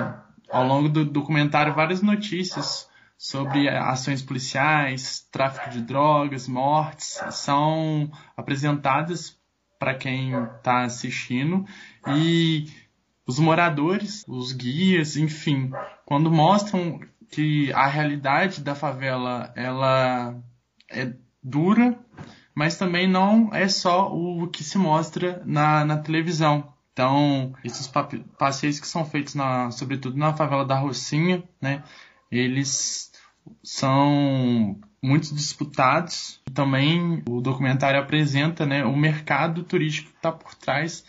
ao 0.51 0.67
longo 0.67 0.89
do 0.89 1.05
documentário 1.05 1.75
várias 1.75 2.03
notícias 2.03 2.89
sobre 3.19 3.69
ações 3.69 4.23
policiais, 4.23 5.27
tráfico 5.33 5.71
de 5.71 5.81
drogas, 5.81 6.47
mortes 6.47 7.21
são 7.31 8.11
apresentadas 8.37 9.37
para 9.79 9.95
quem 9.95 10.33
está 10.57 10.83
assistindo 10.83 11.65
e 12.09 12.69
os 13.27 13.39
moradores, 13.39 14.25
os 14.29 14.53
guias, 14.53 15.17
enfim, 15.17 15.71
quando 16.05 16.31
mostram 16.31 17.01
que 17.31 17.73
a 17.73 17.87
realidade 17.87 18.61
da 18.61 18.75
favela 18.75 19.53
ela 19.57 20.37
é 20.89 21.13
dura, 21.43 21.99
mas 22.55 22.77
também 22.77 23.09
não 23.09 23.53
é 23.53 23.69
só 23.69 24.13
o 24.15 24.47
que 24.47 24.63
se 24.63 24.79
mostra 24.79 25.43
na, 25.45 25.85
na 25.85 25.99
televisão. 25.99 26.73
Então, 26.93 27.53
esses 27.63 27.93
passeios 28.39 28.81
que 28.81 28.87
são 28.87 29.05
feitos, 29.05 29.35
na, 29.35 29.71
sobretudo 29.71 30.17
na 30.17 30.33
favela 30.33 30.65
da 30.65 30.79
Rocinha, 30.79 31.45
né, 31.61 31.83
eles 32.31 33.13
são 33.63 34.81
muito 35.03 35.35
disputados. 35.35 36.41
Também 36.55 37.23
o 37.29 37.41
documentário 37.41 38.01
apresenta 38.01 38.65
né, 38.65 38.85
o 38.85 38.97
mercado 38.97 39.63
turístico 39.63 40.11
que 40.11 40.17
está 40.17 40.33
por 40.33 40.55
trás 40.55 41.05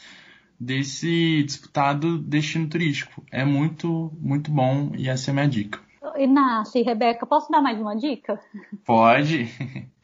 desse 0.59 1.43
disputado 1.43 2.17
destino 2.17 2.67
turístico. 2.67 3.23
É 3.31 3.45
muito, 3.45 4.11
muito 4.19 4.51
bom 4.51 4.91
e 4.95 5.09
essa 5.09 5.29
é 5.29 5.31
a 5.31 5.35
minha 5.35 5.47
dica. 5.47 5.79
Inácio 6.17 6.79
e 6.79 6.83
Rebeca, 6.83 7.25
posso 7.25 7.51
dar 7.51 7.61
mais 7.61 7.79
uma 7.79 7.95
dica? 7.95 8.39
Pode. 8.85 9.47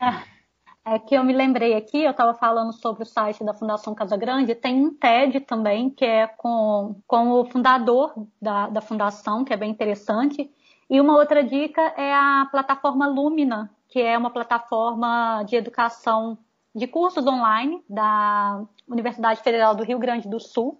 É 0.85 0.99
que 0.99 1.15
eu 1.15 1.23
me 1.23 1.31
lembrei 1.31 1.75
aqui, 1.75 2.03
eu 2.03 2.11
estava 2.11 2.33
falando 2.33 2.73
sobre 2.73 3.03
o 3.03 3.05
site 3.05 3.41
da 3.41 3.53
Fundação 3.53 3.95
Casa 3.95 4.17
Grande, 4.17 4.53
tem 4.53 4.85
um 4.85 4.93
TED 4.93 5.39
também, 5.39 5.89
que 5.89 6.03
é 6.03 6.27
com, 6.27 6.97
com 7.07 7.31
o 7.31 7.45
fundador 7.45 8.13
da, 8.41 8.67
da 8.67 8.81
fundação, 8.81 9.45
que 9.45 9.53
é 9.53 9.57
bem 9.57 9.71
interessante. 9.71 10.51
E 10.89 10.99
uma 10.99 11.15
outra 11.15 11.41
dica 11.41 11.81
é 11.95 12.13
a 12.13 12.45
plataforma 12.51 13.07
Lumina, 13.07 13.71
que 13.87 14.01
é 14.01 14.17
uma 14.17 14.29
plataforma 14.29 15.43
de 15.47 15.55
educação 15.55 16.37
de 16.75 16.87
cursos 16.87 17.25
online 17.27 17.83
da 17.89 18.63
Universidade 18.87 19.41
Federal 19.41 19.75
do 19.75 19.83
Rio 19.83 19.99
Grande 19.99 20.27
do 20.27 20.39
Sul. 20.39 20.79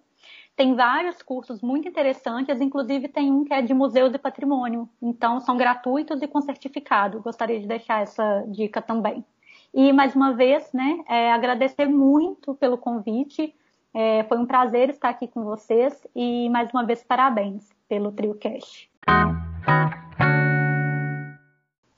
Tem 0.56 0.74
vários 0.74 1.20
cursos 1.20 1.60
muito 1.62 1.88
interessantes, 1.88 2.60
inclusive 2.60 3.08
tem 3.08 3.30
um 3.30 3.44
que 3.44 3.52
é 3.52 3.60
de 3.60 3.74
museus 3.74 4.14
e 4.14 4.18
patrimônio. 4.18 4.88
Então, 5.02 5.40
são 5.40 5.56
gratuitos 5.56 6.22
e 6.22 6.28
com 6.28 6.40
certificado. 6.40 7.20
Gostaria 7.20 7.60
de 7.60 7.66
deixar 7.66 8.02
essa 8.02 8.44
dica 8.48 8.80
também. 8.80 9.24
E 9.72 9.92
mais 9.92 10.14
uma 10.14 10.32
vez, 10.32 10.72
né, 10.72 11.00
é, 11.08 11.32
agradecer 11.32 11.86
muito 11.86 12.54
pelo 12.54 12.78
convite. 12.78 13.52
É, 13.92 14.22
foi 14.24 14.38
um 14.38 14.46
prazer 14.46 14.90
estar 14.90 15.08
aqui 15.08 15.26
com 15.26 15.42
vocês 15.42 16.06
e 16.14 16.48
mais 16.50 16.70
uma 16.70 16.84
vez 16.84 17.02
parabéns 17.02 17.68
pelo 17.88 18.12
TrioCast. 18.12 18.88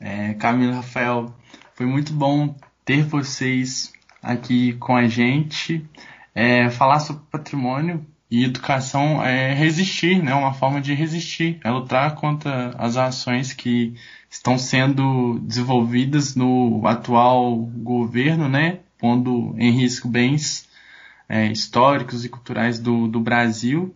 É, 0.00 0.34
Camila 0.34 0.76
Rafael, 0.76 1.26
foi 1.74 1.84
muito 1.84 2.14
bom 2.14 2.54
ter 2.86 3.02
vocês 3.02 3.92
aqui 4.22 4.72
com 4.74 4.96
a 4.96 5.06
gente. 5.08 5.84
É, 6.34 6.70
falar 6.70 7.00
sobre 7.00 7.22
patrimônio 7.30 8.06
e 8.30 8.44
educação 8.44 9.22
é 9.22 9.52
resistir, 9.52 10.22
né? 10.22 10.32
Uma 10.34 10.54
forma 10.54 10.80
de 10.80 10.94
resistir, 10.94 11.58
é 11.64 11.70
lutar 11.70 12.14
contra 12.14 12.70
as 12.78 12.96
ações 12.96 13.52
que 13.52 13.94
estão 14.30 14.56
sendo 14.56 15.38
desenvolvidas 15.40 16.36
no 16.36 16.86
atual 16.86 17.56
governo, 17.56 18.48
né? 18.48 18.80
Pondo 18.98 19.54
em 19.58 19.70
risco 19.70 20.08
bens 20.08 20.68
é, 21.28 21.50
históricos 21.50 22.24
e 22.24 22.28
culturais 22.28 22.78
do, 22.78 23.08
do 23.08 23.20
Brasil. 23.20 23.94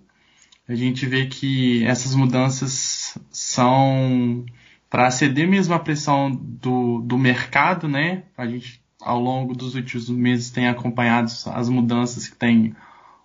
A 0.68 0.74
gente 0.74 1.06
vê 1.06 1.26
que 1.26 1.84
essas 1.84 2.14
mudanças 2.14 3.18
são 3.30 4.44
para 4.90 5.08
ceder 5.12 5.48
mesmo 5.48 5.72
à 5.72 5.78
pressão 5.78 6.34
do, 6.34 7.00
do 7.00 7.16
mercado, 7.16 7.88
né? 7.88 8.24
A 8.36 8.44
gente, 8.44 8.79
ao 9.00 9.18
longo 9.18 9.54
dos 9.54 9.74
últimos 9.74 10.08
meses, 10.08 10.50
tem 10.50 10.68
acompanhado 10.68 11.30
as 11.46 11.68
mudanças 11.68 12.28
que 12.28 12.36
têm 12.36 12.74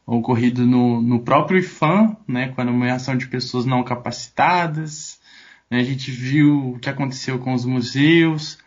ocorrido 0.05 0.65
no, 0.65 1.01
no 1.01 1.19
próprio 1.19 1.59
IFAM, 1.59 2.15
né, 2.27 2.49
com 2.49 2.61
a 2.61 2.65
nomeação 2.65 3.17
de 3.17 3.27
pessoas 3.27 3.65
não 3.65 3.83
capacitadas. 3.83 5.19
Né, 5.69 5.79
a 5.79 5.83
gente 5.83 6.11
viu 6.11 6.71
o 6.71 6.79
que 6.79 6.89
aconteceu 6.89 7.39
com 7.39 7.53
os 7.53 7.65
museus. 7.65 8.57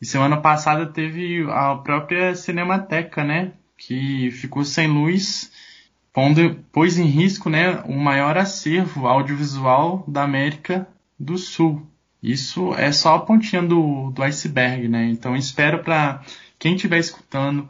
E 0.00 0.06
semana 0.06 0.36
passada 0.36 0.86
teve 0.86 1.44
a 1.50 1.74
própria 1.76 2.34
Cinemateca, 2.34 3.24
né, 3.24 3.52
que 3.76 4.30
ficou 4.30 4.64
sem 4.64 4.86
luz, 4.86 5.50
pondo, 6.12 6.56
pôs 6.72 6.98
em 6.98 7.06
risco 7.06 7.50
né, 7.50 7.82
o 7.86 7.94
maior 7.94 8.38
acervo 8.38 9.06
audiovisual 9.06 10.04
da 10.06 10.22
América 10.22 10.86
do 11.18 11.36
Sul. 11.36 11.86
Isso 12.22 12.74
é 12.74 12.90
só 12.90 13.14
a 13.14 13.20
pontinha 13.20 13.62
do, 13.62 14.10
do 14.10 14.22
iceberg, 14.22 14.88
né? 14.88 15.06
Então 15.06 15.36
espero 15.36 15.84
para 15.84 16.22
quem 16.66 16.74
estiver 16.74 16.98
escutando 16.98 17.68